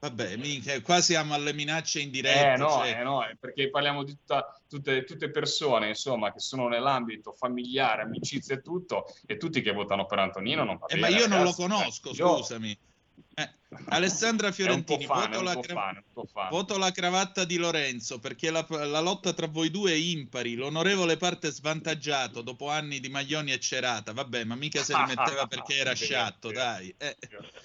Vabbè, 0.08 0.36
minchia, 0.36 0.80
qua 0.82 1.02
siamo 1.02 1.34
alle 1.34 1.52
minacce 1.52 2.00
indirette. 2.00 2.54
Eh 2.54 2.58
no, 2.58 2.70
cioè- 2.70 3.00
eh 3.00 3.04
no, 3.04 3.28
eh, 3.28 3.36
perché 3.40 3.70
parliamo 3.72 4.04
di 4.04 4.12
tutta- 4.12 4.60
tutte, 4.70 5.04
tutte 5.04 5.32
persone, 5.32 5.88
insomma, 5.88 6.32
che 6.32 6.40
sono 6.40 6.68
nell'ambito 6.68 7.34
familiare, 7.34 8.04
amicizia 8.04 8.54
e 8.56 8.62
tutto, 8.62 9.06
e 9.26 9.38
tutti 9.38 9.62
che 9.62 9.72
votano 9.72 10.06
per 10.06 10.20
Antonino 10.20 10.64
non 10.64 10.78
va 10.78 10.86
Eh, 10.86 10.96
bene, 10.96 11.10
ma 11.10 11.16
io 11.18 11.28
non 11.28 11.38
lo 11.40 11.52
ragazzi. 11.52 11.62
conosco, 11.62 12.14
scusami. 12.14 12.78
Eh, 13.38 13.50
Alessandra 13.90 14.52
Fiorentini, 14.54 15.06
fan, 15.06 15.32
voto 15.32 15.42
la, 15.42 15.60
cra- 15.60 16.02
fan. 16.32 16.50
voto 16.50 16.78
la 16.78 16.92
cravatta 16.92 17.44
di 17.44 17.58
Lorenzo 17.58 18.20
perché 18.20 18.50
la, 18.50 18.66
la 18.70 19.00
lotta 19.02 19.34
tra 19.34 19.48
voi 19.48 19.70
due 19.72 19.92
è 19.92 19.96
impari. 19.96 20.54
L'onorevole 20.56 21.18
parte 21.18 21.50
svantaggiato 21.52 22.42
dopo 22.42 22.70
anni 22.70 23.00
di 23.02 23.10
Maglioni 23.10 23.52
e 23.52 23.60
Cerata. 23.60 24.14
Vabbè, 24.14 24.44
ma 24.46 24.56
mica 24.56 24.84
se 24.84 24.94
li 24.96 25.04
metteva 25.08 25.48
perché 25.48 25.76
era 25.76 25.94
sciatto, 25.96 26.52
dai. 26.52 26.94
Eh. 26.98 27.18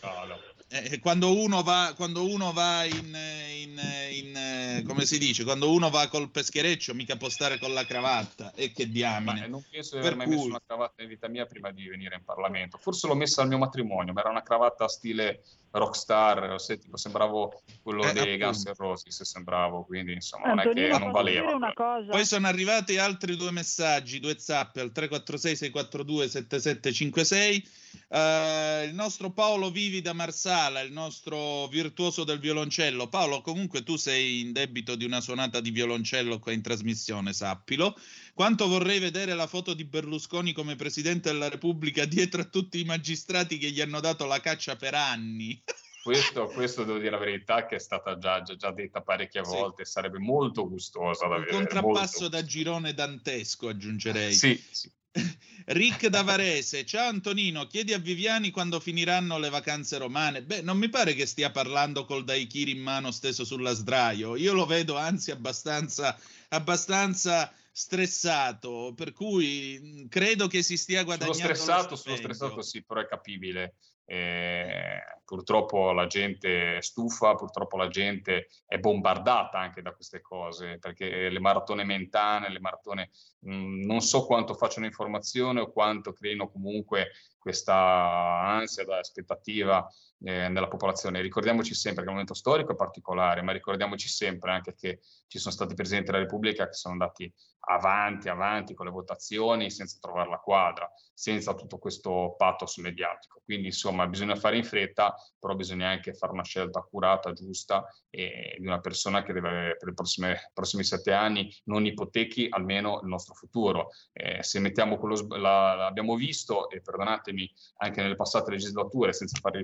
No, 0.02 0.24
no. 0.26 0.40
Eh, 0.72 1.00
quando 1.00 1.36
uno 1.36 1.64
va, 1.64 1.92
quando 1.96 2.24
uno 2.24 2.52
va 2.52 2.84
in, 2.84 3.16
in, 3.56 3.80
in, 4.12 4.36
eh, 4.36 4.84
come 4.86 5.04
si 5.04 5.18
dice, 5.18 5.42
quando 5.42 5.72
uno 5.72 5.90
va 5.90 6.06
col 6.06 6.30
peschereccio, 6.30 6.94
mica 6.94 7.16
può 7.16 7.28
stare 7.28 7.58
con 7.58 7.72
la 7.72 7.84
cravatta. 7.84 8.52
E 8.54 8.70
che 8.70 8.88
diamine. 8.88 9.40
Ma 9.40 9.46
non 9.48 9.64
penso 9.68 9.96
di 9.96 10.00
aver 10.00 10.14
mai 10.14 10.28
messo 10.28 10.44
una 10.44 10.62
cravatta 10.64 11.02
in 11.02 11.08
vita 11.08 11.26
mia 11.26 11.44
prima 11.44 11.72
di 11.72 11.88
venire 11.88 12.14
in 12.14 12.22
Parlamento. 12.22 12.78
Forse 12.78 13.08
l'ho 13.08 13.16
messa 13.16 13.42
al 13.42 13.48
mio 13.48 13.58
matrimonio, 13.58 14.12
ma 14.12 14.20
era 14.20 14.30
una 14.30 14.44
cravatta 14.44 14.86
stile 14.86 15.42
rockstar, 15.72 16.60
se, 16.60 16.78
tipo, 16.78 16.96
sembravo 16.96 17.62
quello 17.82 18.02
Eh, 18.02 18.12
dei 18.12 18.22
appunto. 18.34 18.44
Guns 18.46 18.64
N' 18.66 18.72
Roses, 18.76 19.14
se 19.14 19.24
sembravo, 19.24 19.84
quindi 19.84 20.12
insomma 20.14 20.48
non 20.48 20.60
è 20.60 20.68
che 20.72 20.88
non 20.98 21.10
valeva. 21.12 21.54
una 21.54 21.72
cosa? 21.72 22.10
Poi 22.10 22.24
sono 22.24 22.46
arrivati 22.48 22.96
altri 22.98 23.36
due 23.36 23.50
messaggi, 23.52 24.18
due 24.20 24.36
zap 24.38 24.76
al 24.76 24.90
346 24.92 25.56
642 25.56 26.28
7756. 26.28 27.68
Eh, 28.08 28.84
il 28.88 28.94
nostro 28.94 29.30
Paolo 29.30 29.70
Vivi 29.70 30.00
da 30.00 30.12
Marsala, 30.12 30.80
il 30.80 30.92
nostro 30.92 31.66
virtuoso 31.68 32.24
del 32.24 32.38
violoncello. 32.40 33.08
Paolo, 33.08 33.40
comunque 33.40 33.82
tu 33.82 33.96
sei 33.96 34.40
in 34.40 34.52
debito 34.52 34.96
di 34.96 35.04
una 35.04 35.20
suonata 35.20 35.60
di 35.60 35.70
violoncello 35.70 36.38
qua 36.38 36.52
in 36.52 36.62
trasmissione, 36.62 37.32
sappilo. 37.32 37.96
Quanto 38.34 38.68
vorrei 38.68 38.98
vedere 38.98 39.34
la 39.34 39.46
foto 39.46 39.74
di 39.74 39.84
Berlusconi 39.84 40.52
come 40.52 40.76
presidente 40.76 41.30
della 41.30 41.48
Repubblica 41.48 42.04
dietro 42.04 42.40
a 42.42 42.44
tutti 42.44 42.80
i 42.80 42.84
magistrati 42.84 43.58
che 43.58 43.70
gli 43.70 43.80
hanno 43.80 44.00
dato 44.00 44.24
la 44.26 44.40
caccia 44.40 44.76
per 44.76 44.94
anni. 44.94 45.60
Questo, 46.02 46.46
questo 46.46 46.84
devo 46.84 46.96
dire 46.96 47.10
la 47.10 47.18
verità 47.18 47.66
che 47.66 47.74
è 47.76 47.78
stata 47.78 48.16
già, 48.16 48.40
già- 48.40 48.56
già 48.56 48.70
detta 48.72 49.02
parecchie 49.02 49.44
Sì. 49.44 49.50
volte, 49.50 49.84
sarebbe 49.84 50.18
molto 50.18 50.66
gustosa 50.66 51.26
da 51.26 51.34
Un 51.34 51.40
vedere. 51.42 51.56
contrappasso 51.58 52.20
molto. 52.22 52.28
da 52.38 52.42
girone 52.42 52.94
dantesco, 52.94 53.68
aggiungerei. 53.68 54.32
Sì, 54.32 54.64
sì. 54.70 54.90
Rick 55.66 56.06
da 56.06 56.22
Varese, 56.22 56.86
ciao 56.86 57.10
Antonino, 57.10 57.66
chiedi 57.66 57.92
a 57.92 57.98
Viviani 57.98 58.50
quando 58.50 58.80
finiranno 58.80 59.38
le 59.38 59.50
vacanze 59.50 59.98
romane. 59.98 60.42
Beh, 60.42 60.62
non 60.62 60.78
mi 60.78 60.88
pare 60.88 61.12
che 61.14 61.26
stia 61.26 61.50
parlando 61.50 62.06
col 62.06 62.24
daiquiri 62.24 62.70
in 62.70 62.80
mano 62.80 63.10
steso 63.10 63.44
sulla 63.44 63.74
sdraio. 63.74 64.36
Io 64.36 64.54
lo 64.54 64.64
vedo 64.64 64.96
anzi 64.96 65.30
abbastanza, 65.32 66.18
abbastanza 66.48 67.52
stressato, 67.70 68.92
per 68.94 69.12
cui 69.12 70.06
credo 70.08 70.46
che 70.46 70.62
si 70.62 70.76
stia 70.76 71.04
guadagnando 71.04 71.38
stressato, 71.38 71.90
lo 71.90 71.96
sullo 71.96 72.16
stipendio. 72.16 72.34
stressato 72.34 72.62
sì, 72.62 72.84
però 72.84 73.00
è 73.00 73.06
capibile. 73.06 73.76
Eh, 74.10 74.98
purtroppo 75.24 75.92
la 75.92 76.08
gente 76.08 76.78
è 76.78 76.82
stufa, 76.82 77.36
purtroppo 77.36 77.76
la 77.76 77.86
gente 77.86 78.48
è 78.66 78.78
bombardata 78.78 79.56
anche 79.56 79.82
da 79.82 79.92
queste 79.92 80.20
cose, 80.20 80.78
perché 80.80 81.28
le 81.28 81.38
maratone 81.38 81.84
mentane, 81.84 82.50
le 82.50 82.58
maratone, 82.58 83.10
mh, 83.38 83.84
non 83.84 84.00
so 84.00 84.26
quanto 84.26 84.54
facciano 84.54 84.86
informazione 84.86 85.60
o 85.60 85.70
quanto 85.70 86.12
creino 86.12 86.50
comunque 86.50 87.12
questa 87.38 88.40
ansia 88.42 88.84
da 88.84 88.98
aspettativa 88.98 89.88
eh, 90.22 90.48
nella 90.48 90.68
popolazione. 90.68 91.20
Ricordiamoci 91.20 91.74
sempre 91.74 92.02
che 92.02 92.08
il 92.08 92.14
momento 92.14 92.34
storico 92.34 92.72
è 92.72 92.76
particolare, 92.76 93.42
ma 93.42 93.52
ricordiamoci 93.52 94.08
sempre 94.08 94.50
anche 94.52 94.74
che 94.74 95.00
ci 95.26 95.38
sono 95.38 95.54
stati 95.54 95.74
presidenti 95.74 96.10
della 96.10 96.22
Repubblica 96.22 96.66
che 96.66 96.74
sono 96.74 96.94
andati 96.94 97.32
avanti, 97.62 98.28
avanti 98.28 98.74
con 98.74 98.86
le 98.86 98.92
votazioni 98.92 99.70
senza 99.70 99.98
trovare 100.00 100.30
la 100.30 100.38
quadra, 100.38 100.90
senza 101.12 101.54
tutto 101.54 101.78
questo 101.78 102.34
pathos 102.36 102.78
mediatico. 102.78 103.42
Quindi 103.44 103.66
insomma 103.66 104.06
bisogna 104.06 104.36
fare 104.36 104.56
in 104.56 104.64
fretta, 104.64 105.14
però 105.38 105.54
bisogna 105.54 105.88
anche 105.88 106.14
fare 106.14 106.32
una 106.32 106.44
scelta 106.44 106.78
accurata, 106.78 107.32
giusta 107.32 107.86
e 108.08 108.56
di 108.58 108.66
una 108.66 108.80
persona 108.80 109.22
che 109.22 109.32
deve 109.32 109.76
per 109.78 109.88
i 109.88 109.94
prossimi, 109.94 110.84
sette 110.84 111.12
anni 111.12 111.52
non 111.64 111.84
ipotechi 111.84 112.46
almeno 112.48 113.00
il 113.02 113.08
nostro 113.08 113.34
futuro. 113.34 113.90
Eh, 114.12 114.42
se 114.42 114.58
mettiamo 114.58 114.98
quello, 114.98 115.26
l'abbiamo 115.36 116.14
visto 116.14 116.70
e 116.70 116.80
perdonatemi 116.80 117.52
anche 117.78 118.02
nelle 118.02 118.16
passate 118.16 118.50
legislature 118.50 119.12
senza 119.12 119.38
fare 119.40 119.58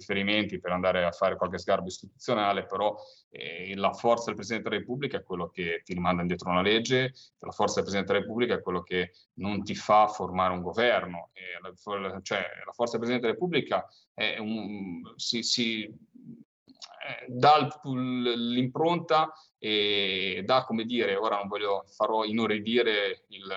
riferimenti 0.47 0.61
per 0.61 0.73
andare 0.73 1.05
a 1.05 1.13
fare 1.13 1.37
qualche 1.37 1.59
sgarbo 1.59 1.89
istituzionale, 1.89 2.67
però 2.67 2.95
eh, 3.31 3.75
la 3.77 3.93
forza 3.93 4.27
del 4.27 4.35
Presidente 4.35 4.69
della 4.69 4.81
Repubblica 4.81 5.19
è 5.19 5.23
quello 5.23 5.49
che 5.49 5.83
ti 5.85 5.93
rimanda 5.93 6.23
indietro 6.23 6.51
una 6.51 6.63
legge, 6.63 7.13
la 7.41 7.51
forza 7.51 7.75
del 7.75 7.85
Presidente 7.85 8.13
della 8.13 8.25
Repubblica 8.25 8.55
è 8.55 8.63
quello 8.63 8.83
che 8.83 9.13
non 9.35 9.63
ti 9.63 9.75
fa 9.75 10.07
formare 10.09 10.55
un 10.55 10.63
governo. 10.63 11.31
La, 11.63 12.21
cioè, 12.23 12.41
la 12.65 12.73
forza 12.73 12.97
del 12.97 13.07
Presidente 13.07 13.27
della 13.27 13.33
Repubblica 13.33 13.87
è 14.15 14.39
un, 14.39 15.03
si, 15.17 15.43
si, 15.43 15.83
eh, 15.85 17.27
dà 17.29 17.69
l'impronta 17.85 19.33
e 19.59 20.43
dà, 20.45 20.65
come 20.65 20.85
dire, 20.85 21.17
ora 21.17 21.37
non 21.37 21.49
voglio, 21.49 21.85
farò 21.89 22.25
inorridire 22.25 23.25
il, 23.29 23.53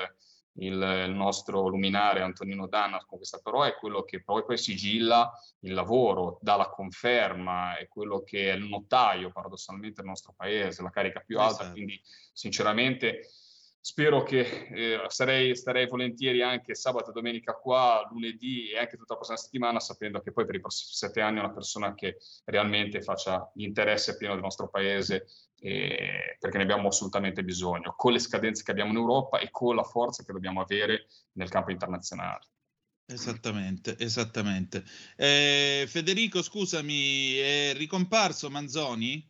il, 0.53 0.73
il 1.07 1.13
nostro 1.13 1.67
luminare 1.67 2.21
Antonino 2.21 2.67
Danna 2.67 3.03
con 3.05 3.17
questa, 3.17 3.39
però 3.39 3.63
è 3.63 3.75
quello 3.75 4.03
che 4.03 4.21
poi, 4.21 4.43
poi 4.43 4.57
sigilla 4.57 5.31
il 5.59 5.73
lavoro, 5.73 6.39
dà 6.41 6.55
la 6.55 6.69
conferma, 6.69 7.77
è 7.77 7.87
quello 7.87 8.23
che 8.23 8.51
è 8.51 8.55
il 8.55 8.67
notaio 8.67 9.31
paradossalmente 9.31 10.01
del 10.01 10.09
nostro 10.09 10.33
paese, 10.35 10.81
la 10.81 10.89
carica 10.89 11.21
più 11.21 11.39
alta, 11.39 11.61
Esatto. 11.61 11.71
quindi 11.71 12.01
sinceramente 12.33 13.29
spero 13.81 14.23
che 14.23 14.67
eh, 14.71 15.01
sarei, 15.07 15.55
starei 15.55 15.87
volentieri 15.87 16.41
anche 16.41 16.75
sabato 16.75 17.09
e 17.09 17.13
domenica 17.13 17.53
qua, 17.53 18.07
lunedì 18.11 18.69
e 18.69 18.77
anche 18.77 18.97
tutta 18.97 19.13
la 19.13 19.15
prossima 19.15 19.37
settimana, 19.37 19.79
sapendo 19.79 20.21
che 20.21 20.31
poi 20.31 20.45
per 20.45 20.55
i 20.55 20.59
prossimi 20.59 20.91
sette 20.93 21.21
anni 21.21 21.37
è 21.37 21.43
una 21.43 21.53
persona 21.53 21.93
che 21.93 22.17
realmente 22.45 23.01
faccia 23.01 23.49
l'interesse 23.55 24.17
pieno 24.17 24.33
del 24.33 24.43
nostro 24.43 24.69
paese, 24.69 25.27
eh, 25.59 26.37
perché 26.39 26.57
ne 26.57 26.63
abbiamo 26.63 26.89
assolutamente 26.89 27.43
bisogno, 27.43 27.93
con 27.95 28.11
le 28.11 28.19
scadenze 28.19 28.63
che 28.63 28.71
abbiamo 28.71 28.91
in 28.91 28.97
Europa 28.97 29.39
e 29.39 29.49
con 29.51 29.75
la 29.75 29.83
forza 29.83 30.23
che 30.23 30.33
dobbiamo 30.33 30.61
avere 30.61 31.07
nel 31.33 31.49
campo 31.49 31.71
internazionale. 31.71 32.47
Esattamente, 33.11 33.97
esattamente. 33.97 34.83
Eh, 35.15 35.85
Federico, 35.87 36.43
scusami, 36.43 37.33
è 37.37 37.73
ricomparso 37.73 38.51
Manzoni? 38.51 39.27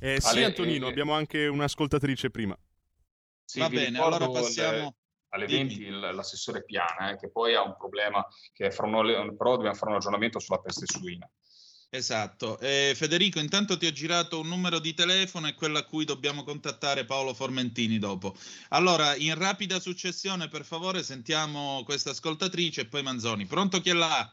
Eh, 0.00 0.20
sì, 0.20 0.28
Ale- 0.28 0.44
Antonino, 0.44 0.86
eh, 0.86 0.90
abbiamo 0.90 1.12
anche 1.12 1.46
un'ascoltatrice 1.46 2.30
prima. 2.30 2.56
Sì, 3.44 3.58
Va 3.58 3.68
bene, 3.68 3.98
allora 3.98 4.28
passiamo- 4.28 4.94
alle 5.32 5.46
dimmi. 5.46 5.68
20 5.68 5.82
il- 5.82 5.98
l'assessore 6.14 6.64
Piana, 6.64 7.10
eh, 7.10 7.16
che 7.18 7.30
poi 7.30 7.54
ha 7.54 7.62
un 7.62 7.76
problema 7.76 8.24
che 8.52 8.70
fra 8.70 8.86
un- 8.86 9.36
però 9.36 9.54
dobbiamo 9.56 9.74
fare 9.74 9.90
un 9.90 9.96
ragionamento 9.96 10.38
sulla 10.38 10.58
peste 10.58 10.86
suina. 10.86 11.28
Esatto. 11.92 12.58
Eh, 12.60 12.92
Federico, 12.94 13.40
intanto 13.40 13.76
ti 13.76 13.84
ho 13.86 13.90
girato 13.90 14.38
un 14.38 14.46
numero 14.46 14.78
di 14.78 14.94
telefono 14.94 15.48
e 15.48 15.54
quello 15.54 15.78
a 15.78 15.84
cui 15.84 16.04
dobbiamo 16.04 16.44
contattare 16.44 17.04
Paolo 17.04 17.34
Formentini 17.34 17.98
dopo. 17.98 18.34
Allora, 18.68 19.16
in 19.16 19.34
rapida 19.36 19.80
successione, 19.80 20.48
per 20.48 20.64
favore, 20.64 21.02
sentiamo 21.02 21.82
questa 21.84 22.10
ascoltatrice 22.10 22.82
e 22.82 22.86
poi 22.86 23.02
Manzoni. 23.02 23.44
Pronto 23.46 23.80
chi 23.80 23.90
è 23.90 23.94
là? 23.94 24.32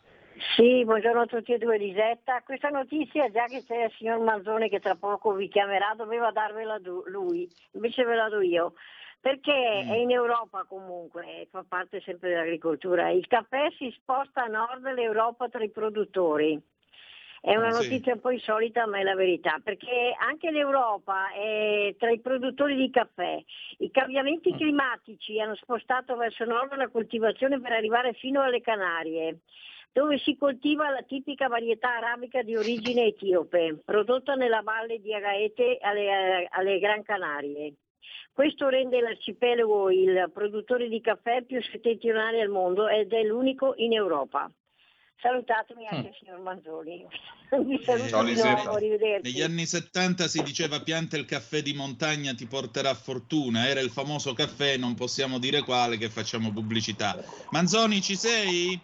Sì, 0.56 0.84
buongiorno 0.86 1.22
a 1.22 1.26
tutti 1.26 1.54
e 1.54 1.58
due, 1.58 1.78
Lisetta. 1.78 2.42
Questa 2.44 2.70
notizia, 2.70 3.30
già 3.32 3.48
che 3.48 3.64
c'è 3.64 3.86
il 3.86 3.92
signor 3.98 4.20
Manzoni 4.20 4.70
che 4.70 4.80
tra 4.80 4.94
poco 4.96 5.34
vi 5.34 5.48
chiamerà, 5.48 5.94
doveva 5.96 6.32
darvela 6.32 6.80
lui, 7.06 7.50
invece 7.72 8.04
ve 8.04 8.16
la 8.16 8.30
do 8.30 8.42
io. 8.42 8.74
Perché 9.20 9.52
Mm. 9.52 9.90
è 9.90 9.96
in 9.96 10.12
Europa 10.12 10.64
comunque, 10.70 11.48
fa 11.50 11.66
parte 11.68 12.02
sempre 12.02 12.30
dell'agricoltura. 12.30 13.10
Il 13.10 13.26
caffè 13.26 13.72
si 13.78 13.90
sposta 13.98 14.44
a 14.44 14.48
nord 14.48 14.84
dell'Europa 14.84 15.50
tra 15.50 15.64
i 15.64 15.72
produttori. 15.72 16.62
È 17.42 17.56
una 17.56 17.72
Sì. 17.72 17.90
notizia 17.90 18.14
un 18.14 18.20
po' 18.20 18.30
insolita, 18.30 18.86
ma 18.86 19.00
è 19.00 19.04
la 19.04 19.16
verità, 19.16 19.60
perché 19.64 20.14
anche 20.20 20.52
l'Europa 20.52 21.32
è 21.32 21.96
tra 21.98 22.12
i 22.12 22.20
produttori 22.20 22.76
di 22.76 22.92
caffè. 22.92 23.42
I 23.80 23.90
cambiamenti 23.90 24.54
climatici 24.56 25.40
hanno 25.40 25.56
spostato 25.56 26.16
verso 26.16 26.46
nord 26.46 26.76
la 26.76 26.90
coltivazione 26.90 27.60
per 27.60 27.72
arrivare 27.72 28.14
fino 28.14 28.42
alle 28.42 28.62
Canarie, 28.62 29.40
dove 29.98 30.20
si 30.20 30.38
coltiva 30.38 30.92
la 30.92 31.02
tipica 31.02 31.48
varietà 31.48 31.96
arabica 31.96 32.44
di 32.44 32.56
origine 32.56 33.06
etiope, 33.06 33.80
prodotta 33.84 34.36
nella 34.36 34.62
valle 34.62 35.02
di 35.02 35.12
Agaete 35.12 35.80
alle, 35.82 36.48
alle 36.52 36.78
Gran 36.78 37.02
Canarie. 37.02 37.74
Questo 38.32 38.70
rende 38.70 39.02
l'arcipelago 39.02 39.90
il 39.90 40.30
produttore 40.32 40.88
di 40.88 41.02
caffè 41.02 41.42
più 41.42 41.60
settentrionale 41.64 42.42
al 42.42 42.50
mondo 42.50 42.88
ed 42.88 43.12
è 43.12 43.24
l'unico 43.24 43.74
in 43.78 43.94
Europa. 43.94 44.52
Salutatemi 45.20 45.88
anche 45.88 46.10
il 46.10 46.16
signor 46.20 46.42
Manzoni. 46.42 47.04
Vi 47.50 47.84
saluto 47.84 48.08
Ciao, 48.08 48.24
di 48.24 48.30
Lisetta. 48.30 48.54
nuovo, 48.54 48.72
arrivederci. 48.74 49.32
Negli 49.32 49.42
anni 49.42 49.66
70 49.66 50.28
si 50.28 50.44
diceva 50.44 50.80
pianta 50.80 51.18
il 51.18 51.26
caffè 51.26 51.64
di 51.64 51.74
montagna 51.74 52.36
ti 52.36 52.46
porterà 52.46 52.94
fortuna, 52.94 53.68
era 53.68 53.80
il 53.80 53.90
famoso 53.90 54.36
caffè, 54.36 54.78
non 54.78 54.94
possiamo 54.94 55.40
dire 55.40 55.64
quale, 55.64 55.98
che 55.98 56.10
facciamo 56.10 56.52
pubblicità. 56.52 57.18
Manzoni, 57.50 58.00
ci 58.00 58.16
sei? 58.16 58.80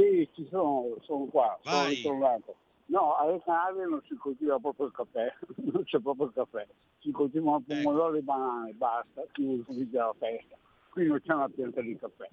Sì, 0.00 0.26
ci 0.32 0.46
sono, 0.48 0.96
sono 1.02 1.26
qua, 1.26 1.58
sono 1.62 1.88
ritornato. 1.88 2.56
No, 2.86 3.16
alle 3.16 3.38
Canarie 3.44 3.84
non 3.84 4.00
si 4.08 4.14
coltiva 4.14 4.58
proprio 4.58 4.86
il 4.86 4.92
caffè, 4.92 5.30
non 5.70 5.84
c'è 5.84 6.00
proprio 6.00 6.26
il 6.26 6.32
caffè, 6.32 6.66
si 7.00 7.10
coltivano 7.10 7.60
pomodori 7.60 8.18
e 8.18 8.22
banane, 8.22 8.72
basta, 8.72 9.22
si 9.34 9.62
la 9.92 10.14
festa, 10.18 10.56
qui 10.90 11.06
non 11.06 11.20
c'è 11.20 11.34
una 11.34 11.50
pianta 11.50 11.82
di 11.82 11.96
caffè. 11.98 12.28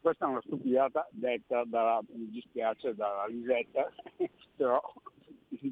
Questa 0.00 0.26
è 0.26 0.28
una 0.28 0.42
stupidata 0.42 1.08
detta 1.10 1.64
dalla, 1.64 2.00
mi 2.12 2.28
dispiace, 2.28 2.94
dalla 2.94 3.26
Lisetta, 3.26 3.90
però 4.56 4.80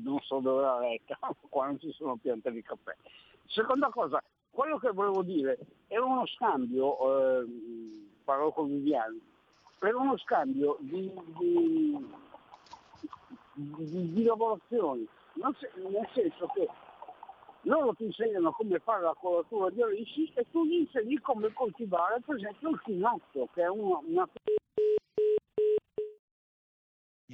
non 0.03 0.18
so 0.20 0.41
dove 0.41 0.62
l'ha 0.62 0.81
letta, 0.81 1.18
qua 1.51 1.66
non 1.66 1.79
ci 1.79 1.93
sono 1.93 2.16
piante 2.16 2.51
di 2.51 2.62
caffè. 2.62 2.97
Seconda 3.45 3.91
cosa, 3.91 4.22
quello 4.51 4.79
che 4.79 4.93
volevo 4.93 5.22
dire 5.22 5.59
era 5.89 6.05
uno 6.05 6.26
scambio, 6.26 7.43
eh, 7.43 7.47
parlo 8.24 8.51
con 8.51 8.68
Viviani, 8.68 9.28
era 9.81 9.97
uno 9.97 10.16
scambio 10.18 10.76
di, 10.81 11.11
di- 11.39 12.07
di, 13.53 14.12
di 14.12 14.22
lavorazioni, 14.24 15.07
se- 15.59 15.72
nel 15.76 16.09
senso 16.14 16.47
che 16.55 16.68
loro 17.62 17.93
ti 17.95 18.05
insegnano 18.05 18.53
come 18.53 18.79
fare 18.79 19.03
la 19.03 19.14
colatura 19.18 19.70
di 19.70 19.83
alici 19.83 20.31
e 20.35 20.47
tu 20.51 20.64
gli 20.64 20.74
insegni 20.74 21.18
come 21.20 21.53
coltivare 21.53 22.20
per 22.24 22.37
esempio 22.37 22.70
il 22.70 22.81
finotto, 22.85 23.49
che 23.53 23.62
è 23.62 23.68
una, 23.68 23.99
una 24.07 24.29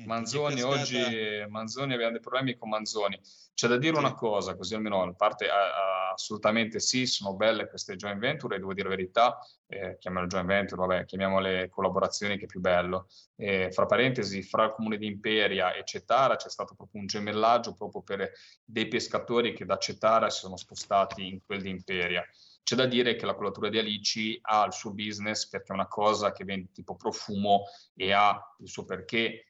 Manzoni, 0.03 0.55
è 0.55 0.63
cascata- 0.63 1.07
oggi 1.07 1.47
Manzoni 1.49 1.95
abbiamo 1.95 2.13
dei 2.13 2.21
problemi 2.21 2.57
con 2.57 2.69
Manzoni. 2.69 3.21
C'è 3.55 3.69
da 3.69 3.77
dire 3.77 3.97
una 3.97 4.15
cosa, 4.15 4.57
così 4.57 4.75
almeno 4.75 5.03
a 5.03 5.13
parte 5.15 5.49
a- 5.49 5.55
a- 5.55 6.13
assolutamente 6.13 6.81
sì, 6.81 7.07
sono 7.07 7.35
belle 7.35 7.69
queste 7.69 7.95
joint 7.95 8.19
venture, 8.19 8.57
e 8.57 8.59
devo 8.59 8.75
dire 8.75 8.89
la 8.89 8.97
verità, 8.97 9.39
eh, 9.69 9.97
chiamiamole 9.99 10.31
joint 10.31 10.47
venture, 10.49 10.81
vabbè, 10.81 11.05
chiamiamole 11.05 11.69
collaborazioni 11.71 12.37
che 12.37 12.45
è 12.45 12.49
più 12.49 12.61
bello. 12.61 13.07
Eh, 13.37 13.71
fra 13.71 13.87
parentesi, 13.87 14.43
fra 14.43 14.65
il 14.65 14.73
comune 14.73 14.97
di 14.99 15.07
Imperia 15.07 15.73
e 15.73 15.85
Cetara 15.85 16.35
c'è 16.37 16.49
stato 16.51 16.75
proprio 16.75 17.01
un 17.01 17.07
gemellaggio 17.07 17.75
proprio 17.75 18.03
per 18.03 18.33
dei 18.65 18.89
pescatori 18.89 19.53
che 19.55 19.65
da 19.65 19.77
Cetara 19.79 20.29
si 20.29 20.41
sono 20.41 20.57
spostati 20.57 21.27
in 21.29 21.41
quel 21.45 21.63
di 21.63 21.71
Imperia. 21.71 22.25
C'è 22.65 22.75
da 22.75 22.87
dire 22.87 23.15
che 23.15 23.27
la 23.27 23.35
colatura 23.35 23.69
di 23.69 23.79
alici 23.79 24.39
ha 24.43 24.65
il 24.65 24.73
suo 24.73 24.93
business 24.93 25.47
perché 25.49 25.71
è 25.71 25.75
una 25.75 25.87
cosa 25.87 26.33
che 26.33 26.45
vende 26.45 26.71
tipo 26.73 26.97
profumo 26.97 27.65
e 27.95 28.13
ha 28.13 28.37
il 28.59 28.69
suo 28.69 28.85
perché. 28.85 29.45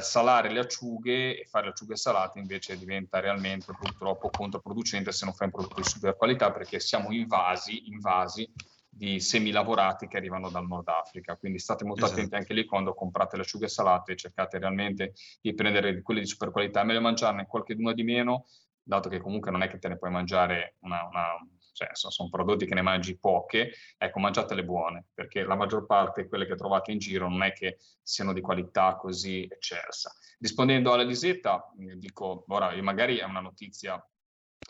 Salare 0.00 0.50
le 0.50 0.58
acciughe 0.58 1.40
e 1.40 1.44
fare 1.44 1.66
le 1.66 1.70
acciughe 1.70 1.94
salate 1.94 2.40
invece 2.40 2.76
diventa 2.76 3.20
realmente 3.20 3.72
purtroppo 3.72 4.32
controproducente 4.32 5.12
se 5.12 5.24
non 5.24 5.32
fai 5.34 5.46
un 5.46 5.52
prodotto 5.52 5.80
di 5.80 5.86
super 5.86 6.16
qualità 6.16 6.50
perché 6.50 6.80
siamo 6.80 7.12
invasi, 7.12 7.88
invasi 7.88 8.50
di 8.88 9.20
semilavorati 9.20 10.08
che 10.08 10.16
arrivano 10.16 10.50
dal 10.50 10.66
Nord 10.66 10.88
Africa. 10.88 11.36
Quindi 11.36 11.60
state 11.60 11.84
molto 11.84 12.04
Esatto. 12.04 12.18
attenti 12.18 12.36
anche 12.36 12.52
lì 12.52 12.64
quando 12.64 12.94
comprate 12.94 13.36
le 13.36 13.42
acciughe 13.42 13.68
salate, 13.68 14.16
cercate 14.16 14.58
realmente 14.58 15.12
di 15.40 15.54
prendere 15.54 16.02
quelle 16.02 16.20
di 16.20 16.26
super 16.26 16.50
qualità. 16.50 16.82
Meglio 16.82 17.00
mangiarne 17.00 17.46
qualcheduna 17.46 17.92
di 17.92 18.02
meno, 18.02 18.46
dato 18.82 19.08
che 19.08 19.20
comunque 19.20 19.52
non 19.52 19.62
è 19.62 19.68
che 19.68 19.78
te 19.78 19.86
ne 19.86 19.98
puoi 19.98 20.10
mangiare 20.10 20.76
una, 20.80 21.06
una- 21.06 21.36
cioè 21.78 21.88
sono, 21.92 22.28
prodotti 22.28 22.66
che 22.66 22.74
ne 22.74 22.82
mangi 22.82 23.18
poche, 23.18 23.72
ecco, 23.96 24.18
mangiatele 24.18 24.64
buone, 24.64 25.06
perché 25.14 25.44
la 25.44 25.54
maggior 25.54 25.86
parte, 25.86 26.26
quelle 26.26 26.46
che 26.46 26.56
trovate 26.56 26.90
in 26.90 26.98
giro, 26.98 27.28
non 27.28 27.42
è 27.42 27.52
che 27.52 27.78
siano 28.02 28.32
di 28.32 28.40
qualità 28.40 28.96
così 28.96 29.46
eccelsa. 29.48 30.12
Rispondendo 30.40 30.92
alla 30.92 31.04
Lisetta, 31.04 31.72
eh, 31.78 31.96
dico, 31.96 32.44
ora, 32.48 32.74
magari 32.82 33.18
è 33.18 33.24
una 33.24 33.40
notizia 33.40 34.04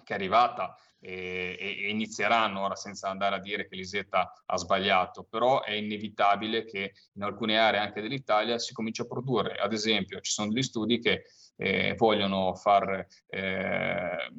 che 0.05 0.13
è 0.13 0.17
arrivata 0.17 0.77
e, 1.01 1.57
e- 1.59 1.89
inizieranno 1.91 2.63
ora 2.63 2.75
senza 2.75 3.09
andare 3.09 3.37
a 3.37 3.41
dire 3.41 3.69
che 3.69 3.77
Lisetta 3.77 4.33
ha 4.47 4.57
sbagliato, 4.57 5.25
però 5.29 5.63
è 5.63 5.73
inevitabile 5.73 6.65
che 6.65 6.93
in 7.15 7.23
alcune 7.23 7.59
aree 7.59 7.81
anche 7.81 8.01
dell'Italia 8.01 8.59
si 8.59 8.73
cominci 8.73 9.03
a 9.03 9.07
produrre. 9.07 9.57
Ad 9.57 9.73
esempio, 9.73 10.21
ci 10.21 10.33
sono 10.33 10.53
degli 10.53 10.63
studi 10.63 10.99
che 11.01 11.25
eh, 11.61 11.95
vogliono 11.97 12.55
far 12.55 13.07
eh, 13.27 14.31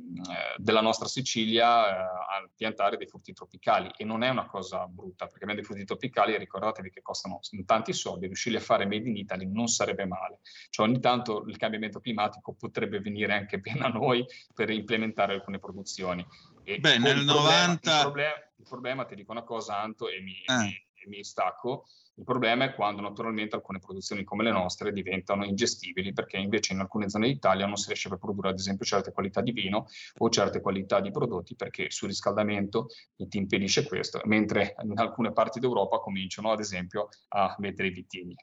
della 0.56 0.82
nostra 0.82 1.08
Sicilia 1.08 2.06
eh, 2.06 2.50
piantare 2.56 2.96
dei 2.96 3.08
frutti 3.08 3.34
tropicali 3.34 3.92
e 3.98 4.06
non 4.06 4.24
è 4.24 4.30
una 4.30 4.46
cosa 4.46 4.88
brutta 4.88 5.26
perché 5.26 5.44
abbiamo 5.44 5.56
dei 5.56 5.66
frutti 5.66 5.84
tropicali 5.84 6.38
ricordatevi 6.38 6.90
che 6.90 7.02
costano 7.02 7.42
tanti 7.66 7.92
soldi 7.92 8.28
riuscirli 8.28 8.58
a 8.58 8.62
fare 8.62 8.86
made 8.86 9.10
in 9.10 9.18
Italy 9.18 9.46
non 9.52 9.68
sarebbe 9.68 10.06
male 10.06 10.40
cioè 10.70 10.88
ogni 10.88 11.02
tanto 11.02 11.44
il 11.46 11.58
cambiamento 11.58 12.00
climatico 12.00 12.54
potrebbe 12.54 13.02
venire 13.02 13.34
anche 13.34 13.60
bene 13.60 13.82
a 13.82 13.90
noi 13.90 14.26
per 14.54 14.70
implementare 14.70 15.34
alcune 15.34 15.60
produzioni 15.60 16.26
e 16.74 16.80
Beh, 16.80 16.98
nel 17.00 17.18
il 17.20 17.26
problema, 17.26 17.66
90 17.66 17.96
il 17.96 18.02
problema, 18.02 18.34
il 18.58 18.66
problema, 18.68 19.06
ti 19.06 19.16
dico 19.16 19.32
una 19.32 19.44
cosa 19.44 19.80
Anto 19.80 20.08
e 20.10 20.22
mi, 20.22 20.36
Ah. 20.46 20.62
mi- 20.64 20.88
e 21.02 21.08
mi 21.08 21.24
stacco 21.24 21.86
il 22.16 22.26
problema 22.26 22.66
è 22.66 22.74
quando 22.76 23.02
naturalmente 23.02 23.56
alcune 23.56 23.80
produzioni 23.80 24.26
come 24.26 24.44
le 24.44 24.52
nostre 24.52 24.92
diventano 24.92 25.46
ingestibili 25.46 26.12
perché 26.12 26.36
invece 26.36 26.74
in 26.74 26.80
alcune 26.80 27.10
zone 27.10 27.28
d'Italia 27.28 27.66
non 27.66 27.78
si 27.78 27.88
riesce 27.88 28.10
a 28.10 28.18
produrre 28.18 28.50
ad 28.50 28.60
esempio 28.60 28.86
certe 28.86 29.14
qualità 29.14 29.40
di 29.40 29.54
vino 29.54 29.88
o 30.18 30.30
certe 30.30 30.60
qualità 30.60 31.00
di 31.00 31.12
prodotti 31.12 31.56
perché 31.56 31.90
sul 31.90 32.10
riscaldamento 32.10 32.88
ti 33.16 33.38
impedisce 33.38 33.88
questo, 33.88 34.20
mentre 34.26 34.76
in 34.84 35.00
alcune 35.00 35.32
parti 35.32 35.62
d'Europa 35.62 36.00
cominciano 36.00 36.52
ad 36.52 36.60
esempio 36.60 37.08
a 37.30 37.56
mettere 37.60 37.88
i 37.88 37.92
vitigni. 37.92 38.36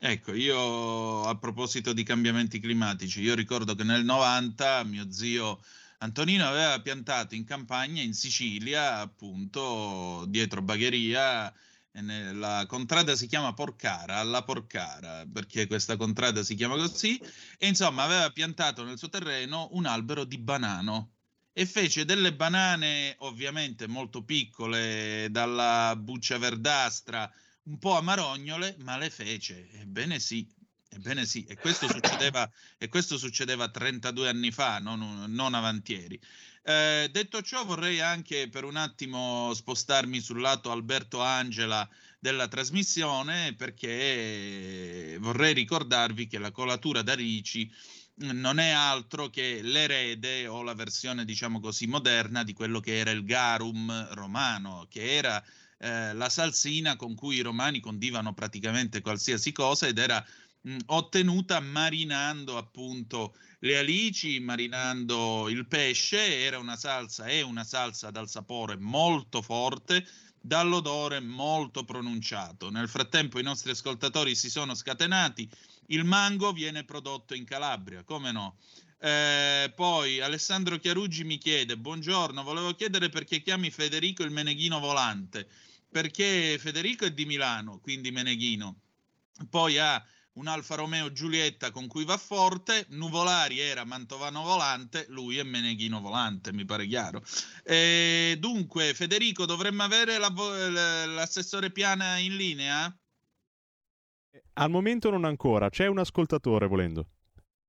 Ecco, 0.00 0.34
io 0.34 1.22
a 1.22 1.34
proposito 1.38 1.94
di 1.94 2.02
cambiamenti 2.02 2.60
climatici, 2.60 3.22
io 3.22 3.34
ricordo 3.34 3.74
che 3.74 3.84
nel 3.84 4.04
90 4.04 4.84
mio 4.84 5.10
zio 5.10 5.60
Antonino 6.00 6.46
aveva 6.46 6.80
piantato 6.80 7.34
in 7.34 7.44
campagna 7.44 8.02
in 8.02 8.14
Sicilia, 8.14 8.98
appunto, 9.00 10.24
dietro 10.28 10.62
Bagheria, 10.62 11.52
la 11.90 12.64
contrada 12.68 13.16
si 13.16 13.26
chiama 13.26 13.52
Porcara, 13.52 14.18
alla 14.18 14.44
Porcara, 14.44 15.26
perché 15.26 15.66
questa 15.66 15.96
contrada 15.96 16.44
si 16.44 16.54
chiama 16.54 16.76
così, 16.76 17.20
e 17.58 17.66
insomma 17.66 18.04
aveva 18.04 18.30
piantato 18.30 18.84
nel 18.84 18.98
suo 18.98 19.08
terreno 19.08 19.68
un 19.72 19.86
albero 19.86 20.22
di 20.22 20.38
banano 20.38 21.14
e 21.52 21.66
fece 21.66 22.04
delle 22.04 22.32
banane 22.32 23.16
ovviamente 23.18 23.88
molto 23.88 24.22
piccole, 24.22 25.26
dalla 25.32 25.96
buccia 25.96 26.38
verdastra, 26.38 27.28
un 27.64 27.78
po' 27.78 27.96
amarognole, 27.96 28.76
ma 28.78 28.96
le 28.96 29.10
fece. 29.10 29.68
Ebbene 29.72 30.20
sì, 30.20 30.48
ebbene 30.88 31.26
sì. 31.26 31.44
E 31.44 31.56
questo 31.56 31.88
succedeva, 31.88 32.50
e 32.78 32.88
questo 32.88 33.18
succedeva 33.18 33.68
32 33.68 34.28
anni 34.28 34.50
fa, 34.50 34.78
non, 34.78 35.24
non 35.28 35.54
avantieri. 35.54 36.20
Eh, 36.62 37.08
detto 37.10 37.40
ciò, 37.42 37.64
vorrei 37.64 38.00
anche 38.00 38.48
per 38.48 38.64
un 38.64 38.76
attimo 38.76 39.52
spostarmi 39.54 40.20
sul 40.20 40.40
lato 40.40 40.70
Alberto 40.70 41.22
Angela 41.22 41.88
della 42.18 42.48
trasmissione 42.48 43.54
perché 43.54 45.16
vorrei 45.20 45.54
ricordarvi 45.54 46.26
che 46.26 46.38
la 46.38 46.50
colatura 46.50 47.02
da 47.02 47.14
Ricci 47.14 47.72
non 48.16 48.58
è 48.58 48.70
altro 48.70 49.30
che 49.30 49.60
l'erede 49.62 50.46
o 50.48 50.62
la 50.62 50.74
versione, 50.74 51.24
diciamo 51.24 51.60
così, 51.60 51.86
moderna 51.86 52.42
di 52.42 52.52
quello 52.52 52.80
che 52.80 52.98
era 52.98 53.12
il 53.12 53.24
garum 53.24 54.08
romano, 54.14 54.86
che 54.90 55.16
era 55.16 55.42
eh, 55.78 56.12
la 56.12 56.28
salsina 56.28 56.96
con 56.96 57.14
cui 57.14 57.36
i 57.36 57.42
romani 57.42 57.78
condivano 57.78 58.34
praticamente 58.34 59.00
qualsiasi 59.00 59.52
cosa 59.52 59.86
ed 59.86 59.98
era 59.98 60.24
mh, 60.62 60.76
ottenuta 60.86 61.60
marinando 61.60 62.56
appunto 62.56 63.36
le 63.60 63.78
alici, 63.78 64.38
marinando 64.40 65.48
il 65.48 65.66
pesce, 65.66 66.40
era 66.44 66.58
una 66.58 66.76
salsa, 66.76 67.24
è 67.26 67.40
una 67.40 67.64
salsa 67.64 68.10
dal 68.10 68.28
sapore 68.28 68.76
molto 68.76 69.42
forte, 69.42 70.06
dall'odore 70.40 71.20
molto 71.20 71.84
pronunciato. 71.84 72.70
Nel 72.70 72.88
frattempo 72.88 73.38
i 73.38 73.42
nostri 73.42 73.70
ascoltatori 73.72 74.34
si 74.34 74.48
sono 74.48 74.74
scatenati, 74.74 75.48
il 75.88 76.04
mango 76.04 76.52
viene 76.52 76.84
prodotto 76.84 77.34
in 77.34 77.44
Calabria, 77.44 78.04
come 78.04 78.32
no? 78.32 78.58
Eh, 79.00 79.72
poi 79.76 80.20
Alessandro 80.20 80.78
Chiaruggi 80.78 81.24
mi 81.24 81.38
chiede: 81.38 81.76
Buongiorno, 81.76 82.42
volevo 82.42 82.74
chiedere 82.74 83.08
perché 83.08 83.42
chiami 83.42 83.70
Federico 83.70 84.22
il 84.22 84.30
Meneghino 84.30 84.80
volante. 84.80 85.48
Perché 85.90 86.58
Federico 86.58 87.06
è 87.06 87.12
di 87.12 87.24
Milano, 87.24 87.78
quindi 87.78 88.10
Meneghino. 88.10 88.80
Poi 89.48 89.78
ha 89.78 90.04
un 90.38 90.46
Alfa 90.46 90.76
Romeo 90.76 91.10
Giulietta 91.10 91.72
con 91.72 91.88
cui 91.88 92.04
va 92.04 92.16
forte. 92.16 92.86
Nuvolari 92.90 93.58
era 93.58 93.84
Mantovano 93.84 94.42
volante, 94.42 95.06
lui 95.08 95.36
è 95.38 95.42
Meneghino 95.42 96.00
volante, 96.00 96.52
mi 96.52 96.64
pare 96.64 96.86
chiaro. 96.86 97.22
Eh, 97.64 98.36
dunque, 98.38 98.94
Federico, 98.94 99.44
dovremmo 99.46 99.82
avere 99.82 100.16
la 100.18 100.26
l'assessore 101.06 101.70
Piana 101.70 102.18
in 102.18 102.36
linea? 102.36 102.96
Al 104.54 104.70
momento 104.70 105.10
non 105.10 105.24
ancora, 105.24 105.68
c'è 105.68 105.86
un 105.86 105.98
ascoltatore 105.98 106.66
volendo. 106.66 107.06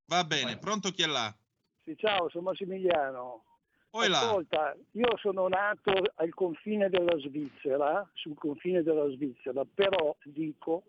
Va 0.06 0.24
bene, 0.24 0.58
pronto 0.58 0.92
chi 0.92 1.02
è 1.04 1.08
là? 1.08 1.36
Sì, 1.84 1.96
ciao, 1.98 2.30
sono 2.30 2.50
Massimiliano. 2.50 3.46
Poi 3.90 4.08
là. 4.08 4.20
Ascolta, 4.20 4.76
io 4.92 5.18
sono 5.18 5.48
nato 5.48 5.92
al 6.16 6.34
confine 6.36 6.90
della 6.90 7.18
Svizzera, 7.18 8.08
sul 8.14 8.36
confine 8.36 8.84
della 8.84 9.10
Svizzera, 9.10 9.66
però 9.66 10.16
dico 10.24 10.84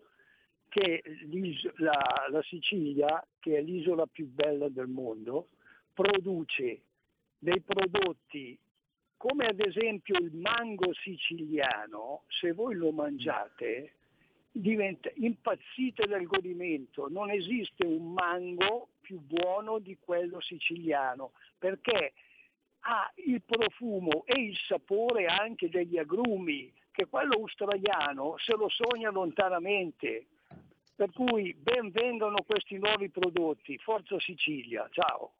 che 0.71 1.03
la, 1.79 2.27
la 2.29 2.41
Sicilia, 2.43 3.21
che 3.39 3.57
è 3.57 3.61
l'isola 3.61 4.05
più 4.05 4.25
bella 4.27 4.69
del 4.69 4.87
mondo, 4.87 5.49
produce 5.93 6.83
dei 7.37 7.59
prodotti 7.59 8.57
come 9.17 9.45
ad 9.45 9.59
esempio 9.59 10.17
il 10.17 10.33
mango 10.33 10.93
siciliano, 10.93 12.23
se 12.27 12.53
voi 12.53 12.73
lo 12.73 12.91
mangiate, 12.91 13.97
diventa, 14.49 15.11
impazzite 15.13 16.07
del 16.07 16.25
godimento. 16.25 17.07
Non 17.07 17.29
esiste 17.29 17.85
un 17.85 18.13
mango 18.13 18.87
più 19.01 19.19
buono 19.19 19.77
di 19.77 19.97
quello 19.99 20.39
siciliano, 20.39 21.33
perché 21.59 22.13
ha 22.79 23.11
il 23.25 23.43
profumo 23.43 24.23
e 24.25 24.41
il 24.41 24.57
sapore 24.67 25.25
anche 25.25 25.69
degli 25.69 25.99
agrumi, 25.99 26.73
che 26.89 27.05
quello 27.05 27.35
australiano 27.35 28.37
se 28.39 28.55
lo 28.55 28.69
sogna 28.69 29.11
lontanamente. 29.11 30.25
Per 31.01 31.11
cui 31.13 31.55
ben 31.55 31.89
vengano 31.89 32.43
questi 32.45 32.77
nuovi 32.77 33.09
prodotti. 33.09 33.75
Forza 33.79 34.19
Sicilia, 34.19 34.87
ciao. 34.91 35.33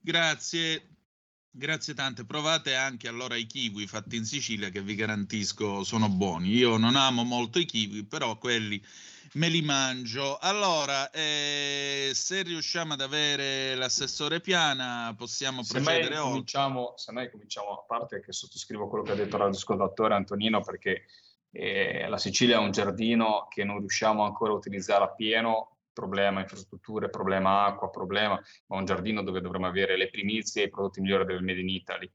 Grazie, 0.00 0.90
grazie 1.50 1.92
tante. 1.92 2.24
Provate 2.24 2.76
anche 2.76 3.08
allora 3.08 3.34
i 3.34 3.46
kiwi 3.46 3.88
fatti 3.88 4.14
in 4.14 4.24
Sicilia 4.24 4.68
che 4.68 4.80
vi 4.80 4.94
garantisco 4.94 5.82
sono 5.82 6.08
buoni. 6.08 6.50
Io 6.50 6.76
non 6.76 6.94
amo 6.94 7.24
molto 7.24 7.58
i 7.58 7.64
kiwi, 7.64 8.04
però 8.04 8.38
quelli 8.38 8.80
me 9.32 9.48
li 9.48 9.60
mangio. 9.60 10.38
Allora, 10.38 11.10
eh, 11.10 12.12
se 12.14 12.42
riusciamo 12.42 12.92
ad 12.92 13.00
avere 13.00 13.74
l'assessore 13.74 14.40
Piana, 14.40 15.12
possiamo 15.18 15.64
procedere 15.64 16.16
oltre. 16.16 16.30
Cominciamo, 16.30 16.92
se 16.96 17.10
noi 17.10 17.28
cominciamo, 17.28 17.70
a 17.70 17.84
parte 17.88 18.20
che 18.20 18.32
sottoscrivo 18.32 18.86
quello 18.86 19.02
che 19.02 19.10
ha 19.10 19.16
detto 19.16 19.36
l'ascoltatore 19.36 20.14
Antonino, 20.14 20.62
perché 20.62 21.06
eh, 21.54 22.06
la 22.08 22.18
Sicilia 22.18 22.56
è 22.56 22.60
un 22.60 22.72
giardino 22.72 23.46
che 23.48 23.62
non 23.62 23.78
riusciamo 23.78 24.24
ancora 24.24 24.52
a 24.52 24.56
utilizzare 24.56 25.04
a 25.04 25.12
pieno, 25.12 25.76
problema 25.92 26.40
infrastrutture, 26.40 27.08
problema 27.08 27.64
acqua, 27.64 27.88
problema, 27.90 28.40
ma 28.66 28.76
un 28.76 28.84
giardino 28.84 29.22
dove 29.22 29.40
dovremmo 29.40 29.68
avere 29.68 29.96
le 29.96 30.10
primizie 30.10 30.62
e 30.62 30.66
i 30.66 30.70
prodotti 30.70 31.00
migliori 31.00 31.24
del 31.24 31.42
Made 31.42 31.60
in 31.60 31.68
Italy. 31.68 32.10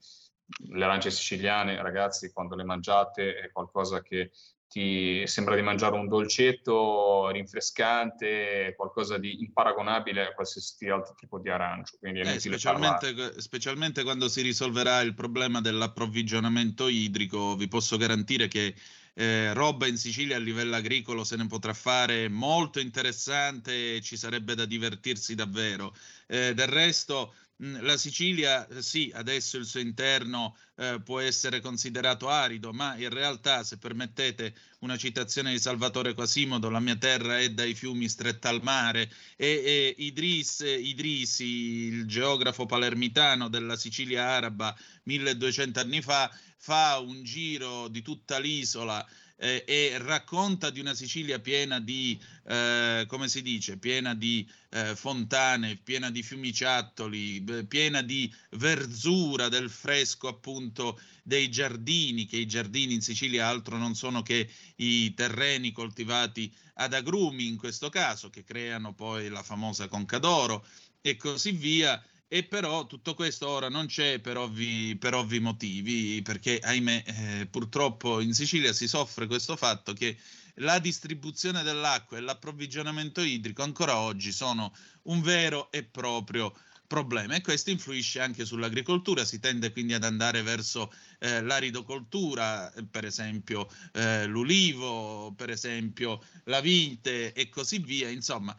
Le 0.72 0.84
arance 0.84 1.12
siciliane, 1.12 1.82
ragazzi, 1.82 2.34
quando 2.34 2.56
le 2.56 2.66
mangiate 2.66 3.40
è 3.40 3.52
qualcosa 3.52 4.02
che 4.02 4.32
ti 4.68 5.26
sembra 5.26 5.56
di 5.56 5.62
mangiare 5.62 5.96
un 5.96 6.08
dolcetto 6.08 7.30
rinfrescante, 7.30 8.74
qualcosa 8.76 9.18
di 9.18 9.42
imparagonabile 9.42 10.28
a 10.28 10.34
qualsiasi 10.34 10.88
altro 10.90 11.16
tipo 11.16 11.40
di 11.40 11.50
arancio. 11.50 11.98
Quindi 11.98 12.20
eh, 12.20 12.40
specialmente, 12.40 13.40
specialmente, 13.42 14.04
quando 14.04 14.28
si 14.28 14.42
risolverà 14.42 15.02
il 15.02 15.16
problema 15.16 15.62
dell'approvvigionamento 15.62 16.88
idrico, 16.88 17.56
vi 17.56 17.68
posso 17.68 17.98
garantire 17.98 18.48
che 18.48 18.76
eh, 19.20 19.54
roba 19.54 19.86
in 19.86 19.98
Sicilia 19.98 20.38
a 20.38 20.40
livello 20.40 20.76
agricolo 20.78 21.26
se 21.26 21.36
ne 21.36 21.46
potrà 21.46 21.74
fare 21.74 22.30
molto 22.30 22.80
interessante 22.80 23.96
e 23.96 24.02
ci 24.02 24.16
sarebbe 24.16 24.56
da 24.56 24.64
divertirsi 24.66 25.36
davvero. 25.36 25.94
Eh, 26.26 26.54
del 26.54 26.68
resto, 26.68 27.34
la 27.62 27.98
Sicilia, 27.98 28.66
eh, 28.68 28.82
sì, 28.82 29.12
adesso 29.14 29.58
il 29.58 29.66
suo 29.66 29.82
interno 29.82 30.56
eh, 30.78 31.02
può 31.04 31.20
essere 31.20 31.60
considerato 31.60 32.30
arido, 32.30 32.72
ma 32.72 32.96
in 32.96 33.10
realtà, 33.10 33.64
se 33.64 33.78
permettete 33.78 34.54
una 34.80 34.96
citazione 34.96 35.52
di 35.52 35.60
Salvatore 35.60 36.14
Quasimodo, 36.14 36.70
la 36.70 36.80
mia 36.80 36.96
terra 36.96 37.38
è 37.38 37.50
dai 37.50 37.76
fiumi 37.76 38.08
stretta 38.08 38.48
al 38.48 38.62
mare 38.64 39.12
e, 39.36 39.48
e 39.66 39.96
Idris, 39.98 40.62
Idrisi, 40.62 41.44
il 41.44 42.06
geografo 42.06 42.66
palermitano 42.66 43.50
della 43.50 43.76
Sicilia 43.76 44.26
araba 44.28 44.74
1200 45.04 45.80
anni 45.82 46.02
fa, 46.02 46.32
fa 46.56 47.00
un 47.00 47.24
giro 47.24 47.90
di 47.90 48.02
tutta 48.02 48.40
l'isola 48.40 49.06
eh, 49.40 49.64
e 49.66 49.98
racconta 49.98 50.70
di 50.70 50.82
una 50.82 50.94
Sicilia 50.94 51.40
piena 51.40 51.80
di, 51.80 52.20
eh, 52.46 53.06
come 53.08 53.30
si 53.30 53.42
dice, 53.42 53.78
piena 53.78 54.14
di 54.14 54.48
eh, 54.72 54.96
fontane, 54.96 55.80
piena 55.82 56.12
di 56.12 56.22
fiumiciattoli, 56.22 57.66
piena 57.68 58.02
di 58.02 58.32
verzura 58.52 59.48
del 59.48 59.70
fresco 59.70 60.28
appunto 60.28 61.00
dei 61.24 61.50
giardini, 61.50 62.26
che 62.26 62.38
i 62.38 62.48
giardini 62.48 62.94
in 62.94 63.02
Sicilia 63.02 63.48
altro 63.48 63.78
non 63.78 63.96
sono 63.96 64.22
che 64.22 64.50
i 64.76 65.14
terreni 65.14 65.72
coltivati 65.72 66.54
ad 66.76 66.94
agrumi 66.94 67.48
in 67.48 67.58
questo 67.58 67.90
caso, 67.90 68.30
che 68.30 68.44
creano 68.44 68.94
poi 68.94 69.30
la 69.30 69.44
famosa 69.44 69.88
conca 69.88 70.18
d'oro 70.18 70.66
e 71.02 71.16
così 71.16 71.52
via 71.52 72.02
e 72.32 72.44
però 72.44 72.86
tutto 72.86 73.16
questo 73.16 73.48
ora 73.48 73.70
non 73.70 73.88
c'è 73.88 74.20
per 74.20 74.38
ovvi, 74.38 74.96
per 74.98 75.16
ovvi 75.16 75.40
motivi, 75.40 76.22
perché 76.22 76.60
ahimè 76.60 77.04
eh, 77.06 77.48
purtroppo 77.48 78.20
in 78.20 78.36
Sicilia 78.36 78.72
si 78.72 78.88
soffre 78.88 79.26
questo 79.26 79.56
fatto 79.56 79.94
che 79.94 80.16
la 80.58 80.78
distribuzione 80.78 81.64
dell'acqua 81.64 82.18
e 82.18 82.22
l'approvvigionamento 82.22 83.22
idrico 83.22 83.64
ancora 83.64 83.98
oggi 83.98 84.32
sono 84.32 84.72
un 85.04 85.22
vero 85.22 85.72
e 85.72 85.84
proprio 85.84 86.54
problema. 86.86 87.34
E 87.34 87.42
questo 87.42 87.72
influisce 87.72 88.20
anche 88.20 88.46
sull'agricoltura, 88.46 89.26
si 89.26 89.40
tende 89.40 89.72
quindi 89.72 89.94
ad 89.94 90.04
andare 90.04 90.44
verso 90.44 90.94
eh, 91.18 91.42
l'aridocoltura, 91.42 92.72
per 92.92 93.06
esempio 93.06 93.68
eh, 93.94 94.26
l'ulivo, 94.28 95.34
per 95.36 95.50
esempio 95.50 96.22
la 96.46 96.62
vite 96.62 97.34
e 97.34 97.50
così 97.50 97.80
via, 97.80 98.10
insomma 98.10 98.56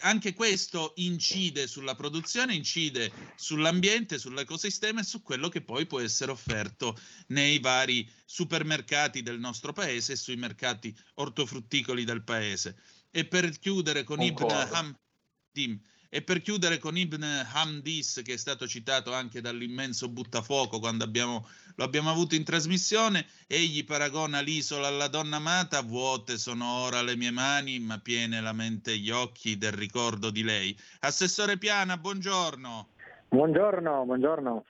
anche 0.00 0.34
questo 0.34 0.92
incide 0.96 1.66
sulla 1.66 1.94
produzione, 1.94 2.54
incide 2.54 3.12
sull'ambiente, 3.36 4.18
sull'ecosistema 4.18 5.00
e 5.00 5.04
su 5.04 5.22
quello 5.22 5.48
che 5.48 5.60
poi 5.60 5.86
può 5.86 6.00
essere 6.00 6.30
offerto 6.30 6.98
nei 7.28 7.58
vari 7.58 8.08
supermercati 8.24 9.22
del 9.22 9.38
nostro 9.38 9.72
paese 9.72 10.12
e 10.12 10.16
sui 10.16 10.36
mercati 10.36 10.94
ortofrutticoli 11.14 12.04
del 12.04 12.22
paese. 12.22 12.76
E 13.10 13.24
per 13.24 13.58
chiudere 13.58 14.04
con 14.04 14.18
Concordo. 14.18 14.54
Ibn 14.54 14.96
Hamdim, 15.54 15.80
e 16.10 16.22
per 16.22 16.40
chiudere 16.40 16.78
con 16.78 16.96
Ibn 16.96 17.46
Hamdis, 17.52 18.22
che 18.24 18.34
è 18.34 18.36
stato 18.38 18.66
citato 18.66 19.12
anche 19.12 19.42
dall'immenso 19.42 20.08
buttafuoco 20.08 20.78
quando 20.78 21.04
abbiamo, 21.04 21.46
lo 21.74 21.84
abbiamo 21.84 22.10
avuto 22.10 22.34
in 22.34 22.44
trasmissione, 22.44 23.26
egli 23.46 23.84
paragona 23.84 24.40
l'isola 24.40 24.86
alla 24.86 25.08
donna 25.08 25.36
amata, 25.36 25.82
vuote 25.82 26.38
sono 26.38 26.66
ora 26.78 27.02
le 27.02 27.14
mie 27.14 27.30
mani, 27.30 27.78
ma 27.78 27.98
piene 27.98 28.40
la 28.40 28.52
mente 28.52 28.92
e 28.92 28.98
gli 28.98 29.10
occhi 29.10 29.58
del 29.58 29.72
ricordo 29.72 30.30
di 30.30 30.42
lei. 30.42 30.76
Assessore 31.00 31.58
Piana, 31.58 31.98
buongiorno. 31.98 32.88
Buongiorno, 33.28 34.04
buongiorno. 34.06 34.64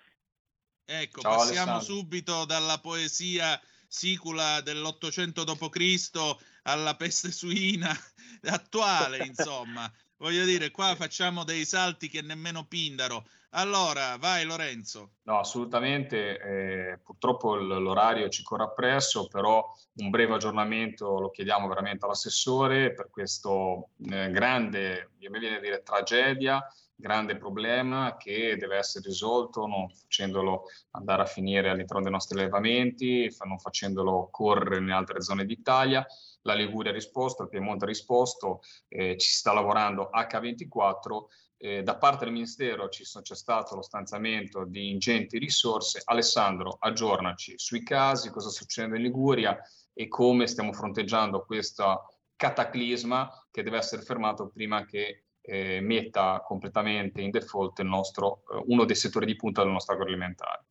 Ecco, 0.85 1.21
Ciao, 1.21 1.37
passiamo 1.37 1.73
Alessandro. 1.73 1.95
subito 1.95 2.45
dalla 2.47 2.81
poesia 2.81 3.61
sicula 3.87 4.61
dell'Ottocento 4.61 5.45
d.C. 5.45 6.37
alla 6.63 6.97
peste 6.97 7.31
suina 7.31 7.97
attuale, 8.43 9.25
insomma 9.25 9.91
voglio 10.19 10.45
dire, 10.45 10.71
qua 10.71 10.95
facciamo 10.95 11.45
dei 11.45 11.65
salti 11.65 12.09
che 12.09 12.23
nemmeno 12.23 12.65
Pindaro. 12.65 13.25
Allora, 13.53 14.17
vai 14.19 14.45
Lorenzo. 14.45 15.13
No, 15.23 15.39
assolutamente, 15.39 16.39
eh, 16.39 16.99
purtroppo 17.03 17.55
l'orario 17.55 18.29
ci 18.29 18.43
corre 18.43 18.65
appresso, 18.65 19.27
però 19.27 19.65
un 19.97 20.11
breve 20.11 20.35
aggiornamento 20.35 21.19
lo 21.19 21.31
chiediamo 21.31 21.67
veramente 21.67 22.05
all'assessore 22.05 22.93
per 22.93 23.09
questo 23.11 23.91
eh, 24.11 24.31
grande, 24.31 25.13
mi 25.19 25.39
viene 25.39 25.57
a 25.57 25.61
dire, 25.61 25.83
tragedia, 25.83 26.63
grande 26.95 27.37
problema 27.37 28.17
che 28.19 28.57
deve 28.59 28.77
essere 28.77 29.07
risolto 29.07 29.67
non 29.67 29.89
facendolo 29.89 30.65
andare 30.91 31.23
a 31.23 31.27
finire 31.27 31.71
all'interno 31.71 32.03
dei 32.03 32.11
nostri 32.11 32.39
allevamenti, 32.39 33.33
non 33.45 33.59
facendolo 33.59 34.29
correre 34.31 34.79
in 34.79 34.91
altre 34.91 35.23
zone 35.23 35.47
d'Italia 35.47 36.05
la 36.49 36.55
Liguria 36.55 36.91
ha 36.91 36.95
risposto, 36.95 37.43
il 37.43 37.51
Piemonte 37.51 37.85
ha 37.85 37.89
risposto, 37.89 38.61
eh, 38.89 39.17
ci 39.19 39.31
sta 39.31 39.53
lavorando 39.53 40.11
H24. 40.13 41.27
Eh, 41.61 41.83
da 41.83 41.97
parte 41.97 42.25
del 42.25 42.33
Ministero 42.33 42.89
ci 42.89 43.05
sono, 43.05 43.25
c'è 43.25 43.35
stato 43.35 43.75
lo 43.75 43.83
stanziamento 43.83 44.65
di 44.65 44.91
ingenti 44.91 45.39
risorse. 45.39 46.01
Alessandro, 46.05 46.77
aggiornaci 46.79 47.55
sui 47.57 47.83
casi, 47.83 48.31
cosa 48.31 48.49
sta 48.49 48.61
succedendo 48.61 48.97
in 48.97 49.03
Liguria 49.03 49.59
e 49.93 50.09
come 50.09 50.47
stiamo 50.47 50.73
fronteggiando 50.73 51.45
questo 51.45 52.21
cataclisma 52.37 53.47
che 53.51 53.63
deve 53.63 53.79
essere 53.79 54.03
fermato 54.03 54.49
prima 54.49 54.85
che 54.85 55.25
eh, 55.41 55.81
metta 55.81 56.41
completamente 56.47 57.21
in 57.21 57.31
default 57.31 57.81
nostro, 57.81 58.43
eh, 58.53 58.63
uno 58.67 58.85
dei 58.85 58.95
settori 58.95 59.27
di 59.27 59.37
punta 59.37 59.63
del 59.63 59.73
nostro 59.73 59.95
agroalimentare. 59.95 60.65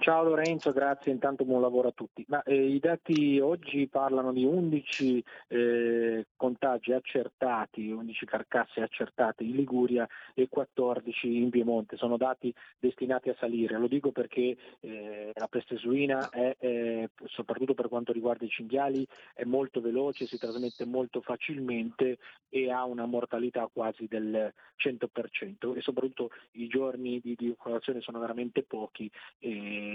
Ciao 0.00 0.22
Lorenzo, 0.22 0.72
grazie, 0.72 1.10
intanto 1.10 1.44
buon 1.44 1.60
lavoro 1.60 1.88
a 1.88 1.92
tutti. 1.92 2.24
Ma, 2.28 2.40
eh, 2.44 2.54
I 2.54 2.78
dati 2.78 3.40
oggi 3.40 3.88
parlano 3.88 4.32
di 4.32 4.44
11 4.44 5.24
eh, 5.48 6.26
contagi 6.36 6.92
accertati, 6.92 7.90
11 7.90 8.24
carcasse 8.24 8.80
accertate 8.80 9.42
in 9.42 9.56
Liguria 9.56 10.06
e 10.34 10.46
14 10.48 11.42
in 11.42 11.50
Piemonte, 11.50 11.96
sono 11.96 12.16
dati 12.16 12.54
destinati 12.78 13.28
a 13.28 13.36
salire. 13.40 13.76
Lo 13.76 13.88
dico 13.88 14.12
perché 14.12 14.56
eh, 14.78 15.32
la 15.34 15.48
peste 15.48 15.76
suina 15.76 16.28
è, 16.28 16.56
è, 16.56 17.08
soprattutto 17.24 17.74
per 17.74 17.88
quanto 17.88 18.12
riguarda 18.12 18.44
i 18.44 18.50
cinghiali, 18.50 19.04
è 19.34 19.42
molto 19.42 19.80
veloce, 19.80 20.26
si 20.26 20.38
trasmette 20.38 20.84
molto 20.84 21.20
facilmente 21.20 22.18
e 22.48 22.70
ha 22.70 22.84
una 22.84 23.04
mortalità 23.04 23.68
quasi 23.70 24.06
del 24.06 24.54
100% 24.78 25.76
e 25.76 25.80
soprattutto 25.80 26.30
i 26.52 26.68
giorni 26.68 27.20
di, 27.20 27.34
di 27.36 27.48
occupazione 27.48 28.00
sono 28.00 28.20
veramente 28.20 28.62
pochi 28.62 29.10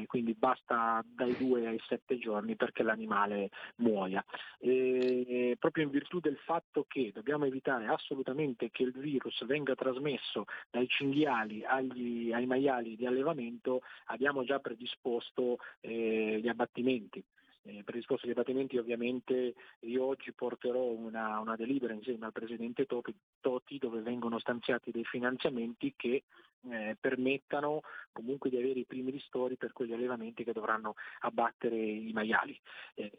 quindi 0.07 0.33
basta 0.33 1.03
dai 1.05 1.35
due 1.37 1.67
ai 1.67 1.79
sette 1.87 2.17
giorni 2.17 2.55
perché 2.55 2.83
l'animale 2.83 3.49
muoia. 3.77 4.23
E 4.59 5.55
proprio 5.59 5.83
in 5.83 5.89
virtù 5.89 6.19
del 6.19 6.37
fatto 6.37 6.85
che 6.87 7.11
dobbiamo 7.13 7.45
evitare 7.45 7.87
assolutamente 7.87 8.69
che 8.71 8.83
il 8.83 8.91
virus 8.91 9.45
venga 9.45 9.75
trasmesso 9.75 10.45
dai 10.69 10.87
cinghiali 10.87 11.63
agli, 11.63 12.31
ai 12.31 12.45
maiali 12.45 12.95
di 12.95 13.05
allevamento, 13.05 13.81
abbiamo 14.05 14.43
già 14.43 14.59
predisposto 14.59 15.57
eh, 15.81 16.39
gli 16.41 16.47
abbattimenti 16.47 17.23
eh, 17.65 17.83
per 17.83 17.95
il 17.95 18.01
discorso 18.01 18.25
dei 18.25 18.35
ovviamente 18.77 19.53
io 19.81 20.05
oggi 20.05 20.33
porterò 20.33 20.83
una, 20.83 21.39
una 21.39 21.55
delibera 21.55 21.93
insieme 21.93 22.25
al 22.25 22.31
Presidente 22.31 22.85
Totti 22.85 23.77
dove 23.77 24.01
vengono 24.01 24.39
stanziati 24.39 24.91
dei 24.91 25.05
finanziamenti 25.05 25.93
che 25.95 26.23
eh, 26.69 26.97
permettano 26.99 27.81
comunque 28.11 28.49
di 28.49 28.57
avere 28.57 28.79
i 28.79 28.85
primi 28.85 29.11
ristori 29.11 29.55
per 29.55 29.71
quegli 29.73 29.93
allevamenti 29.93 30.43
che 30.43 30.53
dovranno 30.53 30.95
abbattere 31.21 31.75
i 31.75 32.11
maiali. 32.13 32.59
Eh, 32.95 33.11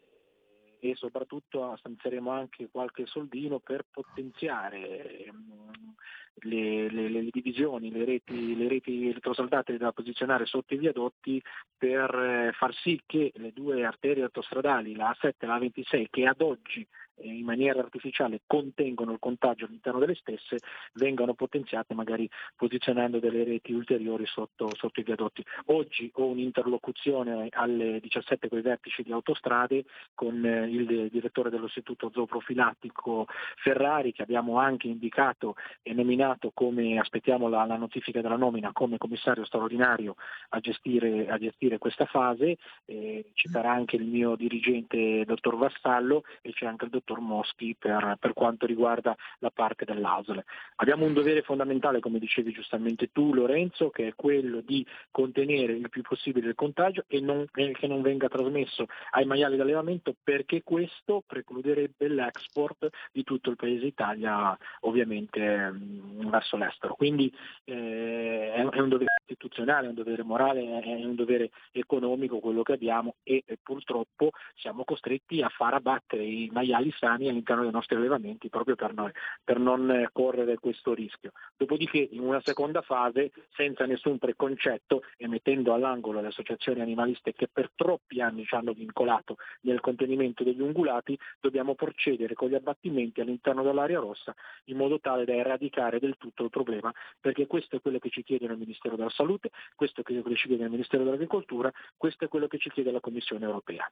e 0.79 0.95
soprattutto 0.95 1.75
stanzieremo 1.77 2.31
anche 2.31 2.69
qualche 2.69 3.05
soldino 3.05 3.59
per 3.59 3.85
potenziare 3.89 5.25
ehm, 5.25 5.95
le, 6.41 6.89
le, 6.89 7.09
le, 7.09 7.29
divisioni, 7.31 7.91
le 7.91 8.05
reti, 8.05 8.55
le 8.55 8.67
reti 8.67 9.09
elettrosaldate 9.09 9.77
da 9.77 9.91
posizionare 9.91 10.45
sotto 10.45 10.73
i 10.73 10.77
viadotti 10.77 11.41
per 11.77 12.13
eh, 12.13 12.51
far 12.53 12.73
sì 12.73 13.01
che 13.05 13.31
le 13.35 13.51
due 13.53 13.85
arterie 13.85 14.23
autostradali, 14.23 14.95
la 14.95 15.15
A7 15.19 15.31
e 15.37 15.45
la 15.45 15.57
A26, 15.57 16.05
che 16.09 16.25
ad 16.25 16.41
oggi 16.41 16.85
in 17.21 17.45
maniera 17.45 17.79
artificiale 17.79 18.41
contengono 18.45 19.11
il 19.11 19.19
contagio 19.19 19.65
all'interno 19.65 19.99
delle 19.99 20.15
stesse 20.15 20.59
vengano 20.93 21.33
potenziate 21.33 21.93
magari 21.93 22.29
posizionando 22.55 23.19
delle 23.19 23.43
reti 23.43 23.73
ulteriori 23.73 24.25
sotto, 24.25 24.69
sotto 24.75 24.99
i 24.99 25.03
viadotti. 25.03 25.43
Oggi 25.67 26.09
ho 26.15 26.25
un'interlocuzione 26.25 27.47
alle 27.51 27.99
17 27.99 28.49
con 28.49 28.59
i 28.59 28.61
vertici 28.61 29.03
di 29.03 29.11
autostrade 29.11 29.85
con 30.13 30.45
eh, 30.45 30.67
il 30.67 31.09
direttore 31.09 31.49
dell'istituto 31.49 32.11
zooprofilattico 32.13 33.27
Ferrari 33.57 34.11
che 34.11 34.21
abbiamo 34.21 34.59
anche 34.59 34.87
indicato 34.87 35.55
e 35.81 35.93
nominato 35.93 36.51
come, 36.53 36.99
aspettiamo 36.99 37.47
la, 37.47 37.65
la 37.65 37.77
notifica 37.77 38.21
della 38.21 38.37
nomina, 38.37 38.71
come 38.73 38.97
commissario 38.97 39.45
straordinario 39.45 40.15
a 40.49 40.59
gestire, 40.59 41.29
a 41.29 41.37
gestire 41.37 41.77
questa 41.77 42.05
fase, 42.05 42.57
eh, 42.85 43.31
ci 43.33 43.47
sarà 43.49 43.71
anche 43.71 43.95
il 43.95 44.05
mio 44.05 44.35
dirigente 44.35 45.23
dottor 45.25 45.57
Vassallo 45.57 46.23
e 46.41 46.51
c'è 46.51 46.65
anche 46.65 46.85
il 46.85 46.91
dottor 46.91 47.04
Moschi 47.13 47.75
per, 47.77 48.17
per 48.19 48.33
quanto 48.33 48.65
riguarda 48.65 49.15
la 49.39 49.51
parte 49.51 49.85
dell'ASL. 49.85 50.43
Abbiamo 50.77 51.05
un 51.05 51.13
dovere 51.13 51.41
fondamentale, 51.41 51.99
come 51.99 52.19
dicevi 52.19 52.51
giustamente 52.51 53.11
tu 53.11 53.33
Lorenzo, 53.33 53.89
che 53.89 54.07
è 54.07 54.13
quello 54.15 54.61
di 54.61 54.85
contenere 55.11 55.73
il 55.73 55.89
più 55.89 56.01
possibile 56.01 56.49
il 56.49 56.55
contagio 56.55 57.03
e, 57.07 57.19
non, 57.19 57.45
che 57.51 57.87
non 57.87 58.01
venga 58.01 58.27
trasmesso 58.27 58.87
ai 59.11 59.25
maiali 59.25 59.57
d'allevamento 59.57 60.15
perché 60.23 60.63
questo 60.63 61.23
precluderebbe 61.25 62.07
l'export 62.07 62.89
di 63.11 63.23
tutto 63.23 63.49
il 63.49 63.55
paese 63.55 63.85
Italia 63.85 64.57
ovviamente 64.81 65.71
mh, 65.71 66.29
verso 66.29 66.57
l'estero. 66.57 66.95
Quindi 66.95 67.33
eh, 67.65 68.53
è, 68.53 68.61
un 68.61 68.89
dovere 68.89 69.13
istituzionale, 69.21 69.87
è 69.87 69.89
un 69.89 69.95
dovere 69.95 70.23
morale, 70.23 70.79
è 70.81 71.05
un 71.05 71.15
dovere 71.15 71.51
economico 71.71 72.39
quello 72.39 72.63
che 72.63 72.73
abbiamo 72.73 73.15
e, 73.23 73.43
e 73.45 73.57
purtroppo 73.61 74.31
siamo 74.55 74.83
costretti 74.83 75.41
a 75.41 75.49
far 75.49 75.73
abbattere 75.73 76.23
i 76.23 76.49
maiali 76.51 76.91
sani 76.97 77.29
all'interno 77.29 77.63
dei 77.63 77.71
nostri 77.71 77.95
allevamenti 77.95 78.49
proprio 78.49 78.75
per, 78.75 78.93
noi, 78.93 79.11
per 79.43 79.59
non 79.59 80.09
correre 80.11 80.57
questo 80.57 80.93
rischio. 80.93 81.31
Dopodiché 81.57 82.07
in 82.11 82.21
una 82.21 82.41
seconda 82.43 82.81
fase, 82.81 83.31
senza 83.53 83.85
nessun 83.85 84.17
preconcetto 84.17 85.03
e 85.17 85.27
mettendo 85.27 85.73
all'angolo 85.73 86.21
le 86.21 86.27
associazioni 86.27 86.81
animaliste 86.81 87.33
che 87.33 87.47
per 87.51 87.71
troppi 87.75 88.21
anni 88.21 88.45
ci 88.45 88.55
hanno 88.55 88.73
vincolato 88.73 89.37
nel 89.61 89.79
contenimento 89.79 90.43
degli 90.43 90.61
ungulati, 90.61 91.17
dobbiamo 91.39 91.75
procedere 91.75 92.33
con 92.33 92.49
gli 92.49 92.55
abbattimenti 92.55 93.21
all'interno 93.21 93.63
dell'area 93.63 93.99
rossa 93.99 94.33
in 94.65 94.77
modo 94.77 94.99
tale 94.99 95.25
da 95.25 95.33
eradicare 95.33 95.99
del 95.99 96.15
tutto 96.17 96.43
il 96.43 96.49
problema, 96.49 96.91
perché 97.19 97.47
questo 97.47 97.75
è 97.77 97.81
quello 97.81 97.99
che 97.99 98.09
ci 98.09 98.23
chiede 98.23 98.45
il 98.45 98.57
Ministero 98.57 98.95
della 98.95 99.09
Salute, 99.09 99.49
questo 99.75 100.01
è 100.01 100.03
quello 100.03 100.23
che 100.23 100.35
ci 100.35 100.47
chiede 100.47 100.63
il 100.63 100.69
Ministero 100.71 101.03
dell'Agricoltura, 101.03 101.71
questo 101.97 102.25
è 102.25 102.27
quello 102.27 102.47
che 102.47 102.57
ci 102.57 102.69
chiede 102.69 102.91
la 102.91 102.99
Commissione 102.99 103.45
europea. 103.45 103.89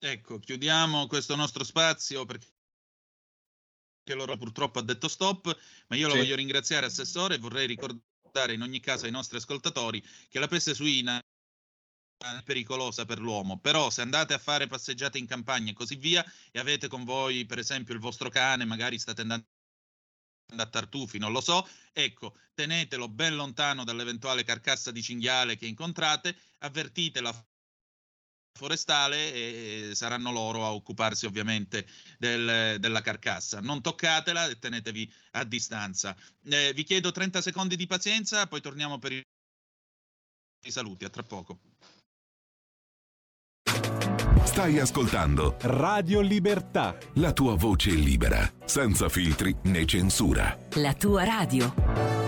Ecco, 0.00 0.38
chiudiamo 0.38 1.08
questo 1.08 1.34
nostro 1.34 1.64
spazio 1.64 2.24
perché 2.24 2.46
loro 4.14 4.36
purtroppo 4.36 4.78
ha 4.78 4.82
detto 4.82 5.08
stop, 5.08 5.58
ma 5.88 5.96
io 5.96 6.06
lo 6.06 6.14
sì. 6.14 6.20
voglio 6.20 6.36
ringraziare 6.36 6.86
Assessore 6.86 7.34
e 7.34 7.38
vorrei 7.38 7.66
ricordare 7.66 8.52
in 8.54 8.62
ogni 8.62 8.78
caso 8.78 9.06
ai 9.06 9.10
nostri 9.10 9.38
ascoltatori 9.38 10.00
che 10.28 10.38
la 10.38 10.46
peste 10.46 10.72
suina 10.74 11.18
è 11.18 12.42
pericolosa 12.44 13.04
per 13.04 13.18
l'uomo, 13.18 13.58
però 13.58 13.90
se 13.90 14.02
andate 14.02 14.34
a 14.34 14.38
fare 14.38 14.66
passeggiate 14.66 15.18
in 15.18 15.26
campagna 15.26 15.70
e 15.70 15.74
così 15.74 15.96
via 15.96 16.24
e 16.50 16.58
avete 16.58 16.88
con 16.88 17.04
voi 17.04 17.44
per 17.44 17.58
esempio 17.58 17.92
il 17.94 18.00
vostro 18.00 18.28
cane, 18.28 18.64
magari 18.64 18.98
state 18.98 19.22
andando 19.22 19.46
a 20.56 20.66
tartufi, 20.66 21.18
non 21.18 21.32
lo 21.32 21.40
so, 21.40 21.68
ecco, 21.92 22.36
tenetelo 22.54 23.08
ben 23.08 23.36
lontano 23.36 23.84
dall'eventuale 23.84 24.44
carcassa 24.44 24.90
di 24.90 25.02
cinghiale 25.02 25.56
che 25.56 25.66
incontrate, 25.66 26.36
avvertite 26.58 27.20
la 27.20 27.47
forestale 28.58 29.32
e 29.32 29.90
saranno 29.94 30.32
loro 30.32 30.64
a 30.64 30.72
occuparsi 30.72 31.24
ovviamente 31.24 31.86
del, 32.18 32.76
della 32.80 33.00
carcassa. 33.00 33.60
Non 33.60 33.80
toccatela 33.80 34.48
e 34.48 34.58
tenetevi 34.58 35.10
a 35.32 35.44
distanza. 35.44 36.14
Eh, 36.44 36.72
vi 36.74 36.82
chiedo 36.82 37.12
30 37.12 37.40
secondi 37.40 37.76
di 37.76 37.86
pazienza, 37.86 38.46
poi 38.48 38.60
torniamo 38.60 38.98
per 38.98 39.12
i 39.12 39.22
saluti. 40.70 41.04
A 41.04 41.08
tra 41.08 41.22
poco. 41.22 41.60
Stai 44.44 44.80
ascoltando 44.80 45.56
Radio 45.60 46.20
Libertà. 46.20 46.98
La 47.14 47.32
tua 47.32 47.54
voce 47.54 47.90
libera, 47.90 48.50
senza 48.64 49.08
filtri 49.08 49.54
né 49.64 49.84
censura. 49.84 50.58
La 50.74 50.94
tua 50.94 51.22
radio. 51.22 52.27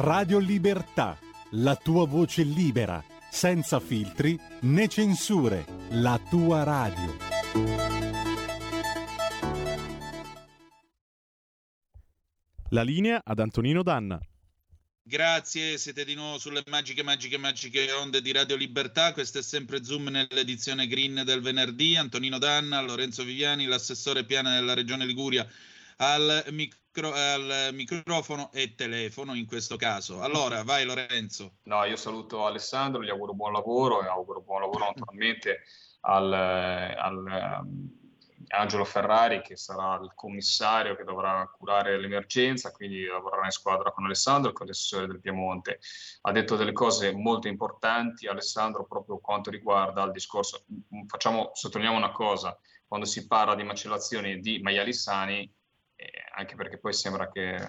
Radio 0.00 0.38
Libertà, 0.38 1.18
la 1.54 1.74
tua 1.74 2.06
voce 2.06 2.44
libera, 2.44 3.04
senza 3.28 3.80
filtri 3.80 4.38
né 4.60 4.86
censure, 4.86 5.66
la 5.90 6.22
tua 6.30 6.62
radio. 6.62 7.16
La 12.68 12.82
linea 12.82 13.22
ad 13.24 13.40
Antonino 13.40 13.82
Danna. 13.82 14.20
Grazie, 15.02 15.76
siete 15.78 16.04
di 16.04 16.14
nuovo 16.14 16.38
sulle 16.38 16.62
magiche, 16.68 17.02
magiche, 17.02 17.36
magiche 17.36 17.90
onde 17.90 18.22
di 18.22 18.30
Radio 18.30 18.54
Libertà. 18.54 19.12
Questo 19.12 19.38
è 19.38 19.42
sempre 19.42 19.82
Zoom 19.82 20.10
nell'edizione 20.10 20.86
green 20.86 21.22
del 21.24 21.40
venerdì. 21.40 21.96
Antonino 21.96 22.38
Danna, 22.38 22.80
Lorenzo 22.82 23.24
Viviani, 23.24 23.64
l'assessore 23.64 24.22
piana 24.22 24.54
della 24.54 24.74
Regione 24.74 25.04
Liguria 25.04 25.44
al, 25.96 26.44
micro, 26.98 27.12
al 27.12 27.70
microfono 27.72 28.50
e 28.52 28.74
telefono 28.74 29.34
in 29.34 29.46
questo 29.46 29.76
caso. 29.76 30.20
Allora, 30.22 30.62
vai 30.64 30.84
Lorenzo. 30.84 31.58
No, 31.64 31.84
io 31.84 31.96
saluto 31.96 32.46
Alessandro, 32.46 33.02
gli 33.02 33.10
auguro 33.10 33.34
buon 33.34 33.52
lavoro 33.52 34.02
e 34.02 34.06
auguro 34.06 34.40
buon 34.40 34.60
lavoro 34.62 34.84
naturalmente 34.94 35.62
al, 36.00 36.32
al 36.32 37.62
um, 37.62 37.96
Angelo 38.48 38.84
Ferrari 38.84 39.42
che 39.42 39.56
sarà 39.56 39.98
il 40.02 40.12
commissario 40.14 40.96
che 40.96 41.04
dovrà 41.04 41.48
curare 41.56 41.98
l'emergenza, 41.98 42.72
quindi 42.72 43.04
lavorerà 43.04 43.44
in 43.44 43.50
squadra 43.50 43.90
con 43.92 44.04
Alessandro 44.04 44.52
con 44.52 44.66
l'assessore 44.66 45.06
del 45.06 45.20
Piemonte. 45.20 45.80
Ha 46.22 46.32
detto 46.32 46.56
delle 46.56 46.72
cose 46.72 47.12
molto 47.12 47.48
importanti 47.48 48.26
Alessandro 48.26 48.86
proprio 48.86 49.18
quanto 49.18 49.50
riguarda 49.50 50.02
il 50.04 50.12
discorso. 50.12 50.64
Facciamo, 51.06 51.50
sottolineiamo 51.52 52.02
una 52.04 52.12
cosa, 52.12 52.58
quando 52.86 53.06
si 53.06 53.26
parla 53.26 53.54
di 53.54 53.64
macellazioni 53.64 54.40
di 54.40 54.60
maiali 54.60 54.94
sani 54.94 55.52
eh, 55.98 56.10
anche 56.36 56.54
perché 56.54 56.78
poi 56.78 56.92
sembra 56.92 57.28
che 57.28 57.56
eh, 57.56 57.66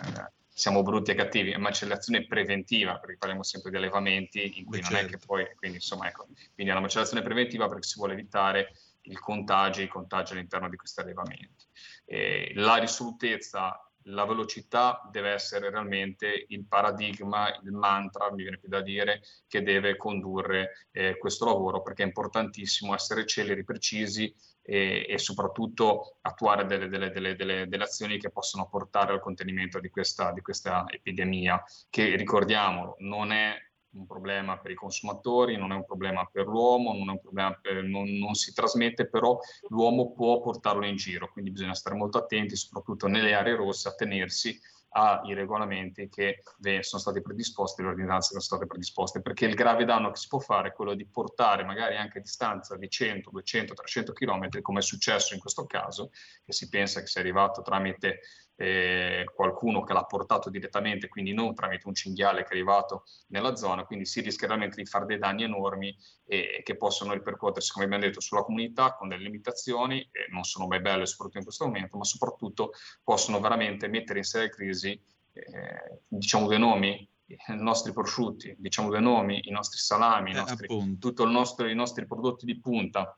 siamo 0.48 0.84
brutti 0.84 1.12
e 1.12 1.16
cattivi, 1.16 1.52
è 1.52 1.58
macellazione 1.58 2.28
preventiva, 2.28 3.00
perché 3.00 3.18
parliamo 3.18 3.44
sempre 3.44 3.72
di 3.72 3.78
allevamenti 3.78 4.60
in 4.60 4.66
cui 4.66 4.78
Beh, 4.78 4.84
non 4.84 4.92
certo. 4.92 5.06
è 5.08 5.10
che 5.10 5.26
poi, 5.26 5.56
quindi 5.56 5.78
insomma 5.78 6.08
ecco, 6.08 6.26
quindi 6.54 6.72
è 6.72 6.72
una 6.72 6.82
macellazione 6.82 7.24
preventiva 7.24 7.68
perché 7.68 7.88
si 7.88 7.98
vuole 7.98 8.14
evitare 8.14 8.72
il 9.04 9.20
contagio, 9.20 9.82
i 9.82 9.88
contagi 9.88 10.34
all'interno 10.34 10.70
di 10.70 10.76
questi 10.76 11.00
allevamenti. 11.00 11.66
Eh, 12.06 12.52
la 12.56 12.76
risolutezza, 12.76 13.89
la 14.10 14.26
velocità 14.26 15.08
deve 15.12 15.32
essere 15.32 15.70
realmente 15.70 16.46
il 16.50 16.66
paradigma, 16.66 17.50
il 17.64 17.72
mantra, 17.72 18.32
mi 18.32 18.44
viene 18.44 18.58
più 18.58 18.70
da 18.70 18.82
dire, 18.82 19.22
che 19.48 19.62
deve 19.62 19.96
condurre 19.96 20.88
eh, 20.92 21.18
questo 21.18 21.46
lavoro, 21.46 21.82
perché 21.82 22.04
è 22.04 22.06
importantissimo 22.06 22.94
essere 22.94 23.26
celeri, 23.26 23.64
precisi 23.64 24.34
e, 24.62 25.06
e 25.08 25.18
soprattutto 25.18 26.18
attuare 26.22 26.66
delle, 26.66 26.88
delle, 26.88 27.12
delle, 27.12 27.36
delle, 27.68 27.84
azioni 27.84 28.20
che 28.20 28.30
possono 28.30 28.68
portare 28.68 29.14
al 29.14 29.22
contenimento 29.22 29.80
di 29.80 29.90
questa, 29.90 30.32
di 30.32 30.42
questa 30.42 30.86
epidemia, 30.88 31.64
che 31.90 32.16
ricordiamolo 32.16 32.96
non 33.00 33.32
è 33.32 33.56
un 33.92 34.06
problema 34.06 34.58
per 34.60 34.72
i 34.72 34.76
consumatori, 34.76 35.58
non 35.58 35.72
è 35.72 35.76
un 35.76 35.86
problema 35.86 36.28
per 36.32 36.46
l'uomo, 36.46 36.94
non, 36.94 37.20
per, 37.62 37.84
non, 37.84 38.10
non, 38.18 38.34
si 38.36 38.54
trasmette, 38.54 39.08
però 39.08 39.38
l'uomo 39.70 40.12
può 40.14 40.40
portarlo 40.42 40.86
in 40.86 40.96
giro, 40.96 41.30
quindi 41.32 41.52
bisogna 41.52 41.74
stare 41.74 41.96
molto 41.96 42.18
attenti, 42.18 42.56
soprattutto 42.56 43.08
nelle 43.08 43.34
aree 43.34 43.56
rosse, 43.56 43.88
a 43.88 43.96
tenersi 43.96 44.60
ai 44.92 45.36
regolamenti 45.36 46.10
che 46.10 46.42
sono 46.82 47.02
stati 47.02 47.22
predisposti, 47.22 47.82
le 47.82 47.90
ordinanze 47.90 48.34
che 48.34 48.40
sono 48.40 48.58
state 48.58 48.66
predisposte, 48.66 49.22
perché 49.22 49.46
il 49.46 49.54
grave 49.54 49.86
danno 49.86 50.10
che 50.10 50.18
si 50.18 50.28
può 50.28 50.40
fare 50.40 50.70
è 50.70 50.74
quello 50.74 50.96
di 50.96 51.06
portare 51.06 51.64
magari 51.64 51.96
anche 51.96 52.18
a 52.18 52.22
distanza 52.22 52.76
di 52.76 52.90
100, 52.90 53.30
200, 53.30 53.74
300 53.74 54.14
km, 54.14 54.62
come 54.62 54.80
è 54.80 54.82
successo 54.82 55.34
in 55.36 55.40
questo 55.40 55.66
caso, 55.66 56.10
che 56.44 56.54
si 56.54 56.70
pensa 56.70 57.02
che 57.02 57.08
sia 57.08 57.22
arrivato 57.22 57.62
tramite 57.62 58.22
eh, 58.62 59.24
qualcuno 59.34 59.84
che 59.84 59.94
l'ha 59.94 60.04
portato 60.04 60.50
direttamente, 60.50 61.08
quindi 61.08 61.32
non 61.32 61.56
tramite 61.56 61.88
un 61.88 61.94
cinghiale 61.94 62.44
che 62.44 62.50
è 62.50 62.52
arrivato 62.52 63.06
nella 63.28 63.56
zona, 63.56 63.86
quindi 63.86 64.06
si 64.06 64.20
rischia 64.20 64.50
veramente 64.50 64.76
di 64.76 64.86
fare 64.86 65.06
dei 65.06 65.18
danni 65.18 65.44
enormi 65.44 65.96
e 66.26 66.62
che 66.62 66.76
possono 66.76 67.14
ripercuotersi, 67.14 67.72
come 67.72 67.86
abbiamo 67.86 68.04
detto, 68.04 68.20
sulla 68.20 68.44
comunità 68.44 68.96
con 68.96 69.08
delle 69.08 69.24
limitazioni, 69.24 70.02
e 70.12 70.28
non 70.32 70.44
sono 70.44 70.68
mai 70.68 70.82
belle 70.82 71.06
soprattutto 71.06 71.38
in 71.38 71.46
questo 71.46 71.66
momento, 71.66 71.98
ma 71.98 72.04
soprattutto 72.04 72.72
possono 73.02 73.40
veramente 73.40 73.88
mettere 73.88 74.20
in 74.20 74.26
seria 74.26 74.50
crisi, 74.50 74.92
eh, 75.32 76.02
diciamo 76.10 76.46
due 76.46 76.58
nomi, 76.58 77.10
i 77.28 77.38
nostri 77.56 77.94
prosciutti, 77.94 78.54
diciamo 78.58 78.90
due 78.90 79.00
nomi, 79.00 79.40
i 79.44 79.52
nostri 79.52 79.80
salami, 79.80 80.32
i 80.32 80.34
nostri, 80.34 80.68
tutto 81.00 81.24
il 81.24 81.30
nostro, 81.30 81.66
i 81.66 81.76
nostri 81.76 82.06
prodotti 82.06 82.46
di 82.46 82.60
punta, 82.60 83.18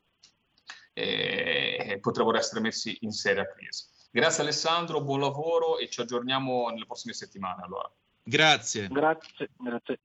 eh, 0.93 1.97
potrebbero 1.99 2.37
essere 2.37 2.61
messi 2.61 2.95
in 3.01 3.11
seria 3.11 3.47
crisi. 3.47 3.85
Grazie 4.13 4.43
Alessandro, 4.43 5.01
buon 5.01 5.21
lavoro 5.21 5.77
e 5.77 5.89
ci 5.89 6.01
aggiorniamo 6.01 6.67
nelle 6.69 6.85
prossime 6.85 7.13
settimane 7.13 7.63
allora. 7.63 7.89
Grazie. 8.21 8.89
Grazie, 8.89 9.49
grazie. 9.57 9.99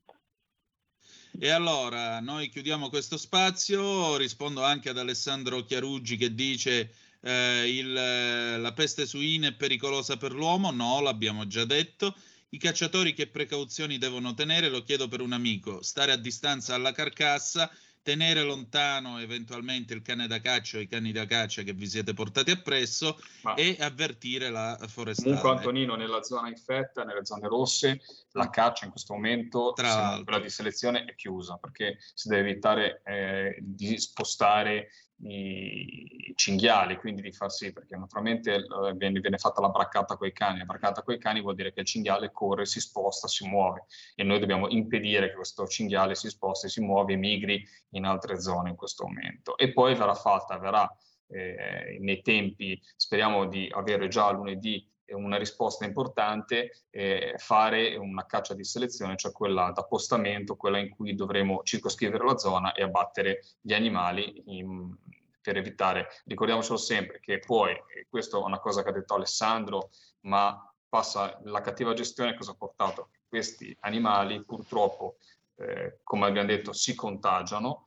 E 1.39 1.51
allora 1.51 2.21
noi 2.21 2.49
chiudiamo 2.49 2.89
questo 2.89 3.17
spazio, 3.17 4.17
rispondo 4.17 4.63
anche 4.63 4.91
ad 4.91 4.99
Alessandro 4.99 5.65
Chiaruggi 5.65 6.17
che 6.17 6.33
dice 6.35 6.95
eh, 7.21 7.69
il, 7.69 7.93
la 7.93 8.73
peste 8.73 9.07
suina 9.07 9.49
è 9.49 9.55
pericolosa 9.55 10.17
per 10.17 10.33
l'uomo, 10.33 10.71
no, 10.71 11.01
l'abbiamo 11.01 11.49
già 11.49 11.65
detto. 11.65 12.15
I 12.51 12.59
cacciatori 12.59 13.13
che 13.13 13.27
precauzioni 13.27 13.99
devono 13.99 14.35
tenere? 14.35 14.69
Lo 14.69 14.85
chiedo 14.85 15.09
per 15.09 15.21
un 15.21 15.33
amico. 15.33 15.83
Stare 15.83 16.13
a 16.13 16.17
distanza 16.17 16.77
alla 16.77 16.93
carcassa 16.93 17.69
tenere 18.07 18.45
lontano 18.45 19.19
eventualmente 19.19 19.93
il 19.93 20.01
cane 20.01 20.29
da 20.29 20.41
caccia 20.41 20.79
o 20.79 20.81
i 20.81 20.87
cani 20.87 21.11
da 21.11 21.27
caccia 21.27 21.63
che 21.63 21.73
vi 21.73 21.89
siete 21.89 22.15
portati 22.15 22.53
appresso 22.53 23.19
Ma 23.43 23.55
e 23.55 23.77
avvertire 23.81 24.49
la 24.49 24.79
forestale. 24.87 25.35
Comunque 25.35 25.51
Antonino, 25.51 25.97
nella 25.97 26.23
zona 26.23 26.47
infetta, 26.47 27.03
nelle 27.03 27.25
zone 27.25 27.49
rosse, 27.49 28.01
la 28.31 28.49
caccia 28.49 28.85
in 28.85 28.93
questo 28.93 29.13
momento, 29.13 29.73
Tra 29.75 30.21
quella 30.23 30.39
di 30.39 30.49
selezione, 30.49 31.05
è 31.05 31.17
chiusa 31.17 31.57
perché 31.57 31.99
si 32.15 32.29
deve 32.29 32.49
evitare 32.49 33.03
eh, 33.05 33.57
di 33.61 33.99
spostare 33.99 34.91
i 35.23 36.33
cinghiali, 36.35 36.97
quindi 36.97 37.23
di 37.23 37.33
far 37.33 37.51
sì, 37.51 37.73
perché 37.73 37.97
naturalmente 37.97 38.55
eh, 38.55 38.93
viene, 38.95 39.21
viene, 39.21 39.39
fatta 39.39 39.61
la 39.61 39.71
braccata 39.71 40.17
con 40.17 40.27
i 40.27 40.33
cani, 40.33 40.59
la 40.59 40.64
braccata 40.64 41.03
con 41.03 41.14
i 41.14 41.19
cani 41.19 41.41
vuol 41.41 41.55
dire 41.55 41.73
che 41.73 41.81
il 41.81 41.87
cinghiale 41.87 42.31
corre, 42.33 42.67
si 42.67 42.81
sposta, 42.81 43.27
si 43.27 43.47
muove 43.49 43.87
e 44.14 44.23
noi 44.23 44.39
dobbiamo 44.39 44.69
impedire 44.69 45.29
che 45.29 45.35
questo 45.35 45.67
cinghiale 45.67 46.14
si 46.14 46.29
sposti, 46.29 46.69
si 46.69 46.81
muove 46.81 47.14
e 47.14 47.17
migri 47.17 47.67
in 47.91 48.05
altre 48.05 48.41
zone 48.41 48.71
in 48.71 48.77
questo 48.77 49.07
momento. 49.07 49.57
E 49.57 49.73
poi 49.73 49.95
verrà 49.95 50.14
fatta, 50.14 50.59
verrà 50.59 50.89
eh, 51.29 51.99
nei 52.01 52.21
tempi, 52.21 52.81
speriamo 52.97 53.47
di 53.47 53.69
avere 53.73 54.09
già 54.09 54.31
lunedì 54.31 54.87
una 55.15 55.37
risposta 55.37 55.85
importante, 55.85 56.85
eh, 56.91 57.35
fare 57.39 57.97
una 57.97 58.27
caccia 58.27 58.55
di 58.55 58.65
selezione, 58.65 59.17
cioè 59.17 59.33
quella 59.33 59.71
d'appostamento, 59.71 60.57
quella 60.57 60.79
in 60.79 60.91
cui 60.91 61.15
dovremo 61.15 61.63
circoscrivere 61.63 62.25
la 62.25 62.37
zona 62.37 62.73
e 62.73 62.83
abbattere 62.83 63.43
gli 63.61 63.73
animali 63.73 64.43
in, 64.47 64.95
per 65.41 65.57
evitare, 65.57 66.09
ricordiamocelo 66.25 66.77
sempre, 66.77 67.21
che 67.21 67.39
poi, 67.39 67.71
e 67.71 68.07
questa 68.09 68.37
è 68.39 68.43
una 68.43 68.59
cosa 68.59 68.83
che 68.83 68.89
ha 68.89 68.93
detto 68.93 69.15
Alessandro, 69.15 69.91
ma 70.23 70.61
passa 70.89 71.39
la 71.45 71.61
cattiva 71.61 71.93
gestione 71.93 72.35
cosa 72.35 72.53
ha 72.53 72.57
portato? 72.57 73.11
Questi 73.29 73.77
animali 73.81 74.45
purtroppo, 74.45 75.19
eh, 75.57 76.01
come 76.03 76.27
abbiamo 76.27 76.49
detto, 76.49 76.73
si 76.73 76.95
contagiano, 76.95 77.86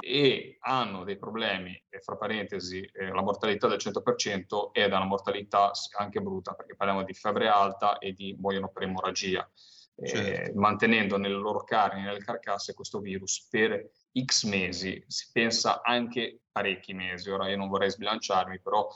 e 0.00 0.58
hanno 0.60 1.04
dei 1.04 1.18
problemi, 1.18 1.80
e 1.88 2.00
fra 2.00 2.16
parentesi 2.16 2.80
eh, 2.80 3.08
la 3.08 3.22
mortalità 3.22 3.66
del 3.66 3.78
100% 3.78 4.70
è 4.72 4.88
da 4.88 4.96
una 4.96 5.06
mortalità 5.06 5.72
anche 5.96 6.20
brutta 6.20 6.54
perché 6.54 6.76
parliamo 6.76 7.02
di 7.02 7.14
febbre 7.14 7.48
alta 7.48 7.98
e 7.98 8.12
di 8.12 8.36
muoiono 8.38 8.68
per 8.68 8.84
emorragia, 8.84 9.48
certo. 9.96 10.50
eh, 10.50 10.52
mantenendo 10.54 11.16
nelle 11.16 11.34
loro 11.34 11.64
carni, 11.64 12.02
nelle 12.02 12.20
carcasse 12.20 12.74
questo 12.74 13.00
virus 13.00 13.46
per 13.50 13.90
X 14.24 14.44
mesi, 14.44 15.02
si 15.06 15.30
pensa 15.32 15.80
anche 15.82 16.42
parecchi 16.50 16.92
mesi, 16.92 17.30
ora 17.30 17.48
io 17.48 17.56
non 17.56 17.68
vorrei 17.68 17.90
sbilanciarmi, 17.90 18.60
però 18.60 18.88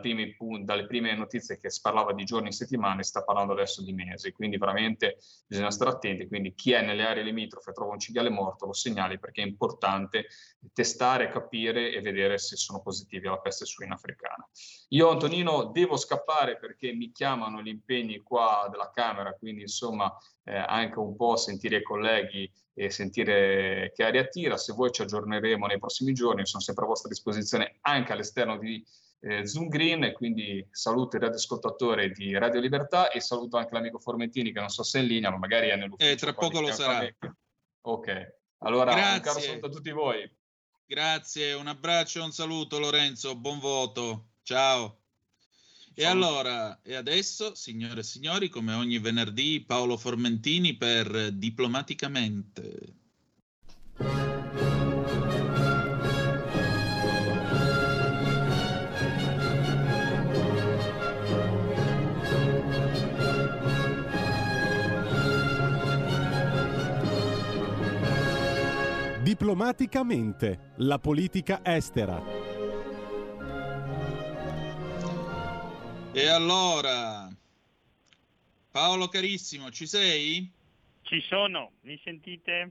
primi, 0.00 0.36
dalle 0.62 0.86
prime 0.86 1.14
notizie 1.14 1.58
che 1.58 1.70
si 1.70 1.80
parlava 1.80 2.12
di 2.12 2.24
giorni 2.24 2.48
e 2.48 2.52
settimane 2.52 3.02
sta 3.02 3.22
parlando 3.22 3.52
adesso 3.52 3.82
di 3.82 3.92
mesi, 3.92 4.32
quindi 4.32 4.56
veramente 4.58 5.18
bisogna 5.46 5.70
stare 5.70 5.90
attenti, 5.90 6.26
quindi 6.26 6.54
chi 6.54 6.72
è 6.72 6.82
nelle 6.82 7.04
aree 7.04 7.22
limitrofe 7.22 7.72
trova 7.72 7.92
un 7.92 7.98
cinghiale 7.98 8.30
morto 8.30 8.66
lo 8.66 8.72
segnali 8.72 9.18
perché 9.18 9.42
è 9.42 9.46
importante 9.46 10.26
testare, 10.72 11.28
capire 11.28 11.92
e 11.92 12.00
vedere 12.00 12.38
se 12.38 12.56
sono 12.56 12.80
positivi 12.82 13.26
alla 13.26 13.38
peste 13.38 13.64
suina 13.64 13.94
africana. 13.94 14.48
Io 14.88 15.10
Antonino 15.10 15.70
devo 15.72 15.96
scappare 15.96 16.58
perché 16.58 16.92
mi 16.92 17.12
chiamano 17.12 17.62
gli 17.62 17.68
impegni 17.68 18.20
qua 18.20 18.68
della 18.70 18.90
Camera, 18.92 19.32
quindi 19.34 19.62
insomma 19.62 20.14
eh, 20.44 20.56
anche 20.56 20.98
un 20.98 21.16
po' 21.16 21.36
sentire 21.36 21.78
i 21.78 21.82
colleghi 21.82 22.50
e 22.74 22.90
sentire 22.90 23.92
che 23.94 24.04
aria 24.04 24.26
tira. 24.26 24.56
Se 24.56 24.72
voi 24.72 24.90
ci 24.90 25.02
aggiorneremo 25.02 25.66
nei 25.66 25.78
prossimi 25.78 26.12
giorni, 26.12 26.44
sono 26.46 26.62
sempre 26.64 26.84
a 26.84 26.88
vostra 26.88 27.08
disposizione 27.08 27.78
anche 27.82 28.12
all'esterno 28.12 28.58
di 28.58 28.84
eh, 29.20 29.46
Zoom 29.46 29.68
Green 29.68 30.12
quindi 30.12 30.66
saluto 30.70 31.16
il 31.16 31.22
radioascoltatore 31.22 32.10
di 32.10 32.36
Radio 32.36 32.60
Libertà 32.60 33.10
e 33.10 33.20
saluto 33.20 33.56
anche 33.56 33.72
l'amico 33.72 33.98
Formentini 33.98 34.52
che 34.52 34.60
non 34.60 34.68
so 34.68 34.82
se 34.82 34.98
è 34.98 35.02
in 35.02 35.08
linea, 35.08 35.30
ma 35.30 35.38
magari 35.38 35.68
è 35.68 35.76
nell'ufficio. 35.76 36.10
Eh, 36.10 36.16
tra 36.16 36.34
poco 36.34 36.60
lo 36.60 36.72
sarà. 36.72 37.08
Ok, 37.82 38.36
allora 38.58 38.92
Grazie. 38.92 39.14
un 39.14 39.20
caro 39.20 39.40
saluto 39.40 39.66
a 39.66 39.70
tutti 39.70 39.90
voi. 39.90 40.36
Grazie, 40.86 41.52
un 41.54 41.66
abbraccio 41.66 42.20
e 42.20 42.24
un 42.24 42.32
saluto 42.32 42.78
Lorenzo, 42.78 43.36
buon 43.36 43.58
voto. 43.58 44.28
Ciao. 44.42 44.98
E 45.96 46.04
allora, 46.04 46.80
e 46.82 46.96
adesso, 46.96 47.54
signore 47.54 48.00
e 48.00 48.02
signori, 48.02 48.48
come 48.48 48.74
ogni 48.74 48.98
venerdì, 48.98 49.62
Paolo 49.64 49.96
Formentini 49.96 50.76
per 50.76 51.30
Diplomaticamente. 51.30 52.94
Diplomaticamente, 69.34 70.74
la 70.76 71.00
politica 71.00 71.60
estera. 71.64 72.22
E 76.12 76.26
allora, 76.28 77.28
Paolo 78.70 79.08
carissimo, 79.08 79.72
ci 79.72 79.88
sei? 79.88 80.48
Ci 81.02 81.20
sono, 81.28 81.72
mi 81.80 82.00
sentite? 82.04 82.70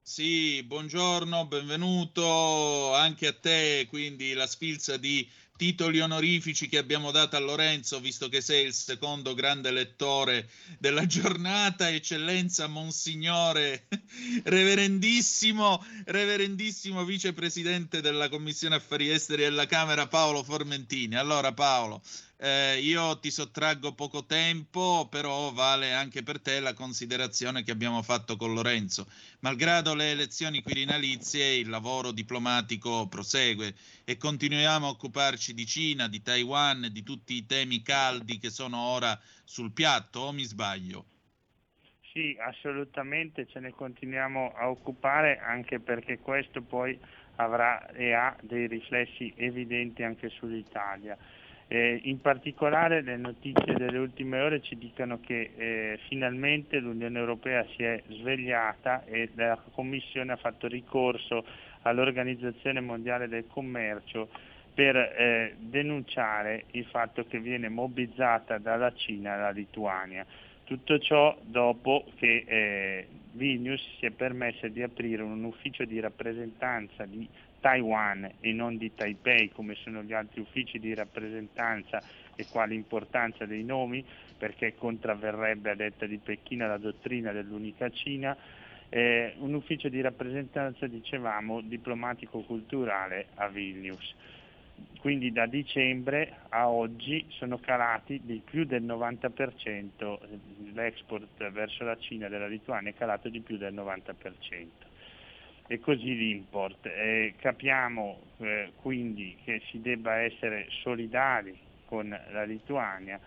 Sì, 0.00 0.62
buongiorno, 0.62 1.46
benvenuto 1.46 2.94
anche 2.94 3.26
a 3.26 3.34
te, 3.34 3.86
quindi 3.88 4.32
la 4.32 4.46
sfilza 4.46 4.96
di 4.96 5.28
titoli 5.60 6.00
onorifici 6.00 6.70
che 6.70 6.78
abbiamo 6.78 7.10
dato 7.10 7.36
a 7.36 7.38
Lorenzo, 7.38 8.00
visto 8.00 8.30
che 8.30 8.40
sei 8.40 8.64
il 8.64 8.72
secondo 8.72 9.34
grande 9.34 9.70
lettore 9.70 10.48
della 10.78 11.04
giornata, 11.04 11.90
eccellenza 11.90 12.66
Monsignore, 12.66 13.86
reverendissimo, 14.44 15.84
reverendissimo 16.06 17.04
vicepresidente 17.04 18.00
della 18.00 18.30
Commissione 18.30 18.76
Affari 18.76 19.10
Esteri 19.10 19.42
della 19.42 19.66
Camera 19.66 20.06
Paolo 20.06 20.42
Formentini. 20.42 21.16
Allora 21.16 21.52
Paolo, 21.52 22.00
eh, 22.42 22.78
io 22.80 23.18
ti 23.18 23.30
sottraggo 23.30 23.92
poco 23.92 24.24
tempo, 24.24 25.06
però 25.10 25.52
vale 25.52 25.92
anche 25.92 26.22
per 26.22 26.40
te 26.40 26.58
la 26.60 26.72
considerazione 26.72 27.62
che 27.62 27.70
abbiamo 27.70 28.00
fatto 28.02 28.36
con 28.36 28.54
Lorenzo. 28.54 29.06
Malgrado 29.40 29.94
le 29.94 30.10
elezioni 30.10 30.62
quirinalizie, 30.62 31.56
il 31.56 31.68
lavoro 31.68 32.12
diplomatico 32.12 33.06
prosegue 33.08 33.74
e 34.04 34.16
continuiamo 34.16 34.86
a 34.86 34.90
occuparci 34.90 35.52
di 35.52 35.66
Cina, 35.66 36.08
di 36.08 36.22
Taiwan 36.22 36.88
di 36.90 37.02
tutti 37.02 37.34
i 37.34 37.44
temi 37.44 37.82
caldi 37.82 38.38
che 38.38 38.48
sono 38.48 38.78
ora 38.78 39.20
sul 39.44 39.72
piatto, 39.72 40.20
o 40.20 40.32
mi 40.32 40.44
sbaglio? 40.44 41.04
Sì, 42.12 42.36
assolutamente 42.40 43.46
ce 43.46 43.60
ne 43.60 43.70
continuiamo 43.70 44.54
a 44.56 44.68
occupare 44.70 45.38
anche 45.38 45.78
perché 45.78 46.18
questo 46.18 46.62
poi 46.62 46.98
avrà 47.36 47.86
e 47.90 48.12
ha 48.12 48.34
dei 48.40 48.66
riflessi 48.66 49.32
evidenti 49.36 50.02
anche 50.02 50.28
sull'Italia. 50.30 51.16
Eh, 51.72 52.00
in 52.02 52.20
particolare 52.20 53.00
le 53.00 53.16
notizie 53.16 53.74
delle 53.74 53.98
ultime 53.98 54.40
ore 54.40 54.60
ci 54.60 54.76
dicono 54.76 55.20
che 55.20 55.52
eh, 55.54 56.00
finalmente 56.08 56.80
l'Unione 56.80 57.16
Europea 57.16 57.64
si 57.76 57.84
è 57.84 58.02
svegliata 58.08 59.04
e 59.04 59.30
la 59.36 59.56
Commissione 59.70 60.32
ha 60.32 60.36
fatto 60.36 60.66
ricorso 60.66 61.44
all'Organizzazione 61.82 62.80
Mondiale 62.80 63.28
del 63.28 63.44
Commercio 63.46 64.30
per 64.74 64.96
eh, 64.96 65.54
denunciare 65.58 66.64
il 66.72 66.86
fatto 66.86 67.24
che 67.28 67.38
viene 67.38 67.68
mobbizzata 67.68 68.58
dalla 68.58 68.92
Cina 68.92 69.36
la 69.36 69.50
Lituania. 69.50 70.26
Tutto 70.64 70.98
ciò 70.98 71.38
dopo 71.40 72.04
che 72.16 72.44
eh, 72.48 73.06
Vilnius 73.34 73.80
si 74.00 74.06
è 74.06 74.10
permessa 74.10 74.66
di 74.66 74.82
aprire 74.82 75.22
un 75.22 75.44
ufficio 75.44 75.84
di 75.84 76.00
rappresentanza 76.00 77.04
di 77.04 77.28
Taiwan 77.60 78.28
e 78.40 78.52
non 78.52 78.76
di 78.76 78.94
Taipei 78.94 79.50
come 79.50 79.74
sono 79.76 80.02
gli 80.02 80.12
altri 80.12 80.40
uffici 80.40 80.78
di 80.78 80.94
rappresentanza 80.94 82.02
e 82.34 82.46
quale 82.50 82.74
importanza 82.74 83.44
dei 83.44 83.62
nomi, 83.62 84.04
perché 84.36 84.74
contravverrebbe 84.74 85.70
a 85.70 85.74
detta 85.74 86.06
di 86.06 86.18
Pechino 86.18 86.66
la 86.66 86.78
dottrina 86.78 87.32
dell'unica 87.32 87.90
Cina, 87.90 88.36
eh, 88.88 89.34
un 89.38 89.54
ufficio 89.54 89.88
di 89.88 90.00
rappresentanza, 90.00 90.86
dicevamo, 90.86 91.60
diplomatico-culturale 91.60 93.28
a 93.34 93.48
Vilnius. 93.48 94.14
Quindi 94.98 95.30
da 95.30 95.44
dicembre 95.44 96.38
a 96.48 96.70
oggi 96.70 97.26
sono 97.28 97.58
calati 97.58 98.20
di 98.24 98.40
più 98.42 98.64
del 98.64 98.82
90%, 98.82 100.18
l'export 100.72 101.50
verso 101.50 101.84
la 101.84 101.98
Cina 101.98 102.28
della 102.28 102.46
Lituania 102.46 102.90
è 102.90 102.94
calato 102.94 103.28
di 103.28 103.40
più 103.40 103.58
del 103.58 103.74
90% 103.74 104.89
e 105.70 105.78
così 105.78 106.16
l'import. 106.16 106.84
Eh, 106.86 107.34
capiamo 107.38 108.18
eh, 108.38 108.72
quindi 108.82 109.36
che 109.44 109.62
si 109.70 109.80
debba 109.80 110.16
essere 110.16 110.66
solidari 110.82 111.56
con 111.84 112.08
la 112.08 112.42
Lituania 112.42 113.20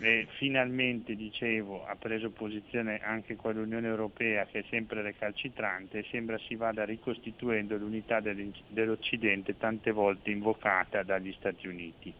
e 0.00 0.26
finalmente, 0.38 1.14
dicevo, 1.14 1.86
ha 1.86 1.94
preso 1.94 2.30
posizione 2.30 2.98
anche 3.00 3.36
con 3.36 3.54
l'Unione 3.54 3.86
Europea 3.86 4.44
che 4.46 4.58
è 4.58 4.64
sempre 4.70 5.02
recalcitrante 5.02 5.98
e 5.98 6.06
sembra 6.10 6.36
si 6.48 6.56
vada 6.56 6.84
ricostituendo 6.84 7.76
l'unità 7.76 8.18
dell'Occidente 8.18 9.56
tante 9.56 9.92
volte 9.92 10.32
invocata 10.32 11.04
dagli 11.04 11.32
Stati 11.38 11.68
Uniti. 11.68 12.12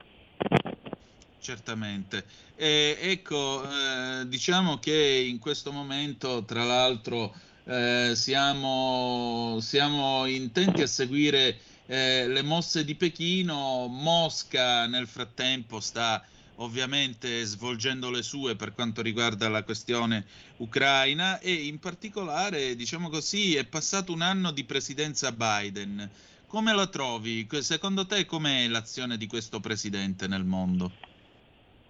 Certamente. 1.41 2.25
E, 2.55 2.97
ecco, 3.01 3.65
eh, 3.65 4.29
diciamo 4.29 4.79
che 4.79 5.27
in 5.29 5.41
questo 5.41 5.73
momento, 5.73 6.45
tra 6.45 6.63
l'altro, 6.63 7.35
eh, 7.65 8.13
siamo, 8.15 9.59
siamo, 9.61 10.27
intenti 10.27 10.83
a 10.83 10.87
seguire 10.87 11.59
eh, 11.87 12.27
le 12.29 12.43
mosse 12.43 12.85
di 12.85 12.95
Pechino. 12.95 13.87
Mosca 13.89 14.87
nel 14.87 15.07
frattempo 15.07 15.81
sta 15.81 16.23
ovviamente 16.57 17.45
svolgendo 17.45 18.11
le 18.11 18.23
sue 18.23 18.55
per 18.55 18.75
quanto 18.75 19.03
riguarda 19.03 19.49
la 19.49 19.65
questione 19.65 20.25
ucraina 20.59 21.39
e 21.41 21.53
in 21.53 21.79
particolare, 21.79 22.77
diciamo 22.77 23.09
così, 23.09 23.57
è 23.57 23.65
passato 23.65 24.13
un 24.13 24.23
anno 24.23 24.51
di 24.51 24.65
presidenza 24.65 25.33
Biden. 25.33 26.11
Come 26.47 26.73
la 26.73 26.87
trovi? 26.87 27.49
Secondo 27.61 28.07
te 28.07 28.27
com'è 28.27 28.69
l'azione 28.69 29.17
di 29.17 29.27
questo 29.27 29.59
presidente 29.59 30.29
nel 30.29 30.45
mondo? 30.45 30.93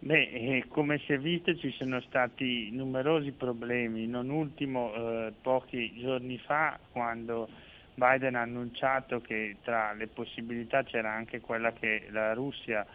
Beh, 0.05 0.29
eh, 0.33 0.65
come 0.69 0.99
si 0.99 1.15
è 1.15 1.19
visto 1.19 1.57
ci 1.57 1.71
sono 1.79 1.99
stati 2.03 2.71
numerosi 2.71 3.33
problemi, 3.33 4.07
non 4.07 4.29
ultimo 4.29 4.93
eh, 4.93 5.33
pochi 5.41 5.95
giorni 5.99 6.37
fa 6.37 6.79
quando 6.93 7.49
Biden 7.95 8.35
ha 8.35 8.43
annunciato 8.43 9.23
che 9.23 9.57
tra 9.63 9.95
le 9.95 10.09
possibilità 10.09 10.83
c'era 10.83 11.11
anche 11.11 11.41
quella 11.41 11.73
che 11.73 12.09
la 12.11 12.35
Russia 12.35 12.87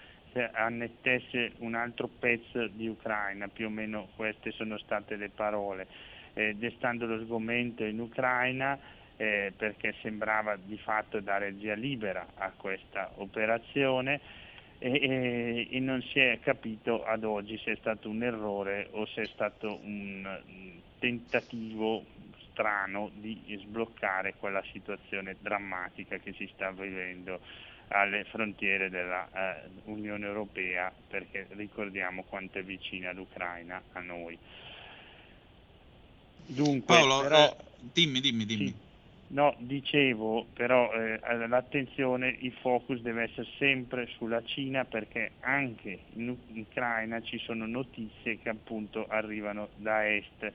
annettesse 0.53 1.53
un 1.61 1.73
altro 1.73 2.07
pezzo 2.07 2.67
di 2.67 2.87
Ucraina, 2.87 3.47
più 3.47 3.65
o 3.65 3.69
meno 3.71 4.09
queste 4.15 4.51
sono 4.51 4.77
state 4.77 5.15
le 5.15 5.29
parole, 5.29 5.87
eh, 6.35 6.53
destando 6.57 7.07
lo 7.07 7.23
sgomento 7.23 7.83
in 7.85 7.99
Ucraina 7.99 8.77
eh, 9.17 9.51
perché 9.57 9.95
sembrava 10.03 10.55
di 10.63 10.77
fatto 10.77 11.19
dare 11.21 11.53
via 11.53 11.73
libera 11.73 12.27
a 12.35 12.51
questa 12.55 13.09
operazione 13.15 14.21
e, 14.79 15.67
e, 15.69 15.79
non 15.79 16.01
si 16.01 16.19
è 16.19 16.39
capito 16.41 17.03
ad 17.03 17.25
oggi 17.25 17.59
se 17.63 17.73
è 17.73 17.75
stato 17.75 18.09
un 18.09 18.23
errore 18.23 18.87
o 18.91 19.05
se 19.07 19.23
è 19.23 19.27
stato 19.33 19.77
un 19.83 20.41
tentativo 20.97 22.05
strano 22.49 23.11
di 23.13 23.59
sbloccare 23.61 24.35
quella 24.39 24.63
situazione 24.71 25.35
drammatica 25.39 26.17
che 26.17 26.33
si 26.33 26.49
sta 26.53 26.71
vivendo 26.71 27.41
alle 27.89 28.23
frontiere 28.25 28.89
dell'Unione 28.89 30.25
eh, 30.25 30.27
Europea 30.29 30.93
perché 31.07 31.47
ricordiamo 31.51 32.23
quanto 32.23 32.59
è 32.59 32.63
vicina 32.63 33.11
l'Ucraina 33.11 33.83
a 33.93 33.99
noi. 33.99 34.37
Dunque, 36.45 36.95
Paolo, 36.95 37.21
però, 37.21 37.45
eh, 37.45 37.55
dimmi, 37.79 38.21
dimmi, 38.21 38.45
dimmi. 38.45 38.67
Sì, 38.67 38.88
no, 39.29 39.55
dicevo, 39.57 40.45
però 40.53 40.91
eh, 40.93 41.19
l'attenzione, 41.47 42.35
il 42.39 42.53
focus 42.61 43.01
deve 43.01 43.23
essere 43.23 43.47
sempre 43.57 44.07
sulla 44.17 44.43
Cina 44.43 44.85
perché 44.85 45.31
anche 45.41 45.99
in 46.13 46.35
Ucraina 46.53 47.21
ci 47.21 47.37
sono 47.39 47.65
notizie 47.65 48.39
che 48.39 48.49
appunto 48.49 49.07
arrivano 49.07 49.69
da 49.75 50.07
est 50.07 50.51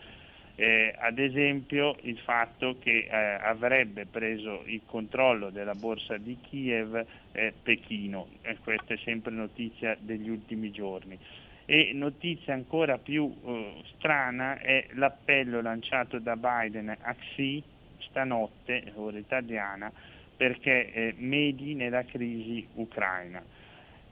eh, 0.56 0.94
ad 0.96 1.18
esempio 1.18 1.96
il 2.02 2.18
fatto 2.18 2.76
che 2.78 3.08
eh, 3.10 3.16
avrebbe 3.16 4.06
preso 4.06 4.62
il 4.66 4.82
controllo 4.86 5.50
della 5.50 5.74
borsa 5.74 6.16
di 6.16 6.36
Kiev 6.40 7.04
eh, 7.32 7.52
Pechino, 7.60 8.28
questa 8.62 8.94
è 8.94 8.96
sempre 8.98 9.32
notizia 9.32 9.96
degli 9.98 10.28
ultimi 10.28 10.70
giorni. 10.70 11.18
E 11.66 11.90
notizia 11.94 12.52
ancora 12.52 12.98
più 12.98 13.34
eh, 13.44 13.82
strana 13.96 14.58
è 14.58 14.86
l'appello 14.92 15.60
lanciato 15.60 16.18
da 16.18 16.36
Biden 16.36 16.94
a 17.00 17.14
Xi 17.14 17.62
stanotte, 18.08 18.92
ora 18.94 19.18
italiana, 19.18 19.90
perché 20.36 20.92
eh, 20.92 21.14
medi 21.16 21.74
nella 21.74 22.04
crisi 22.04 22.66
ucraina 22.74 23.42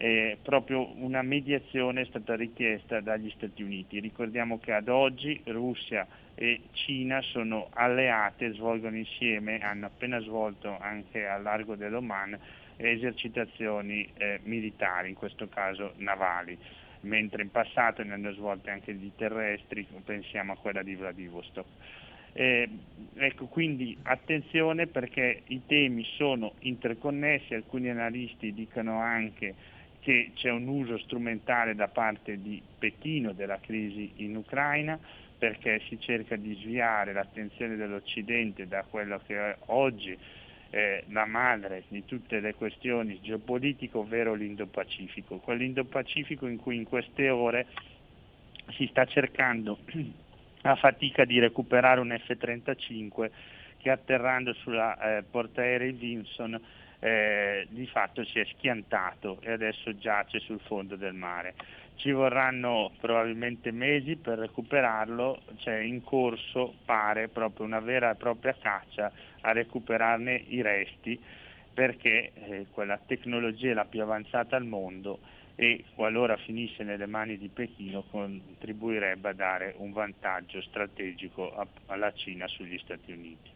eh, 0.03 0.37
proprio 0.43 0.93
una 0.97 1.23
mediazione 1.23 2.01
è 2.01 2.05
stata 2.07 2.35
richiesta 2.35 3.01
dagli 3.01 3.33
Stati 3.37 3.63
Uniti. 3.63 4.01
Ricordiamo 4.01 4.59
che 4.59 4.73
ad 4.73 4.89
oggi 4.89 5.41
Russia 5.45 6.05
e 6.35 6.61
Cina 6.73 7.21
sono 7.23 7.69
alleate, 7.75 8.53
svolgono 8.53 8.97
insieme, 8.97 9.61
hanno 9.61 9.87
appena 9.87 10.19
svolto 10.19 10.77
anche 10.77 11.25
al 11.25 11.43
largo 11.43 11.77
dell'Oman 11.77 12.37
esercitazioni 12.79 14.11
eh, 14.17 14.41
militari, 14.43 15.11
in 15.11 15.15
questo 15.15 15.49
caso 15.49 15.93
navali, 15.99 16.59
mentre 17.03 17.43
in 17.43 17.53
passato 17.53 18.03
ne 18.03 18.15
hanno 18.15 18.33
svolte 18.33 18.71
anche 18.71 18.99
di 18.99 19.13
terrestri, 19.15 19.87
pensiamo 20.05 20.55
a 20.55 20.57
quella 20.57 20.83
di 20.83 20.97
Vladivostok. 20.97 21.67
Eh, 22.35 22.69
ecco, 23.15 23.47
quindi 23.47 23.97
attenzione 24.03 24.87
perché 24.87 25.43
i 25.49 25.63
temi 25.67 26.05
sono 26.17 26.55
interconnessi, 26.61 27.55
alcuni 27.55 27.91
analisti 27.91 28.55
dicono 28.55 28.99
anche 29.01 29.55
che 30.01 30.33
c'è 30.35 30.51
un 30.51 30.67
uso 30.67 30.99
strumentale 30.99 31.75
da 31.75 31.89
parte 31.89 32.41
di 32.41 32.61
Pechino 32.79 33.33
della 33.33 33.61
crisi 33.61 34.13
in 34.17 34.37
Ucraina 34.37 34.99
perché 35.39 35.81
si 35.89 35.99
cerca 36.01 36.37
di 36.37 36.55
sviare 36.55 37.13
l'attenzione 37.13 37.77
dell'Occidente 37.77 38.67
da 38.67 38.85
quello 38.85 39.21
che 39.27 39.37
è 39.37 39.57
oggi 39.67 40.17
eh, 40.71 41.05
la 41.09 41.27
madre 41.27 41.85
di 41.89 42.05
tutte 42.05 42.41
le 42.41 42.55
questioni 42.55 43.21
geopolitiche, 43.21 43.97
ovvero 43.97 44.35
l'Indo-Pacifico. 44.35 45.39
Quell'Indo-Pacifico 45.39 46.47
in 46.47 46.57
cui 46.57 46.77
in 46.77 46.85
queste 46.85 47.29
ore 47.29 47.67
si 48.71 48.87
sta 48.87 49.05
cercando 49.05 49.79
a 50.63 50.75
fatica 50.77 51.25
di 51.25 51.39
recuperare 51.39 52.01
un 52.01 52.17
F-35 52.17 53.31
che 53.79 53.91
atterrando 53.91 54.53
sulla 54.55 55.19
eh, 55.19 55.23
portaerei 55.23 55.93
Vinson 55.93 56.61
eh, 57.01 57.67
di 57.69 57.87
fatto 57.87 58.25
si 58.25 58.39
è 58.39 58.45
schiantato 58.45 59.39
e 59.41 59.51
adesso 59.51 59.97
giace 59.99 60.39
sul 60.39 60.61
fondo 60.61 60.95
del 60.95 61.15
mare. 61.15 61.55
Ci 61.97 62.13
vorranno 62.13 62.93
probabilmente 63.01 63.73
mesi 63.73 64.17
per 64.17 64.39
recuperarlo, 64.39 65.43
c'è 65.59 65.79
in 65.79 66.03
corso, 66.05 66.75
pare, 66.85 67.29
proprio 67.29 67.67
una 67.67 67.81
vera 67.81 68.13
e 68.13 68.15
propria 68.15 68.55
caccia 68.59 69.11
a 69.41 69.53
recuperarne 69.53 70.45
i 70.49 70.63
resti 70.63 71.21
perché 71.75 72.33
eh, 72.35 72.67
quella 72.71 72.99
tecnologia 73.05 73.71
è 73.71 73.75
la 73.75 73.85
più 73.85 74.03
avanzata 74.03 74.57
al 74.57 74.65
mondo 74.65 75.19
e 75.63 75.85
qualora 75.95 76.37
finisse 76.39 76.83
nelle 76.83 77.07
mani 77.07 77.39
di 77.39 77.49
Pechino 77.49 78.03
contribuirebbe 78.11 79.29
a 79.29 79.33
dare 79.33 79.77
un 79.79 79.93
vantaggio 79.93 80.61
strategico 80.61 81.55
a, 81.55 81.65
alla 81.87 82.13
Cina 82.13 82.49
sugli 82.49 82.77
Stati 82.83 83.13
Uniti. 83.13 83.49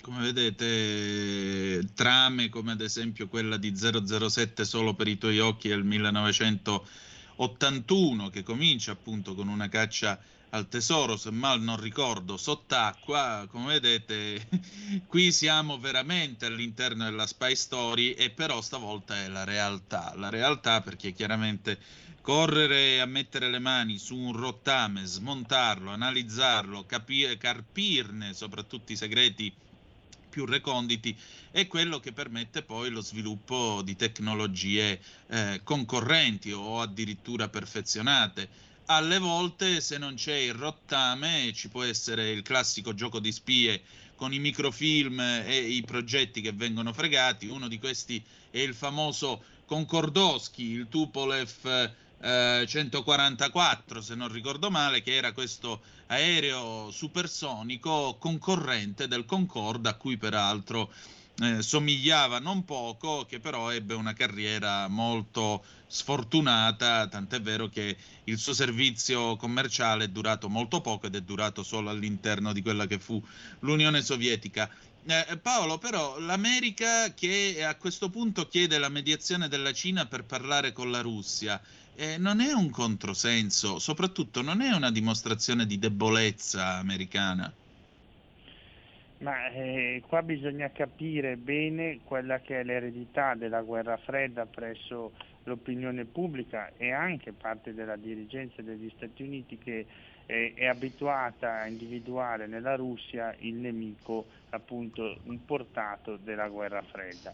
Come 0.00 0.32
vedete, 0.32 1.92
trame 1.94 2.48
come 2.48 2.72
ad 2.72 2.80
esempio 2.80 3.28
quella 3.28 3.56
di 3.56 3.72
007 3.76 4.64
solo 4.64 4.94
per 4.94 5.06
i 5.06 5.16
tuoi 5.16 5.38
occhi 5.38 5.68
del 5.68 5.84
1981, 5.84 8.30
che 8.30 8.42
comincia 8.42 8.90
appunto 8.90 9.36
con 9.36 9.46
una 9.46 9.68
caccia 9.68 10.20
al 10.54 10.68
tesoro, 10.68 11.16
se 11.16 11.32
mal 11.32 11.60
non 11.60 11.80
ricordo, 11.80 12.36
sott'acqua, 12.36 13.46
come 13.50 13.80
vedete, 13.80 14.46
qui 15.06 15.32
siamo 15.32 15.78
veramente 15.78 16.46
all'interno 16.46 17.04
della 17.04 17.26
spy 17.26 17.56
story 17.56 18.12
e 18.12 18.30
però 18.30 18.60
stavolta 18.60 19.16
è 19.16 19.28
la 19.28 19.42
realtà, 19.42 20.12
la 20.16 20.28
realtà 20.28 20.80
perché 20.80 21.12
chiaramente 21.12 21.76
correre 22.20 23.00
a 23.00 23.06
mettere 23.06 23.50
le 23.50 23.58
mani 23.58 23.98
su 23.98 24.16
un 24.16 24.32
rottame, 24.32 25.04
smontarlo, 25.04 25.90
analizzarlo, 25.90 26.86
capire, 26.86 27.36
carpirne 27.36 28.32
soprattutto 28.32 28.92
i 28.92 28.96
segreti 28.96 29.52
più 30.30 30.46
reconditi 30.46 31.16
è 31.50 31.66
quello 31.66 32.00
che 32.00 32.12
permette 32.12 32.62
poi 32.62 32.90
lo 32.90 33.00
sviluppo 33.00 33.82
di 33.82 33.94
tecnologie 33.94 35.00
eh, 35.28 35.60
concorrenti 35.62 36.50
o 36.50 36.80
addirittura 36.80 37.48
perfezionate. 37.48 38.72
Alle 38.86 39.18
volte 39.18 39.80
se 39.80 39.96
non 39.96 40.14
c'è 40.14 40.34
il 40.34 40.52
rottame 40.52 41.52
ci 41.54 41.70
può 41.70 41.82
essere 41.82 42.30
il 42.30 42.42
classico 42.42 42.92
gioco 42.92 43.18
di 43.18 43.32
spie 43.32 43.82
con 44.14 44.34
i 44.34 44.38
microfilm 44.38 45.18
e 45.20 45.56
i 45.56 45.82
progetti 45.82 46.42
che 46.42 46.52
vengono 46.52 46.92
fregati, 46.92 47.46
uno 47.46 47.66
di 47.66 47.78
questi 47.78 48.22
è 48.50 48.58
il 48.58 48.74
famoso 48.74 49.42
Concordowski, 49.64 50.64
il 50.64 50.88
Tupolev 50.90 51.92
eh, 52.20 52.64
144, 52.68 54.02
se 54.02 54.14
non 54.14 54.30
ricordo 54.30 54.70
male, 54.70 55.02
che 55.02 55.14
era 55.14 55.32
questo 55.32 55.80
aereo 56.08 56.90
supersonico 56.90 58.16
concorrente 58.18 59.08
del 59.08 59.24
Concorde, 59.24 59.88
a 59.88 59.94
cui 59.94 60.18
peraltro 60.18 60.92
eh, 61.40 61.62
somigliava 61.62 62.38
non 62.38 62.64
poco, 62.64 63.24
che 63.26 63.40
però 63.40 63.72
ebbe 63.72 63.94
una 63.94 64.12
carriera 64.12 64.86
molto 64.88 65.64
sfortunata, 65.86 67.08
tant'è 67.08 67.40
vero 67.40 67.68
che 67.68 67.96
il 68.24 68.38
suo 68.38 68.52
servizio 68.52 69.36
commerciale 69.36 70.04
è 70.04 70.08
durato 70.08 70.48
molto 70.48 70.80
poco 70.80 71.06
ed 71.06 71.14
è 71.14 71.20
durato 71.20 71.62
solo 71.62 71.90
all'interno 71.90 72.52
di 72.52 72.62
quella 72.62 72.86
che 72.86 72.98
fu 72.98 73.22
l'Unione 73.60 74.02
Sovietica. 74.02 74.70
Eh, 75.06 75.38
Paolo, 75.42 75.78
però 75.78 76.18
l'America 76.18 77.12
che 77.12 77.64
a 77.64 77.76
questo 77.76 78.08
punto 78.10 78.48
chiede 78.48 78.78
la 78.78 78.88
mediazione 78.88 79.48
della 79.48 79.72
Cina 79.72 80.06
per 80.06 80.24
parlare 80.24 80.72
con 80.72 80.90
la 80.90 81.00
Russia, 81.00 81.60
eh, 81.94 82.16
non 82.16 82.40
è 82.40 82.52
un 82.52 82.70
controsenso, 82.70 83.78
soprattutto 83.78 84.40
non 84.40 84.62
è 84.62 84.72
una 84.72 84.90
dimostrazione 84.90 85.66
di 85.66 85.78
debolezza 85.78 86.76
americana. 86.76 87.52
Ma 89.24 89.48
eh, 89.48 90.02
qua 90.06 90.22
bisogna 90.22 90.70
capire 90.70 91.38
bene 91.38 92.00
quella 92.04 92.40
che 92.40 92.60
è 92.60 92.62
l'eredità 92.62 93.34
della 93.34 93.62
guerra 93.62 93.96
fredda 93.96 94.44
presso 94.44 95.12
l'opinione 95.44 96.04
pubblica 96.04 96.72
e 96.76 96.92
anche 96.92 97.32
parte 97.32 97.72
della 97.72 97.96
dirigenza 97.96 98.60
degli 98.60 98.92
Stati 98.94 99.22
Uniti 99.22 99.56
che 99.56 99.86
eh, 100.26 100.52
è 100.54 100.66
abituata 100.66 101.62
a 101.62 101.66
individuare 101.66 102.46
nella 102.46 102.74
Russia 102.74 103.34
il 103.38 103.54
nemico 103.54 104.26
appunto 104.50 105.16
importato 105.24 106.18
della 106.18 106.48
guerra 106.48 106.82
fredda. 106.82 107.32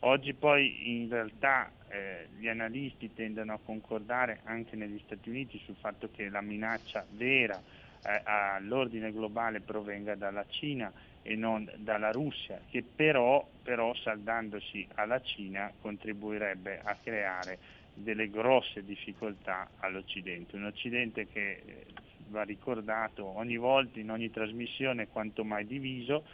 Oggi 0.00 0.34
poi 0.34 1.00
in 1.00 1.08
realtà 1.08 1.70
eh, 1.88 2.28
gli 2.36 2.48
analisti 2.48 3.14
tendono 3.14 3.54
a 3.54 3.58
concordare 3.64 4.40
anche 4.44 4.76
negli 4.76 5.00
Stati 5.06 5.30
Uniti 5.30 5.58
sul 5.64 5.76
fatto 5.80 6.10
che 6.14 6.28
la 6.28 6.42
minaccia 6.42 7.06
vera 7.12 7.58
eh, 8.04 8.20
all'ordine 8.22 9.10
globale 9.12 9.60
provenga 9.60 10.14
dalla 10.14 10.44
Cina 10.50 10.92
e 11.22 11.36
non 11.36 11.70
dalla 11.76 12.10
Russia, 12.10 12.60
che 12.68 12.82
però, 12.82 13.48
però 13.62 13.94
saldandosi 13.94 14.86
alla 14.94 15.20
Cina 15.20 15.72
contribuirebbe 15.80 16.80
a 16.82 16.96
creare 16.96 17.58
delle 17.94 18.28
grosse 18.30 18.84
difficoltà 18.84 19.70
all'Occidente, 19.78 20.56
un 20.56 20.64
Occidente 20.64 21.28
che 21.28 21.62
eh, 21.64 21.86
va 22.28 22.42
ricordato 22.42 23.24
ogni 23.24 23.56
volta, 23.56 24.00
in 24.00 24.10
ogni 24.10 24.30
trasmissione, 24.30 25.08
quanto 25.08 25.44
mai 25.44 25.66
diviso. 25.66 26.26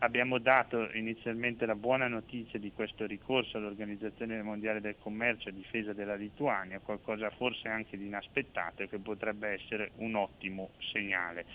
Abbiamo 0.00 0.38
dato 0.38 0.90
inizialmente 0.92 1.66
la 1.66 1.74
buona 1.74 2.06
notizia 2.06 2.58
di 2.60 2.70
questo 2.72 3.04
ricorso 3.04 3.56
all'Organizzazione 3.56 4.40
Mondiale 4.42 4.80
del 4.80 4.96
Commercio 4.96 5.48
a 5.48 5.52
difesa 5.52 5.92
della 5.92 6.14
Lituania, 6.14 6.78
qualcosa 6.78 7.30
forse 7.30 7.66
anche 7.66 7.96
di 7.96 8.06
inaspettato 8.06 8.82
e 8.84 8.88
che 8.88 8.98
potrebbe 8.98 9.48
essere 9.48 9.90
un 9.96 10.14
ottimo 10.14 10.70
segnale. 10.92 11.46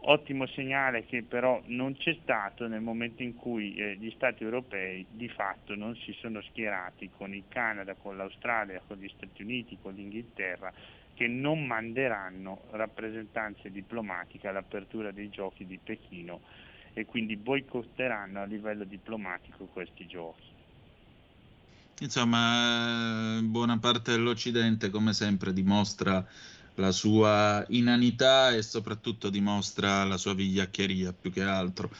Ottimo 0.00 0.46
segnale 0.46 1.04
che 1.04 1.24
però 1.24 1.60
non 1.66 1.96
c'è 1.96 2.16
stato 2.22 2.68
nel 2.68 2.80
momento 2.80 3.22
in 3.22 3.34
cui 3.34 3.74
eh, 3.74 3.96
gli 3.96 4.10
Stati 4.12 4.44
europei 4.44 5.04
di 5.10 5.28
fatto 5.28 5.74
non 5.74 5.96
si 5.96 6.12
sono 6.12 6.40
schierati 6.42 7.10
con 7.10 7.34
il 7.34 7.44
Canada, 7.48 7.94
con 7.94 8.16
l'Australia, 8.16 8.80
con 8.86 8.96
gli 8.96 9.10
Stati 9.16 9.42
Uniti, 9.42 9.78
con 9.80 9.94
l'Inghilterra, 9.94 10.72
che 11.14 11.26
non 11.26 11.66
manderanno 11.66 12.62
rappresentanze 12.70 13.72
diplomatiche 13.72 14.46
all'apertura 14.46 15.10
dei 15.10 15.30
giochi 15.30 15.66
di 15.66 15.78
Pechino 15.78 16.42
e 16.92 17.04
quindi 17.04 17.36
boicotteranno 17.36 18.40
a 18.40 18.44
livello 18.44 18.84
diplomatico 18.84 19.66
questi 19.66 20.06
giochi. 20.06 20.46
Insomma, 22.00 23.40
buona 23.42 23.78
parte 23.80 24.12
dell'Occidente, 24.12 24.90
come 24.90 25.12
sempre, 25.12 25.52
dimostra 25.52 26.24
la 26.78 26.92
sua 26.92 27.64
inanità 27.68 28.54
e 28.54 28.62
soprattutto 28.62 29.30
dimostra 29.30 30.04
la 30.04 30.16
sua 30.16 30.34
vigliaccheria 30.34 31.12
più 31.12 31.32
che 31.32 31.42
altro. 31.42 31.90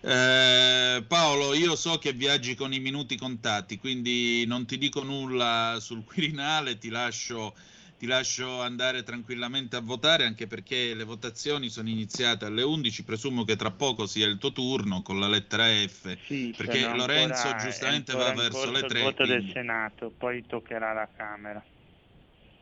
Eh, 0.00 1.04
Paolo, 1.06 1.54
io 1.54 1.76
so 1.76 1.98
che 1.98 2.12
viaggi 2.12 2.54
con 2.54 2.72
i 2.72 2.80
minuti 2.80 3.16
contati, 3.16 3.78
quindi 3.78 4.44
non 4.46 4.66
ti 4.66 4.76
dico 4.76 5.02
nulla 5.02 5.78
sul 5.80 6.04
Quirinale, 6.04 6.78
ti 6.78 6.88
lascio, 6.88 7.54
ti 7.96 8.06
lascio 8.06 8.60
andare 8.60 9.04
tranquillamente 9.04 9.76
a 9.76 9.80
votare, 9.80 10.26
anche 10.26 10.46
perché 10.46 10.94
le 10.94 11.04
votazioni 11.04 11.70
sono 11.70 11.88
iniziate 11.88 12.44
alle 12.44 12.62
11, 12.62 13.04
presumo 13.04 13.44
che 13.44 13.56
tra 13.56 13.70
poco 13.70 14.06
sia 14.06 14.26
il 14.26 14.38
tuo 14.38 14.52
turno 14.52 15.00
con 15.02 15.20
la 15.20 15.28
lettera 15.28 15.68
F, 15.68 16.18
sì, 16.26 16.52
perché 16.56 16.80
Lorenzo 16.88 17.46
ancora, 17.46 17.64
giustamente 17.64 18.12
va 18.14 18.32
verso 18.34 18.70
le 18.70 18.82
3. 18.82 18.98
Il 18.98 19.04
voto 19.04 19.24
quindi... 19.24 19.44
del 19.44 19.52
Senato, 19.52 20.12
poi 20.18 20.44
toccherà 20.44 20.92
la 20.92 21.08
Camera. 21.16 21.64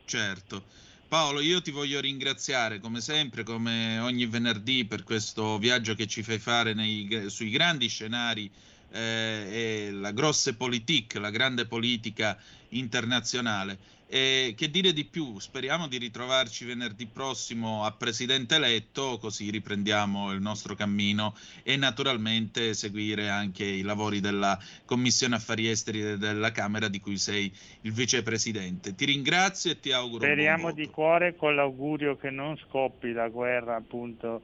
Certo. 0.05 0.65
Paolo, 1.13 1.41
io 1.41 1.61
ti 1.61 1.69
voglio 1.69 2.01
ringraziare 2.01 2.79
come 2.79 2.99
sempre, 2.99 3.43
come 3.43 3.99
ogni 3.99 4.25
venerdì, 4.25 4.83
per 4.83 5.03
questo 5.03 5.59
viaggio 5.59 5.93
che 5.93 6.07
ci 6.07 6.23
fai 6.23 6.39
fare 6.39 6.73
nei, 6.73 7.25
sui 7.27 7.51
grandi 7.51 7.87
scenari 7.87 8.49
eh, 8.89 8.99
e 8.99 9.91
la 9.91 10.09
grosse 10.09 10.55
politique, 10.55 11.19
la 11.19 11.29
grande 11.29 11.67
politica 11.67 12.35
internazionale. 12.69 13.77
E 14.13 14.53
che 14.55 14.69
dire 14.69 14.93
di 14.93 15.05
più? 15.05 15.39
Speriamo 15.39 15.87
di 15.87 15.97
ritrovarci 15.97 16.65
venerdì 16.65 17.07
prossimo 17.07 17.83
a 17.83 17.91
presidente 17.93 18.53
eletto, 18.53 19.17
così 19.17 19.49
riprendiamo 19.49 20.31
il 20.33 20.39
nostro 20.39 20.75
cammino 20.75 21.33
e 21.63 21.77
naturalmente 21.77 22.75
seguire 22.75 23.29
anche 23.29 23.65
i 23.65 23.81
lavori 23.81 24.19
della 24.19 24.55
Commissione 24.85 25.33
Affari 25.33 25.67
Esteri 25.67 26.19
della 26.19 26.51
Camera 26.51 26.89
di 26.89 26.99
cui 26.99 27.17
sei 27.17 27.51
il 27.81 27.91
vicepresidente. 27.91 28.93
Ti 28.93 29.03
ringrazio 29.05 29.71
e 29.71 29.79
ti 29.79 29.91
auguro 29.91 30.25
Speriamo 30.25 30.71
di 30.73 30.87
cuore 30.91 31.35
con 31.35 31.55
l'augurio 31.55 32.15
che 32.15 32.29
non 32.29 32.55
scoppi 32.67 33.13
la 33.13 33.29
guerra 33.29 33.77
appunto 33.77 34.43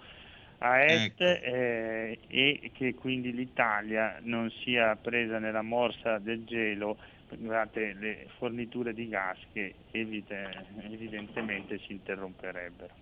a 0.57 0.83
est 0.83 1.21
Ecco. 1.21 1.45
eh, 1.45 2.19
e 2.27 2.71
che 2.73 2.95
quindi 2.95 3.31
l'Italia 3.31 4.17
non 4.23 4.51
sia 4.63 4.95
presa 4.95 5.37
nella 5.37 5.61
morsa 5.61 6.17
del 6.17 6.43
gelo 6.45 6.97
durante 7.37 7.93
le 7.93 8.29
forniture 8.37 8.93
di 8.93 9.07
gas 9.07 9.37
che 9.53 9.75
evite- 9.91 10.67
evidentemente 10.81 11.79
si 11.85 11.93
interromperebbero. 11.93 12.93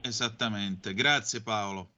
Esattamente. 0.00 0.94
Grazie 0.94 1.42
Paolo. 1.42 1.90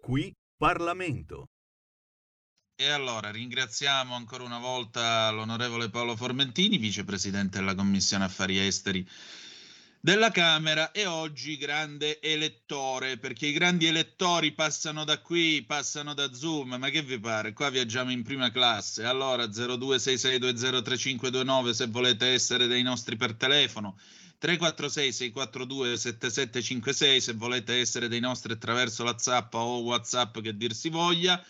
Qui 0.00 0.32
Parlamento. 0.56 1.48
E 2.76 2.90
allora 2.90 3.30
ringraziamo 3.30 4.14
ancora 4.14 4.42
una 4.42 4.58
volta 4.58 5.30
l'onorevole 5.30 5.90
Paolo 5.90 6.16
Formentini, 6.16 6.76
vicepresidente 6.76 7.58
della 7.58 7.74
Commissione 7.74 8.24
Affari 8.24 8.58
Esteri 8.58 9.06
della 10.04 10.30
Camera 10.30 10.92
e 10.92 11.06
oggi 11.06 11.56
grande 11.56 12.20
elettore, 12.20 13.16
perché 13.16 13.46
i 13.46 13.54
grandi 13.54 13.86
elettori 13.86 14.52
passano 14.52 15.02
da 15.02 15.18
qui, 15.22 15.64
passano 15.66 16.12
da 16.12 16.30
Zoom, 16.34 16.74
ma 16.74 16.90
che 16.90 17.00
vi 17.00 17.18
pare? 17.18 17.54
Qua 17.54 17.70
viaggiamo 17.70 18.10
in 18.10 18.22
prima 18.22 18.50
classe. 18.50 19.04
Allora 19.04 19.46
0266203529 19.46 21.70
se 21.70 21.86
volete 21.86 22.26
essere 22.26 22.66
dei 22.66 22.82
nostri 22.82 23.16
per 23.16 23.32
telefono. 23.32 23.96
346 24.36 25.10
642 25.10 25.96
7756 25.96 27.20
se 27.22 27.32
volete 27.32 27.80
essere 27.80 28.06
dei 28.06 28.20
nostri 28.20 28.52
attraverso 28.52 29.04
la 29.04 29.16
zappa 29.16 29.56
o 29.56 29.80
WhatsApp 29.84 30.38
che 30.40 30.54
dir 30.54 30.74
si 30.74 30.90
voglia 30.90 31.42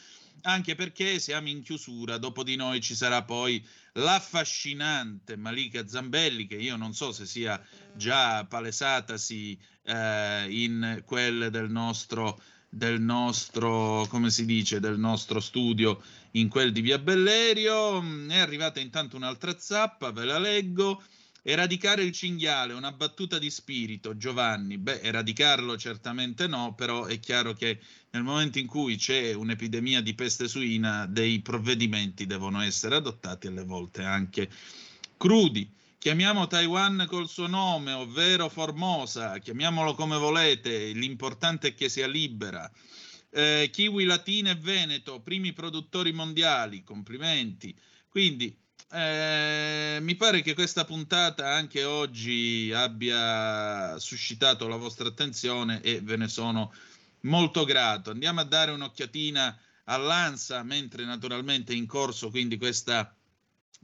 anche 0.43 0.75
perché 0.75 1.19
siamo 1.19 1.49
in 1.49 1.63
chiusura, 1.63 2.19
dopo 2.19 2.43
di 2.43 2.57
noi 2.57 2.81
ci 2.81 2.95
sarà 2.95 3.23
poi 3.23 3.65
l'affascinante 3.93 5.37
Malika 5.37 5.87
Zambelli, 5.87 6.47
che 6.47 6.57
io 6.57 6.77
non 6.77 6.93
so 6.95 7.13
se 7.13 7.27
sia 7.27 7.63
già 7.95 8.45
palesatasi 8.45 9.59
eh, 9.85 10.47
in 10.49 11.03
quelle 11.07 11.51
del 11.51 11.71
nostro, 11.71 12.41
del 12.69 13.01
nostro, 13.01 14.07
come 14.09 14.31
si 14.31 14.45
dice, 14.45 14.81
del 14.81 14.99
nostro 14.99 15.41
studio, 15.41 16.03
in 16.33 16.49
quel 16.49 16.73
di 16.73 16.81
Via 16.81 16.99
Bellerio. 16.99 18.03
Mm, 18.03 18.31
È 18.31 18.39
arrivata 18.39 18.81
intanto 18.81 19.17
un'altra 19.17 19.57
zappa, 19.59 20.11
ve 20.11 20.25
la 20.25 20.39
leggo. 20.39 21.03
Eradicare 21.47 22.03
il 22.03 22.13
cinghiale, 22.13 22.73
una 22.73 22.91
battuta 22.91 23.39
di 23.39 23.51
spirito, 23.51 24.17
Giovanni. 24.17 24.79
Beh, 24.79 25.03
eradicarlo 25.03 25.77
certamente 25.77 26.47
no, 26.47 26.73
però 26.75 27.05
è 27.05 27.21
chiaro 27.21 27.53
che 27.53 27.81
nel 28.13 28.23
momento 28.23 28.59
in 28.59 28.67
cui 28.67 28.97
c'è 28.97 29.35
un'epidemia 29.35 30.01
di 30.01 30.15
peste 30.15 30.49
suina, 30.49 31.05
dei 31.05 31.41
provvedimenti 31.41 32.25
devono 32.25 32.63
essere 32.63 32.95
adottati 32.95 33.49
alle 33.49 33.63
volte 33.63 34.03
anche 34.03 34.49
crudi. 35.19 35.71
Chiamiamo 35.99 36.47
Taiwan 36.47 37.05
col 37.07 37.29
suo 37.29 37.47
nome, 37.47 37.93
ovvero 37.93 38.49
Formosa, 38.49 39.37
chiamiamolo 39.37 39.93
come 39.93 40.17
volete, 40.17 40.93
l'importante 40.93 41.69
è 41.69 41.75
che 41.75 41.91
sia 41.91 42.07
libera. 42.07 42.73
Eh, 43.29 43.69
Kiwi 43.71 44.05
Latina 44.05 44.51
e 44.51 44.55
Veneto, 44.55 45.21
primi 45.21 45.53
produttori 45.53 46.11
mondiali, 46.13 46.83
complimenti. 46.83 47.77
Quindi 48.09 48.57
eh, 48.95 49.99
mi 50.01 50.15
pare 50.15 50.41
che 50.41 50.55
questa 50.55 50.85
puntata 50.85 51.53
anche 51.53 51.83
oggi 51.83 52.71
abbia 52.73 53.99
suscitato 53.99 54.69
la 54.69 54.77
vostra 54.77 55.09
attenzione 55.09 55.81
e 55.83 56.01
ve 56.01 56.17
ne 56.17 56.29
sono 56.29 56.73
molto 57.23 57.65
grato. 57.65 58.11
Andiamo 58.11 58.41
a 58.41 58.45
dare 58.45 58.71
un'occhiatina 58.71 59.59
all'ANSA, 59.85 60.63
mentre 60.63 61.05
naturalmente 61.05 61.73
è 61.73 61.77
in 61.77 61.87
corso 61.87 62.31
quindi 62.31 62.57
questa 62.57 63.13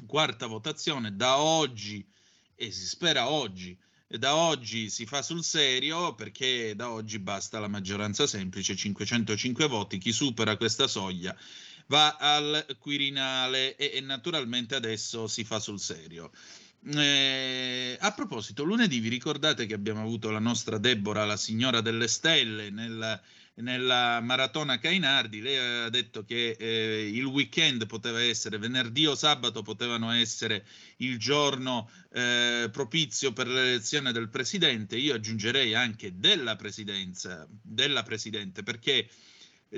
quarta 0.06 0.46
votazione 0.46 1.16
da 1.16 1.38
oggi 1.38 2.06
e 2.54 2.70
si 2.70 2.86
spera 2.86 3.28
oggi 3.28 3.76
da 4.18 4.34
oggi 4.34 4.90
si 4.90 5.06
fa 5.06 5.22
sul 5.22 5.44
serio 5.44 6.14
perché 6.16 6.74
da 6.74 6.90
oggi 6.90 7.20
basta 7.20 7.60
la 7.60 7.68
maggioranza 7.68 8.26
semplice, 8.26 8.74
505 8.74 9.68
voti, 9.68 9.98
chi 9.98 10.10
supera 10.10 10.56
questa 10.56 10.88
soglia 10.88 11.36
va 11.90 12.16
al 12.16 12.76
Quirinale 12.78 13.74
e, 13.76 13.90
e 13.94 14.00
naturalmente 14.00 14.76
adesso 14.76 15.26
si 15.26 15.42
fa 15.44 15.58
sul 15.58 15.80
serio. 15.80 16.30
Eh, 16.82 17.98
a 18.00 18.12
proposito, 18.12 18.62
lunedì 18.62 19.00
vi 19.00 19.08
ricordate 19.08 19.66
che 19.66 19.74
abbiamo 19.74 20.00
avuto 20.00 20.30
la 20.30 20.38
nostra 20.38 20.78
Deborah, 20.78 21.26
la 21.26 21.36
signora 21.36 21.80
delle 21.80 22.06
stelle, 22.06 22.70
nel, 22.70 23.20
nella 23.56 24.20
maratona 24.20 24.78
Cainardi, 24.78 25.40
lei 25.40 25.56
ha 25.58 25.90
detto 25.90 26.24
che 26.24 26.56
eh, 26.58 27.10
il 27.12 27.24
weekend 27.24 27.84
poteva 27.86 28.22
essere 28.22 28.56
venerdì 28.58 29.06
o 29.06 29.16
sabato 29.16 29.62
potevano 29.62 30.12
essere 30.12 30.64
il 30.98 31.18
giorno 31.18 31.90
eh, 32.12 32.68
propizio 32.70 33.32
per 33.32 33.48
l'elezione 33.48 34.12
del 34.12 34.28
presidente. 34.28 34.96
Io 34.96 35.14
aggiungerei 35.14 35.74
anche 35.74 36.18
della 36.18 36.54
presidenza, 36.54 37.46
della 37.50 38.04
presidente, 38.04 38.62
perché 38.62 39.10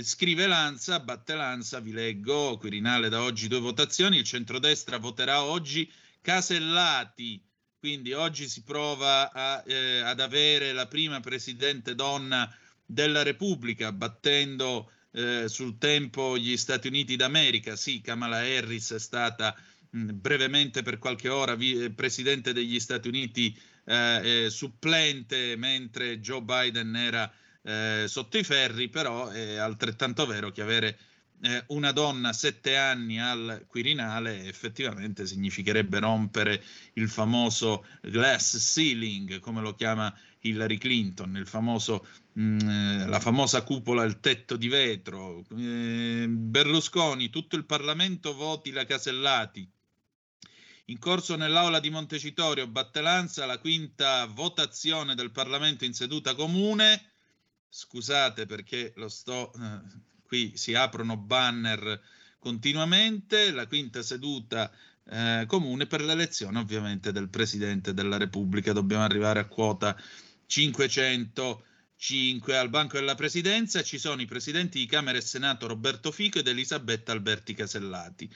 scrive 0.01 0.47
Lanza, 0.47 1.01
batte 1.01 1.35
Lanza, 1.35 1.81
vi 1.81 1.93
leggo, 1.93 2.57
Quirinale 2.57 3.09
da 3.11 3.23
oggi 3.23 3.49
due 3.49 3.61
votazioni, 3.61 4.17
il 4.17 4.25
centrodestra 4.25 4.97
voterà 4.97 5.43
oggi 5.43 5.91
Casellati. 6.21 7.45
Quindi 7.79 8.13
oggi 8.13 8.49
si 8.49 8.63
prova 8.63 9.33
a, 9.33 9.63
eh, 9.67 9.99
ad 9.99 10.21
avere 10.21 10.73
la 10.73 10.87
prima 10.87 11.21
presidente 11.21 11.95
donna 11.95 12.51
della 12.87 13.23
Repubblica, 13.23 13.91
battendo 13.93 14.91
eh, 15.11 15.49
sul 15.49 15.79
tempo 15.79 16.39
gli 16.39 16.57
Stati 16.57 16.87
Uniti 16.87 17.17
d'America. 17.17 17.77
Sì, 17.77 18.01
Kamala 18.01 18.39
Harris 18.39 18.93
è 18.93 19.01
stata 19.01 19.55
mh, 19.91 20.13
brevemente 20.13 20.83
per 20.83 20.99
qualche 20.99 21.29
ora 21.29 21.55
vi- 21.55 21.85
eh, 21.85 21.91
presidente 21.91 22.53
degli 22.53 22.79
Stati 22.79 23.09
Uniti 23.09 23.59
eh, 23.85 24.45
eh, 24.45 24.51
supplente, 24.51 25.57
mentre 25.57 26.21
Joe 26.21 26.41
Biden 26.43 26.95
era 26.95 27.31
eh, 27.63 28.05
sotto 28.09 28.39
i 28.39 28.45
ferri, 28.45 28.89
però 28.89 29.29
è 29.29 29.57
altrettanto 29.57 30.27
vero 30.27 30.51
che 30.51 30.63
avere 30.63 30.99
eh, 31.45 31.65
una 31.69 31.91
donna 31.91 32.33
sette 32.33 32.77
anni 32.77 33.21
al 33.21 33.65
Quirinale 33.67 34.47
effettivamente 34.47 35.27
significherebbe 35.27 35.99
rompere 35.99 36.63
il 36.95 37.09
famoso 37.09 37.85
glass 38.01 38.59
ceiling, 38.59 39.41
come 39.41 39.61
lo 39.61 39.75
chiama 39.75 40.15
Hillary 40.41 40.79
Clinton, 40.79 41.43
famoso, 41.45 42.07
mh, 42.35 42.43
mm, 42.43 43.09
la 43.09 43.21
famosa 43.21 43.63
cupola, 43.63 44.05
il 44.05 44.21
tetto 44.21 44.57
di 44.57 44.69
vetro. 44.69 45.45
Eh, 45.57 46.27
Berlusconi, 46.29 47.29
tutto 47.31 47.57
il 47.57 47.65
Parlamento 47.65 48.35
voti 48.35 48.71
la 48.71 48.85
Casellati. 48.85 49.69
In 50.87 50.99
corso 50.99 51.37
nell'aula 51.37 51.81
di 51.81 51.91
Montecitorio, 51.91 52.67
Battelanza, 52.67 53.47
la 53.47 53.59
quinta 53.59 54.27
votazione 54.27 55.15
del 55.15 55.31
Parlamento 55.31 55.85
in 55.85 55.95
seduta 55.95 56.35
comune. 56.35 57.12
Scusate 57.75 58.45
perché 58.45 58.93
lo 58.97 59.09
sto 59.09 59.51
eh, 59.55 59.81
qui 60.27 60.53
si 60.57 60.75
aprono 60.75 61.17
banner 61.17 62.03
continuamente, 62.39 63.51
la 63.51 63.67
quinta 63.67 64.03
seduta 64.03 64.71
eh, 65.09 65.45
comune 65.47 65.87
per 65.87 66.03
l'elezione 66.03 66.59
ovviamente 66.59 67.13
del 67.13 67.31
Presidente 67.31 67.95
della 67.95 68.19
Repubblica, 68.19 68.75
dobbiamo 68.75 69.05
arrivare 69.05 69.41
a 69.41 69.47
quota 69.47 69.99
505 70.45 72.59
al 72.59 72.69
banco 72.69 72.99
della 72.99 73.15
Presidenza, 73.15 73.83
ci 73.83 73.97
sono 73.97 74.21
i 74.21 74.27
Presidenti 74.27 74.79
di 74.79 74.85
Camera 74.85 75.17
e 75.17 75.23
Senato 75.23 75.67
Roberto 75.67 76.13
Fico 76.13 76.41
ed 76.41 76.49
Elisabetta 76.49 77.13
Alberti 77.13 77.55
Casellati. 77.55 78.31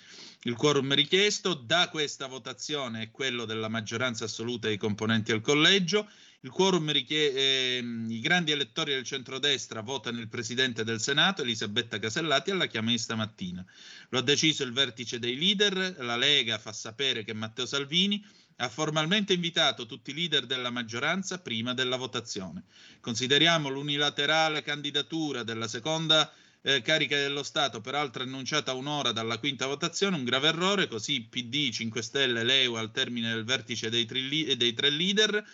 Il 0.45 0.55
quorum 0.55 0.95
richiesto. 0.95 1.53
Da 1.53 1.91
questa 1.91 2.27
votazione 2.27 3.03
è 3.03 3.11
quello 3.11 3.45
della 3.45 3.69
maggioranza 3.69 4.25
assoluta 4.25 4.69
dei 4.69 4.79
componenti 4.79 5.33
del 5.33 5.43
collegio, 5.43 6.09
il 6.47 6.53
quorum 6.53 6.93
richiede, 6.93 7.39
eh, 7.39 7.85
i 8.09 8.21
grandi 8.21 8.53
elettori 8.53 8.93
del 8.93 9.03
centrodestra 9.03 9.81
votano 9.81 10.21
il 10.21 10.29
presidente 10.29 10.85
del 10.85 11.01
Senato, 11.01 11.43
Elisabetta 11.43 11.99
Casellati, 11.99 12.53
alla 12.53 12.67
chiama 12.67 12.91
di 12.91 12.99
stamattina. 12.99 13.65
Lo 14.11 14.21
ha 14.21 14.23
deciso 14.23 14.63
il 14.63 14.73
vertice 14.73 15.19
dei 15.19 15.37
leader, 15.37 15.97
la 15.99 16.17
Lega 16.17 16.59
fa 16.59 16.73
sapere 16.73 17.25
che 17.25 17.35
Matteo 17.35 17.67
Salvini 17.67 18.25
ha 18.59 18.69
formalmente 18.69 19.33
invitato 19.33 19.87
tutti 19.87 20.13
i 20.13 20.15
leader 20.15 20.47
della 20.47 20.71
maggioranza 20.71 21.41
prima 21.41 21.75
della 21.75 21.97
votazione. 21.97 22.63
Consideriamo 23.01 23.69
l'unilaterale 23.69 24.63
candidatura 24.63 25.43
della 25.43 25.67
seconda 25.67 26.33
eh, 26.63 26.81
carica 26.81 27.17
dello 27.17 27.43
Stato, 27.43 27.81
peraltro 27.81 28.23
annunciata 28.23 28.73
un'ora 28.73 29.11
dalla 29.11 29.39
quinta 29.39 29.67
votazione, 29.67 30.15
un 30.15 30.23
grave 30.23 30.47
errore, 30.47 30.87
così 30.87 31.23
PD, 31.23 31.71
5 31.71 32.01
Stelle, 32.03 32.45
Leu 32.45 32.75
al 32.75 32.93
termine 32.93 33.33
del 33.33 33.45
vertice 33.45 33.91
dei, 33.91 34.05
tri, 34.05 34.57
dei 34.57 34.75
tre 34.75 34.91
leader 34.91 35.45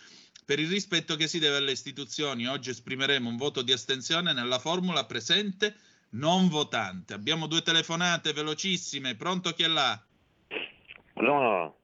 per 0.44 0.58
il 0.58 0.68
rispetto 0.68 1.16
che 1.16 1.28
si 1.28 1.38
deve 1.38 1.56
alle 1.56 1.72
istituzioni. 1.72 2.46
Oggi 2.46 2.70
esprimeremo 2.70 3.28
un 3.28 3.36
voto 3.36 3.62
di 3.62 3.72
astensione 3.72 4.32
nella 4.32 4.58
formula 4.58 5.04
presente 5.04 5.74
non 6.10 6.48
votante. 6.48 7.14
Abbiamo 7.14 7.46
due 7.46 7.62
telefonate 7.62 8.32
velocissime. 8.32 9.16
Pronto 9.16 9.50
chi 9.50 9.62
è 9.62 9.68
là? 9.68 9.98
Buongiorno. 11.14 11.76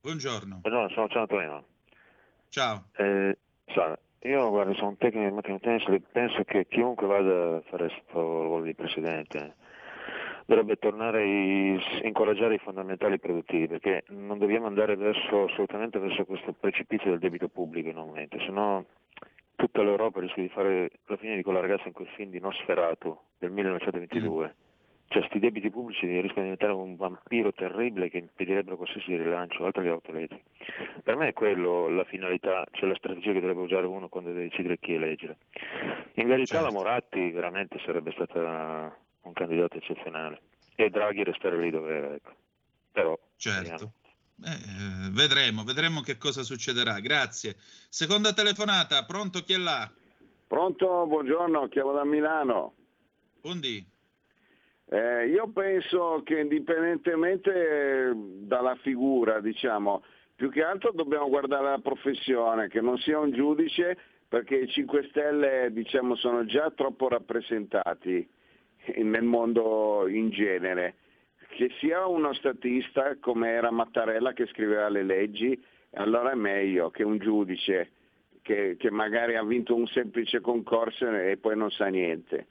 Buongiorno. 0.00 0.58
Buongiorno, 0.62 0.88
sono 0.94 1.08
ciao 1.08 1.22
Antonino. 1.22 1.64
Ciao. 2.48 2.84
Eh, 2.96 3.36
salve. 3.66 3.98
Io 4.22 4.48
guarda, 4.50 4.74
sono 4.74 4.88
un 4.88 4.96
tecnico 4.96 5.28
di 5.28 5.34
macchina 5.34 5.76
e 5.76 6.00
penso 6.00 6.42
che 6.44 6.66
chiunque 6.66 7.06
vada 7.06 7.56
a 7.56 7.62
fare 7.68 7.88
questo 7.88 8.20
ruolo 8.20 8.64
di 8.64 8.74
presidente 8.74 9.54
dovrebbe 10.46 10.76
tornare 10.76 11.22
a 11.22 12.06
incoraggiare 12.06 12.54
i 12.54 12.58
fondamentali 12.58 13.18
produttivi 13.18 13.66
perché 13.66 14.04
non 14.08 14.38
dobbiamo 14.38 14.66
andare 14.66 14.96
verso, 14.96 15.44
assolutamente 15.44 15.98
verso 15.98 16.24
questo 16.24 16.52
precipizio 16.52 17.10
del 17.10 17.18
debito 17.18 17.48
pubblico 17.48 17.88
in 17.88 17.96
aumento, 17.96 18.38
se 18.38 18.50
no 18.50 18.84
tutta 19.56 19.82
l'Europa 19.82 20.20
rischia 20.20 20.42
di 20.42 20.48
fare 20.48 20.90
la 21.06 21.16
fine 21.16 21.34
di 21.34 21.42
quella 21.42 21.60
ragazza 21.60 21.88
in 21.88 21.92
quel 21.92 22.08
film 22.14 22.30
di 22.30 22.40
Nosferatu 22.40 23.18
del 23.38 23.50
1922. 23.50 24.46
Mm. 24.46 24.64
Cioè, 25.08 25.20
questi 25.20 25.38
debiti 25.38 25.70
pubblici 25.70 26.04
rischiano 26.06 26.48
di 26.48 26.54
diventare 26.54 26.72
un 26.72 26.96
vampiro 26.96 27.52
terribile 27.52 28.10
che 28.10 28.18
impedirebbero 28.18 28.76
qualsiasi 28.76 29.16
rilancio, 29.16 29.64
altro 29.64 29.82
che 29.82 29.88
autoleti. 29.88 30.42
Per 31.02 31.16
me 31.16 31.28
è 31.28 31.32
quello 31.32 31.88
la 31.88 32.02
finalità, 32.04 32.66
cioè 32.72 32.88
la 32.88 32.96
strategia 32.96 33.32
che 33.32 33.38
dovrebbe 33.38 33.60
usare 33.60 33.86
uno 33.86 34.08
quando 34.08 34.30
deve 34.30 34.48
decidere 34.48 34.78
chi 34.78 34.94
eleggere. 34.94 35.36
In 36.14 36.26
verità 36.26 36.56
certo. 36.58 36.66
la 36.66 36.72
Moratti 36.72 37.30
veramente 37.30 37.78
sarebbe 37.84 38.10
stata 38.12 38.94
un 39.26 39.32
candidato 39.32 39.76
eccezionale 39.76 40.40
e 40.76 40.90
Draghi 40.90 41.24
restare 41.24 41.58
lì 41.58 41.70
dove 41.70 41.94
era. 41.94 42.14
Ecco. 42.14 42.34
Però, 42.92 43.18
certo. 43.36 43.92
Eh, 44.44 45.10
vedremo, 45.10 45.64
vedremo 45.64 46.02
che 46.02 46.18
cosa 46.18 46.42
succederà. 46.42 47.00
Grazie. 47.00 47.56
Seconda 47.88 48.32
telefonata, 48.32 49.04
pronto 49.04 49.40
chi 49.40 49.54
è 49.54 49.58
là? 49.58 49.90
Pronto, 50.46 51.06
buongiorno, 51.06 51.68
chiamo 51.68 51.92
da 51.92 52.04
Milano. 52.04 52.74
Buondì. 53.40 53.84
Eh, 54.88 55.26
io 55.26 55.48
penso 55.48 56.22
che 56.24 56.38
indipendentemente 56.38 58.12
dalla 58.14 58.76
figura, 58.76 59.40
diciamo, 59.40 60.04
più 60.36 60.50
che 60.50 60.62
altro 60.62 60.92
dobbiamo 60.92 61.28
guardare 61.28 61.70
la 61.70 61.78
professione, 61.78 62.68
che 62.68 62.80
non 62.80 62.98
sia 62.98 63.18
un 63.18 63.32
giudice, 63.32 63.98
perché 64.28 64.56
i 64.56 64.68
5 64.68 65.06
Stelle 65.10 65.70
diciamo, 65.72 66.14
sono 66.14 66.44
già 66.44 66.70
troppo 66.70 67.08
rappresentati 67.08 68.28
nel 68.96 69.24
mondo 69.24 70.06
in 70.08 70.30
genere, 70.30 70.94
che 71.56 71.70
sia 71.78 72.06
uno 72.06 72.32
statista 72.34 73.16
come 73.20 73.50
era 73.50 73.70
Mattarella 73.70 74.32
che 74.32 74.46
scriveva 74.46 74.88
le 74.88 75.02
leggi, 75.02 75.60
allora 75.94 76.32
è 76.32 76.34
meglio 76.34 76.90
che 76.90 77.02
un 77.02 77.18
giudice 77.18 77.90
che, 78.42 78.76
che 78.78 78.90
magari 78.90 79.36
ha 79.36 79.42
vinto 79.42 79.74
un 79.74 79.86
semplice 79.86 80.40
concorso 80.40 81.08
e 81.10 81.36
poi 81.36 81.56
non 81.56 81.70
sa 81.70 81.86
niente. 81.86 82.46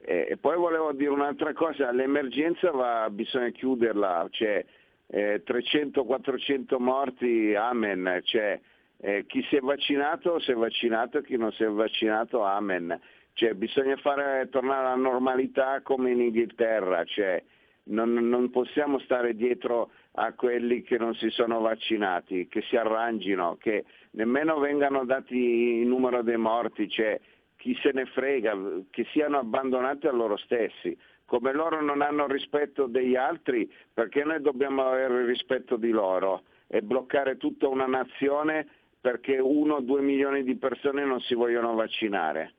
E, 0.00 0.26
e 0.30 0.36
poi 0.36 0.56
volevo 0.56 0.92
dire 0.92 1.10
un'altra 1.10 1.52
cosa, 1.52 1.90
l'emergenza 1.90 2.70
va, 2.70 3.08
bisogna 3.10 3.50
chiuderla, 3.50 4.28
cioè, 4.30 4.64
eh, 5.08 5.42
300-400 5.44 6.78
morti, 6.78 7.54
amen, 7.54 8.20
cioè, 8.24 8.60
eh, 8.98 9.24
chi 9.26 9.42
si 9.48 9.56
è 9.56 9.60
vaccinato 9.60 10.38
si 10.38 10.52
è 10.52 10.54
vaccinato, 10.54 11.20
chi 11.22 11.36
non 11.36 11.50
si 11.52 11.64
è 11.64 11.68
vaccinato, 11.68 12.42
amen. 12.44 12.98
Cioè, 13.34 13.54
bisogna 13.54 13.96
fare 13.96 14.48
tornare 14.50 14.86
alla 14.86 14.94
normalità 14.94 15.80
come 15.82 16.10
in 16.10 16.20
Inghilterra, 16.20 17.04
cioè, 17.04 17.42
non, 17.84 18.12
non, 18.12 18.50
possiamo 18.50 18.98
stare 19.00 19.34
dietro 19.34 19.90
a 20.12 20.32
quelli 20.34 20.82
che 20.82 20.98
non 20.98 21.14
si 21.14 21.30
sono 21.30 21.60
vaccinati, 21.60 22.46
che 22.48 22.62
si 22.62 22.76
arrangino, 22.76 23.56
che 23.58 23.84
nemmeno 24.12 24.58
vengano 24.58 25.04
dati 25.04 25.36
il 25.36 25.86
numero 25.86 26.22
dei 26.22 26.36
morti, 26.36 26.88
cioè, 26.88 27.18
chi 27.56 27.76
se 27.80 27.90
ne 27.92 28.06
frega, 28.06 28.56
che 28.90 29.06
siano 29.12 29.38
abbandonati 29.38 30.06
a 30.06 30.12
loro 30.12 30.36
stessi. 30.36 30.96
Come 31.24 31.52
loro 31.52 31.80
non 31.80 32.02
hanno 32.02 32.26
rispetto 32.26 32.86
degli 32.86 33.16
altri, 33.16 33.72
perché 33.92 34.22
noi 34.24 34.40
dobbiamo 34.40 34.84
avere 34.84 35.24
rispetto 35.24 35.76
di 35.76 35.90
loro 35.90 36.42
e 36.66 36.82
bloccare 36.82 37.36
tutta 37.36 37.68
una 37.68 37.86
nazione 37.86 38.66
perché 39.00 39.38
uno 39.38 39.74
o 39.74 39.80
due 39.80 40.00
milioni 40.00 40.44
di 40.44 40.56
persone 40.56 41.04
non 41.04 41.20
si 41.20 41.34
vogliono 41.34 41.74
vaccinare. 41.74 42.54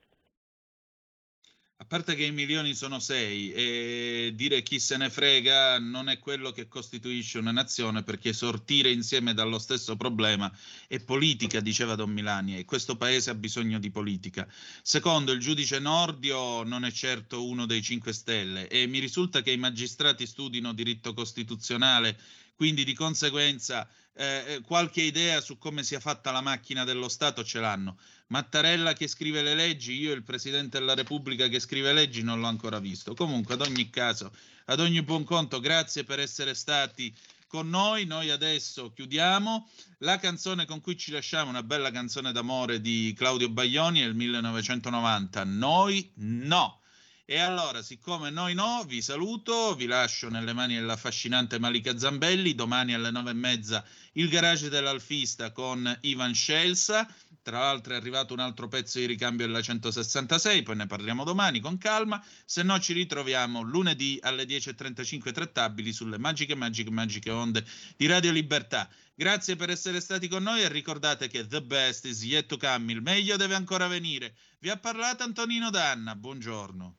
A 1.84 1.86
parte 1.86 2.14
che 2.14 2.24
i 2.24 2.32
milioni 2.32 2.74
sono 2.74 2.98
sei 2.98 3.52
e 3.52 4.32
dire 4.34 4.62
chi 4.62 4.80
se 4.80 4.96
ne 4.96 5.10
frega 5.10 5.78
non 5.78 6.08
è 6.08 6.18
quello 6.18 6.50
che 6.50 6.66
costituisce 6.66 7.36
una 7.36 7.52
nazione 7.52 8.02
perché 8.02 8.32
sortire 8.32 8.90
insieme 8.90 9.34
dallo 9.34 9.58
stesso 9.58 9.94
problema 9.94 10.50
è 10.88 10.98
politica, 11.00 11.60
diceva 11.60 11.94
Don 11.94 12.10
Milani, 12.10 12.56
e 12.56 12.64
questo 12.64 12.96
paese 12.96 13.28
ha 13.28 13.34
bisogno 13.34 13.78
di 13.78 13.90
politica. 13.90 14.48
Secondo, 14.82 15.32
il 15.32 15.40
giudice 15.40 15.78
Nordio 15.78 16.62
non 16.62 16.86
è 16.86 16.90
certo 16.90 17.46
uno 17.46 17.66
dei 17.66 17.82
5 17.82 18.12
Stelle 18.14 18.66
e 18.68 18.86
mi 18.86 18.98
risulta 18.98 19.42
che 19.42 19.50
i 19.50 19.58
magistrati 19.58 20.26
studino 20.26 20.72
diritto 20.72 21.12
costituzionale, 21.12 22.18
quindi 22.54 22.84
di 22.84 22.94
conseguenza 22.94 23.88
eh, 24.16 24.60
qualche 24.64 25.02
idea 25.02 25.40
su 25.40 25.58
come 25.58 25.82
sia 25.82 26.00
fatta 26.00 26.30
la 26.30 26.40
macchina 26.40 26.84
dello 26.84 27.08
Stato 27.08 27.44
ce 27.44 27.60
l'hanno. 27.60 27.98
Mattarella 28.28 28.92
che 28.92 29.06
scrive 29.08 29.42
le 29.42 29.54
leggi, 29.54 29.92
io 29.94 30.12
il 30.12 30.22
Presidente 30.22 30.78
della 30.78 30.94
Repubblica 30.94 31.48
che 31.48 31.60
scrive 31.60 31.92
leggi 31.92 32.22
non 32.22 32.40
l'ho 32.40 32.46
ancora 32.46 32.78
visto. 32.78 33.14
Comunque, 33.14 33.54
ad 33.54 33.60
ogni 33.60 33.90
caso, 33.90 34.32
ad 34.66 34.80
ogni 34.80 35.02
buon 35.02 35.24
conto, 35.24 35.60
grazie 35.60 36.04
per 36.04 36.20
essere 36.20 36.54
stati 36.54 37.14
con 37.48 37.68
noi. 37.68 38.06
Noi 38.06 38.30
adesso 38.30 38.92
chiudiamo. 38.92 39.68
La 39.98 40.18
canzone 40.18 40.64
con 40.64 40.80
cui 40.80 40.96
ci 40.96 41.10
lasciamo, 41.10 41.50
una 41.50 41.62
bella 41.62 41.90
canzone 41.90 42.32
d'amore 42.32 42.80
di 42.80 43.12
Claudio 43.16 43.48
Baglioni, 43.48 44.00
è 44.00 44.04
il 44.04 44.14
1990. 44.14 45.44
Noi 45.44 46.10
no. 46.14 46.80
E 47.26 47.38
allora, 47.38 47.80
siccome 47.80 48.28
noi 48.28 48.52
no, 48.52 48.84
vi 48.86 49.00
saluto, 49.00 49.74
vi 49.74 49.86
lascio 49.86 50.28
nelle 50.28 50.52
mani 50.52 50.74
dell'affascinante 50.74 51.58
Malika 51.58 51.96
Zambelli. 51.96 52.54
Domani 52.54 52.92
alle 52.92 53.10
nove 53.10 53.30
e 53.30 53.34
mezza 53.34 53.82
il 54.12 54.28
garage 54.28 54.68
dell'Alfista 54.68 55.50
con 55.50 55.90
Ivan 56.02 56.34
Scelsa. 56.34 57.08
Tra 57.40 57.60
l'altro 57.60 57.94
è 57.94 57.96
arrivato 57.96 58.34
un 58.34 58.40
altro 58.40 58.68
pezzo 58.68 58.98
di 58.98 59.06
ricambio 59.06 59.46
della 59.46 59.62
166, 59.62 60.62
poi 60.62 60.76
ne 60.76 60.86
parliamo 60.86 61.24
domani 61.24 61.60
con 61.60 61.78
calma. 61.78 62.22
Se 62.44 62.62
no 62.62 62.78
ci 62.78 62.92
ritroviamo 62.92 63.62
lunedì 63.62 64.18
alle 64.20 64.44
10.35 64.44 65.32
trattabili 65.32 65.94
sulle 65.94 66.18
magiche, 66.18 66.54
magiche, 66.54 66.90
magiche 66.90 67.30
onde 67.30 67.64
di 67.96 68.04
Radio 68.04 68.32
Libertà. 68.32 68.86
Grazie 69.14 69.56
per 69.56 69.70
essere 69.70 70.00
stati 70.00 70.28
con 70.28 70.42
noi 70.42 70.60
e 70.60 70.68
ricordate 70.68 71.28
che 71.28 71.46
the 71.46 71.62
best 71.62 72.04
is 72.04 72.22
yet 72.22 72.44
to 72.44 72.58
come, 72.58 72.92
il 72.92 73.00
meglio 73.00 73.36
deve 73.36 73.54
ancora 73.54 73.86
venire. 73.86 74.34
Vi 74.58 74.68
ha 74.68 74.76
parlato 74.76 75.22
Antonino 75.22 75.70
Danna, 75.70 76.14
buongiorno. 76.14 76.98